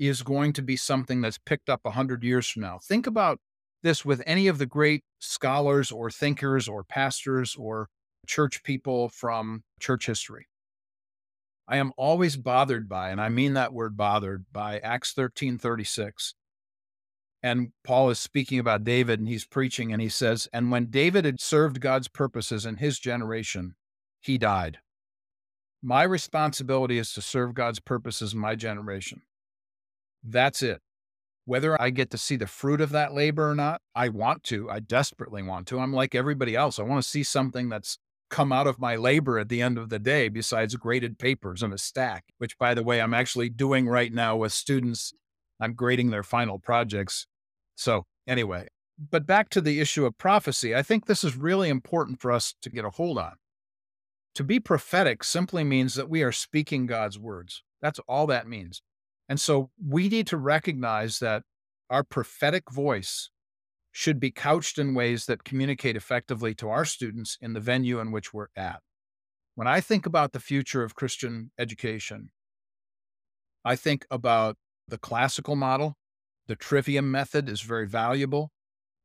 is 0.09 0.23
going 0.23 0.53
to 0.55 0.63
be 0.63 0.77
something 0.77 1.21
that's 1.21 1.39
picked 1.39 1.69
up 1.69 1.81
100 1.83 2.25
years 2.25 2.49
from 2.49 2.63
now. 2.63 2.79
Think 2.83 3.07
about 3.07 3.39
this 3.83 4.05
with 4.05 4.23
any 4.27 4.47
of 4.49 4.59
the 4.59 4.67
great 4.67 5.05
scholars 5.19 5.93
or 5.93 6.11
thinkers 6.11 6.69
or 6.69 6.83
pastors 6.83 7.55
or 7.57 7.89
church 8.27 8.63
people 8.63 9.09
from 9.09 9.63
church 9.79 10.07
history. 10.07 10.47
I 11.69 11.77
am 11.77 11.93
always 11.97 12.37
bothered 12.37 12.89
by, 12.89 13.11
and 13.11 13.21
I 13.21 13.29
mean 13.29 13.55
that 13.55 13.73
word 13.73 13.97
bothered, 13.97 14.47
by 14.53 14.79
Acts 14.79 15.13
13 15.13 15.59
36. 15.59 16.35
And 17.43 17.73
Paul 17.85 18.11
is 18.11 18.19
speaking 18.19 18.59
about 18.59 18.85
David 18.85 19.19
and 19.19 19.29
he's 19.29 19.47
preaching 19.47 19.93
and 19.93 20.03
he 20.03 20.09
says, 20.09 20.49
And 20.53 20.71
when 20.71 20.87
David 20.87 21.25
had 21.25 21.41
served 21.41 21.81
God's 21.81 22.09
purposes 22.09 22.67
in 22.67 22.77
his 22.77 22.99
generation, 22.99 23.77
he 24.21 24.37
died. 24.37 24.79
My 25.83 26.03
responsibility 26.03 26.99
is 26.99 27.15
to 27.15 27.23
serve 27.23 27.55
God's 27.55 27.81
purposes 27.81 28.35
in 28.35 28.41
my 28.41 28.55
generation. 28.55 29.23
That's 30.23 30.63
it. 30.63 30.81
Whether 31.45 31.81
I 31.81 31.91
get 31.91 32.11
to 32.11 32.19
see 32.19 32.37
the 32.37 32.47
fruit 32.47 32.81
of 32.81 32.91
that 32.91 33.13
labor 33.13 33.51
or 33.51 33.55
not, 33.55 33.81
I 33.95 34.09
want 34.09 34.45
to. 34.45 34.71
I 34.71 34.81
desperately 34.81 35.43
want 35.43 35.67
to. 35.69 35.81
I'm 35.81 35.93
like 35.93 36.15
everybody 36.15 36.55
else. 36.55 36.79
I 36.79 36.83
want 36.83 37.03
to 37.03 37.09
see 37.09 37.23
something 37.23 37.69
that's 37.69 37.99
come 38.29 38.53
out 38.53 38.67
of 38.67 38.79
my 38.79 38.95
labor 38.95 39.39
at 39.39 39.49
the 39.49 39.61
end 39.61 39.77
of 39.77 39.89
the 39.89 39.99
day 39.99 40.29
besides 40.29 40.77
graded 40.77 41.19
papers 41.19 41.63
and 41.63 41.75
a 41.75 41.79
stack, 41.79 42.25
which, 42.39 42.57
by 42.59 42.75
the 42.75 42.85
way, 42.85 43.01
I'm 43.01 43.15
actually 43.15 43.49
doing 43.49 43.89
right 43.89 44.13
now 44.13 44.37
with 44.37 44.53
students. 44.53 45.13
I'm 45.61 45.75
grading 45.75 46.11
their 46.11 46.23
final 46.23 46.59
projects. 46.59 47.27
So, 47.75 48.07
anyway, 48.29 48.69
but 49.11 49.27
back 49.27 49.49
to 49.51 49.61
the 49.61 49.81
issue 49.81 50.07
of 50.07 50.19
prophecy, 50.19 50.75
I 50.75 50.83
think 50.83 51.07
this 51.07 51.25
is 51.25 51.37
really 51.37 51.69
important 51.69 52.21
for 52.21 52.31
us 52.31 52.55
to 52.63 52.71
get 52.71 52.85
a 52.85 52.91
hold 52.91 53.19
on. 53.19 53.35
To 54.35 54.45
be 54.45 54.61
prophetic 54.61 55.25
simply 55.25 55.65
means 55.65 55.95
that 55.95 56.09
we 56.09 56.23
are 56.23 56.33
speaking 56.33 56.87
God's 56.87 57.19
words. 57.19 57.65
That's 57.83 57.99
all 58.07 58.27
that 58.29 58.47
means. 58.47 58.83
And 59.31 59.41
so 59.41 59.71
we 59.81 60.09
need 60.09 60.27
to 60.27 60.37
recognize 60.37 61.21
that 61.21 61.45
our 61.89 62.03
prophetic 62.03 62.69
voice 62.69 63.31
should 63.93 64.19
be 64.19 64.33
couched 64.33 64.77
in 64.77 64.93
ways 64.93 65.27
that 65.27 65.45
communicate 65.45 65.95
effectively 65.95 66.53
to 66.57 66.69
our 66.69 66.85
students 66.85 67.39
in 67.41 67.53
the 67.53 67.61
venue 67.61 68.01
in 68.01 68.11
which 68.11 68.35
we're 68.35 68.49
at. 68.57 68.81
When 69.55 69.69
I 69.69 69.81
think 69.81 70.05
about 70.05 70.33
the 70.33 70.41
future 70.41 70.83
of 70.83 70.97
Christian 70.97 71.53
education, 71.57 72.31
I 73.65 73.77
think 73.77 74.05
about 74.11 74.57
the 74.89 74.99
classical 74.99 75.55
model. 75.55 75.97
The 76.49 76.57
trivium 76.57 77.13
method 77.13 77.49
is 77.49 77.61
very 77.61 77.87
valuable. 77.87 78.51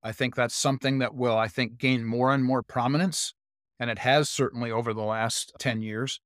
I 0.02 0.12
think 0.12 0.34
that's 0.34 0.56
something 0.56 0.98
that 1.00 1.14
will, 1.14 1.38
I 1.38 1.50
think, 1.50 1.78
gain 1.78 2.04
more 2.04 2.34
and 2.34 2.44
more 2.44 2.64
prominence. 2.64 3.36
And 3.80 3.92
it 3.92 4.00
has 4.00 4.28
certainly 4.28 4.72
over 4.72 4.92
the 4.92 5.04
last 5.04 5.54
10 5.60 5.84
years. 5.84 6.20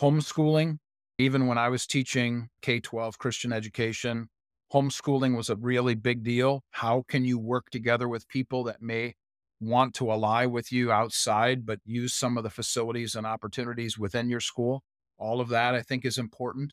Homeschooling, 0.00 0.78
even 1.20 1.46
when 1.46 1.58
I 1.58 1.68
was 1.68 1.86
teaching 1.86 2.48
K 2.62 2.80
12 2.80 3.18
Christian 3.18 3.52
education, 3.52 4.28
homeschooling 4.72 5.36
was 5.36 5.50
a 5.50 5.56
really 5.56 5.94
big 5.94 6.22
deal. 6.22 6.62
How 6.70 7.04
can 7.08 7.24
you 7.24 7.38
work 7.38 7.70
together 7.70 8.08
with 8.08 8.28
people 8.28 8.64
that 8.64 8.80
may 8.82 9.14
want 9.60 9.94
to 9.94 10.10
ally 10.10 10.46
with 10.46 10.72
you 10.72 10.90
outside, 10.90 11.66
but 11.66 11.80
use 11.84 12.14
some 12.14 12.38
of 12.38 12.44
the 12.44 12.50
facilities 12.50 13.14
and 13.14 13.26
opportunities 13.26 13.98
within 13.98 14.28
your 14.28 14.40
school? 14.40 14.82
All 15.18 15.40
of 15.40 15.48
that, 15.48 15.74
I 15.74 15.82
think, 15.82 16.04
is 16.04 16.18
important. 16.18 16.72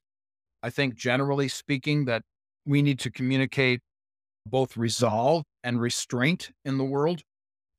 I 0.64 0.70
think, 0.70 0.96
generally 0.96 1.48
speaking, 1.48 2.06
that 2.06 2.24
we 2.66 2.82
need 2.82 3.00
to 3.00 3.12
communicate 3.12 3.82
both 4.46 4.78
resolve 4.78 5.44
and 5.64 5.82
restraint 5.82 6.52
in 6.64 6.78
the 6.78 6.86
world. 6.86 7.22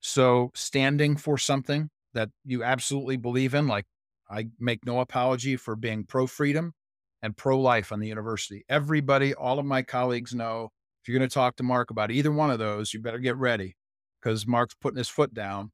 So, 0.00 0.50
standing 0.54 1.16
for 1.16 1.38
something 1.38 1.88
that 2.14 2.28
you 2.44 2.62
absolutely 2.62 3.16
believe 3.16 3.54
in, 3.54 3.66
like 3.66 3.86
I 4.30 4.48
make 4.58 4.84
no 4.84 5.00
apology 5.00 5.56
for 5.56 5.76
being 5.76 6.04
pro 6.04 6.26
freedom 6.26 6.74
and 7.22 7.36
pro 7.36 7.60
life 7.60 7.92
on 7.92 8.00
the 8.00 8.08
university. 8.08 8.64
Everybody, 8.68 9.34
all 9.34 9.58
of 9.58 9.66
my 9.66 9.82
colleagues 9.82 10.34
know 10.34 10.70
if 11.02 11.08
you're 11.08 11.18
going 11.18 11.28
to 11.28 11.34
talk 11.34 11.56
to 11.56 11.62
Mark 11.62 11.90
about 11.90 12.10
either 12.10 12.30
one 12.30 12.50
of 12.50 12.58
those, 12.58 12.92
you 12.92 13.00
better 13.00 13.18
get 13.18 13.36
ready 13.36 13.76
because 14.20 14.46
Mark's 14.46 14.74
putting 14.74 14.98
his 14.98 15.08
foot 15.08 15.32
down. 15.32 15.72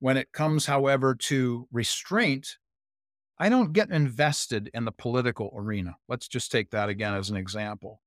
When 0.00 0.16
it 0.16 0.32
comes, 0.32 0.66
however, 0.66 1.14
to 1.14 1.66
restraint, 1.72 2.58
I 3.38 3.48
don't 3.48 3.72
get 3.72 3.90
invested 3.90 4.70
in 4.74 4.84
the 4.84 4.92
political 4.92 5.52
arena. 5.56 5.96
Let's 6.08 6.28
just 6.28 6.52
take 6.52 6.70
that 6.70 6.88
again 6.88 7.14
as 7.14 7.30
an 7.30 7.36
example. 7.36 8.00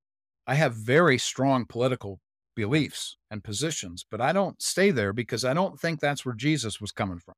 I 0.46 0.56
have 0.56 0.74
very 0.74 1.18
strong 1.18 1.66
political 1.66 2.20
beliefs 2.56 3.18
and 3.30 3.44
positions, 3.44 4.06
but 4.10 4.22
I 4.22 4.32
don't 4.32 4.62
stay 4.62 4.92
there 4.92 5.14
because 5.14 5.44
I 5.44 5.54
don't 5.54 5.80
think 5.80 6.00
that's 6.00 6.26
where 6.26 6.36
Jesus 6.36 6.80
was 6.80 6.92
coming 6.92 7.20
from. 7.20 7.36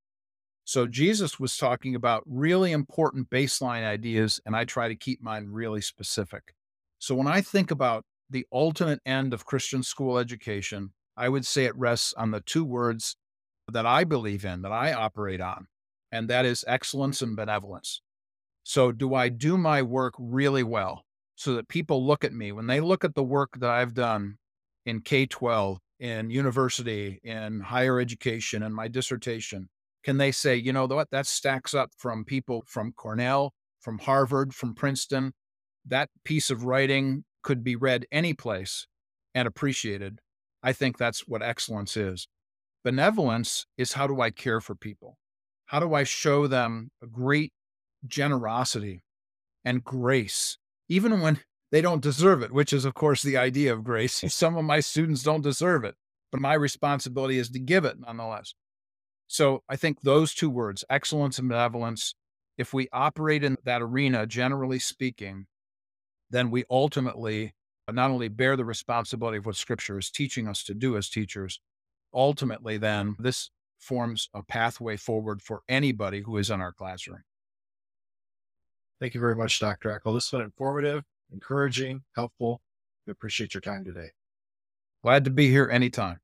So 0.69 0.85
Jesus 0.85 1.39
was 1.39 1.57
talking 1.57 1.95
about 1.95 2.21
really 2.27 2.73
important 2.73 3.31
baseline 3.31 3.83
ideas, 3.83 4.39
and 4.45 4.55
I 4.55 4.65
try 4.65 4.87
to 4.87 4.95
keep 4.95 5.19
mine 5.19 5.47
really 5.49 5.81
specific. 5.81 6.53
So 6.99 7.15
when 7.15 7.25
I 7.25 7.41
think 7.41 7.71
about 7.71 8.05
the 8.29 8.45
ultimate 8.53 8.99
end 9.03 9.33
of 9.33 9.47
Christian 9.47 9.81
school 9.81 10.19
education, 10.19 10.93
I 11.17 11.27
would 11.27 11.43
say 11.43 11.65
it 11.65 11.75
rests 11.75 12.13
on 12.13 12.29
the 12.29 12.41
two 12.41 12.63
words 12.63 13.15
that 13.67 13.87
I 13.87 14.03
believe 14.03 14.45
in, 14.45 14.61
that 14.61 14.71
I 14.71 14.93
operate 14.93 15.41
on, 15.41 15.65
and 16.11 16.29
that 16.29 16.45
is 16.45 16.63
excellence 16.67 17.23
and 17.23 17.35
benevolence. 17.35 18.03
So, 18.63 18.91
do 18.91 19.15
I 19.15 19.29
do 19.29 19.57
my 19.57 19.81
work 19.81 20.13
really 20.19 20.61
well 20.61 21.03
so 21.33 21.55
that 21.55 21.67
people 21.67 22.05
look 22.05 22.23
at 22.23 22.31
me 22.31 22.51
when 22.51 22.67
they 22.67 22.79
look 22.79 23.03
at 23.03 23.15
the 23.15 23.23
work 23.23 23.57
that 23.57 23.71
I've 23.71 23.95
done 23.95 24.37
in 24.85 25.01
K 25.01 25.25
12, 25.25 25.79
in 25.99 26.29
university, 26.29 27.19
in 27.23 27.59
higher 27.59 27.99
education, 27.99 28.61
and 28.61 28.75
my 28.75 28.87
dissertation? 28.87 29.67
Can 30.03 30.17
they 30.17 30.31
say, 30.31 30.55
you 30.55 30.73
know 30.73 30.85
what, 30.85 31.11
that 31.11 31.27
stacks 31.27 31.73
up 31.73 31.91
from 31.97 32.23
people 32.23 32.63
from 32.67 32.93
Cornell, 32.93 33.53
from 33.81 33.99
Harvard, 33.99 34.53
from 34.53 34.73
Princeton? 34.73 35.33
That 35.85 36.09
piece 36.23 36.49
of 36.49 36.63
writing 36.63 37.25
could 37.43 37.63
be 37.63 37.75
read 37.75 38.05
any 38.11 38.33
place 38.33 38.87
and 39.33 39.47
appreciated 39.47 40.19
I 40.61 40.73
think 40.73 40.97
that's 40.97 41.27
what 41.27 41.41
excellence 41.41 41.95
is. 41.95 42.27
Benevolence 42.83 43.65
is 43.77 43.93
how 43.93 44.07
do 44.07 44.21
I 44.21 44.29
care 44.29 44.61
for 44.61 44.75
people? 44.75 45.17
How 45.67 45.79
do 45.79 45.93
I 45.93 46.03
show 46.03 46.47
them 46.47 46.89
a 47.01 47.07
great 47.07 47.53
generosity 48.05 49.03
and 49.63 49.83
grace, 49.83 50.57
even 50.87 51.21
when 51.21 51.39
they 51.71 51.81
don't 51.81 52.01
deserve 52.01 52.41
it, 52.41 52.51
which 52.51 52.73
is, 52.73 52.85
of 52.85 52.93
course, 52.93 53.21
the 53.21 53.37
idea 53.37 53.71
of 53.71 53.83
grace. 53.83 54.23
Some 54.33 54.57
of 54.57 54.65
my 54.65 54.79
students 54.79 55.23
don't 55.23 55.43
deserve 55.43 55.83
it, 55.83 55.95
but 56.31 56.41
my 56.41 56.53
responsibility 56.53 57.37
is 57.37 57.49
to 57.51 57.59
give 57.59 57.85
it 57.85 57.99
nonetheless. 57.99 58.53
So 59.29 59.61
I 59.69 59.75
think 59.75 60.01
those 60.01 60.33
two 60.33 60.49
words, 60.49 60.83
excellence 60.89 61.37
and 61.37 61.47
benevolence, 61.47 62.15
if 62.57 62.73
we 62.73 62.89
operate 62.91 63.43
in 63.43 63.57
that 63.63 63.81
arena, 63.81 64.25
generally 64.25 64.79
speaking, 64.79 65.45
then 66.31 66.49
we 66.49 66.65
ultimately 66.69 67.53
uh, 67.87 67.91
not 67.91 68.09
only 68.09 68.27
bear 68.27 68.57
the 68.57 68.65
responsibility 68.65 69.37
of 69.37 69.45
what 69.45 69.55
scripture 69.55 69.99
is 69.99 70.09
teaching 70.09 70.47
us 70.47 70.63
to 70.63 70.73
do 70.73 70.97
as 70.97 71.09
teachers, 71.09 71.59
ultimately, 72.11 72.77
then 72.77 73.15
this 73.19 73.51
forms 73.77 74.29
a 74.33 74.41
pathway 74.41 74.97
forward 74.97 75.43
for 75.43 75.61
anybody 75.69 76.21
who 76.21 76.35
is 76.37 76.49
in 76.49 76.59
our 76.59 76.73
classroom. 76.73 77.21
Thank 78.99 79.13
you 79.13 79.21
very 79.21 79.35
much, 79.35 79.59
Dr. 79.59 79.89
Eckel. 79.89 80.15
This 80.15 80.25
has 80.31 80.39
been 80.39 80.41
informative, 80.41 81.03
encouraging, 81.31 82.01
helpful. 82.15 82.61
We 83.05 83.11
appreciate 83.11 83.53
your 83.53 83.61
time 83.61 83.85
today. 83.85 84.09
Glad 85.03 85.23
to 85.25 85.29
be 85.29 85.49
here 85.49 85.69
anytime. 85.71 86.19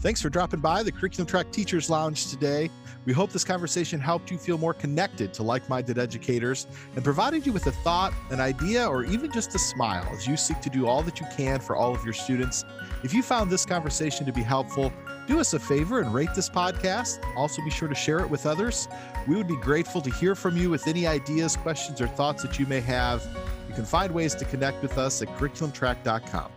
Thanks 0.00 0.22
for 0.22 0.30
dropping 0.30 0.60
by 0.60 0.84
the 0.84 0.92
CurriculumTrak 0.92 1.50
Teachers 1.50 1.90
Lounge 1.90 2.30
today. 2.30 2.70
We 3.04 3.12
hope 3.12 3.32
this 3.32 3.42
conversation 3.42 3.98
helped 3.98 4.30
you 4.30 4.38
feel 4.38 4.56
more 4.56 4.72
connected 4.72 5.34
to 5.34 5.42
like 5.42 5.68
minded 5.68 5.98
educators 5.98 6.68
and 6.94 7.02
provided 7.02 7.44
you 7.44 7.52
with 7.52 7.66
a 7.66 7.72
thought, 7.72 8.12
an 8.30 8.38
idea, 8.38 8.86
or 8.86 9.02
even 9.02 9.32
just 9.32 9.56
a 9.56 9.58
smile 9.58 10.08
as 10.12 10.24
you 10.24 10.36
seek 10.36 10.60
to 10.60 10.70
do 10.70 10.86
all 10.86 11.02
that 11.02 11.18
you 11.18 11.26
can 11.36 11.58
for 11.58 11.74
all 11.74 11.92
of 11.92 12.04
your 12.04 12.12
students. 12.12 12.64
If 13.02 13.12
you 13.12 13.24
found 13.24 13.50
this 13.50 13.66
conversation 13.66 14.24
to 14.26 14.32
be 14.32 14.42
helpful, 14.42 14.92
do 15.26 15.40
us 15.40 15.52
a 15.54 15.58
favor 15.58 16.00
and 16.00 16.14
rate 16.14 16.32
this 16.32 16.48
podcast. 16.48 17.18
Also, 17.36 17.60
be 17.64 17.70
sure 17.70 17.88
to 17.88 17.94
share 17.96 18.20
it 18.20 18.30
with 18.30 18.46
others. 18.46 18.86
We 19.26 19.34
would 19.34 19.48
be 19.48 19.56
grateful 19.56 20.00
to 20.02 20.10
hear 20.10 20.36
from 20.36 20.56
you 20.56 20.70
with 20.70 20.86
any 20.86 21.08
ideas, 21.08 21.56
questions, 21.56 22.00
or 22.00 22.06
thoughts 22.06 22.44
that 22.44 22.56
you 22.56 22.66
may 22.66 22.80
have. 22.82 23.26
You 23.68 23.74
can 23.74 23.84
find 23.84 24.14
ways 24.14 24.36
to 24.36 24.44
connect 24.44 24.80
with 24.80 24.96
us 24.96 25.20
at 25.22 25.28
curriculumtrak.com. 25.36 26.52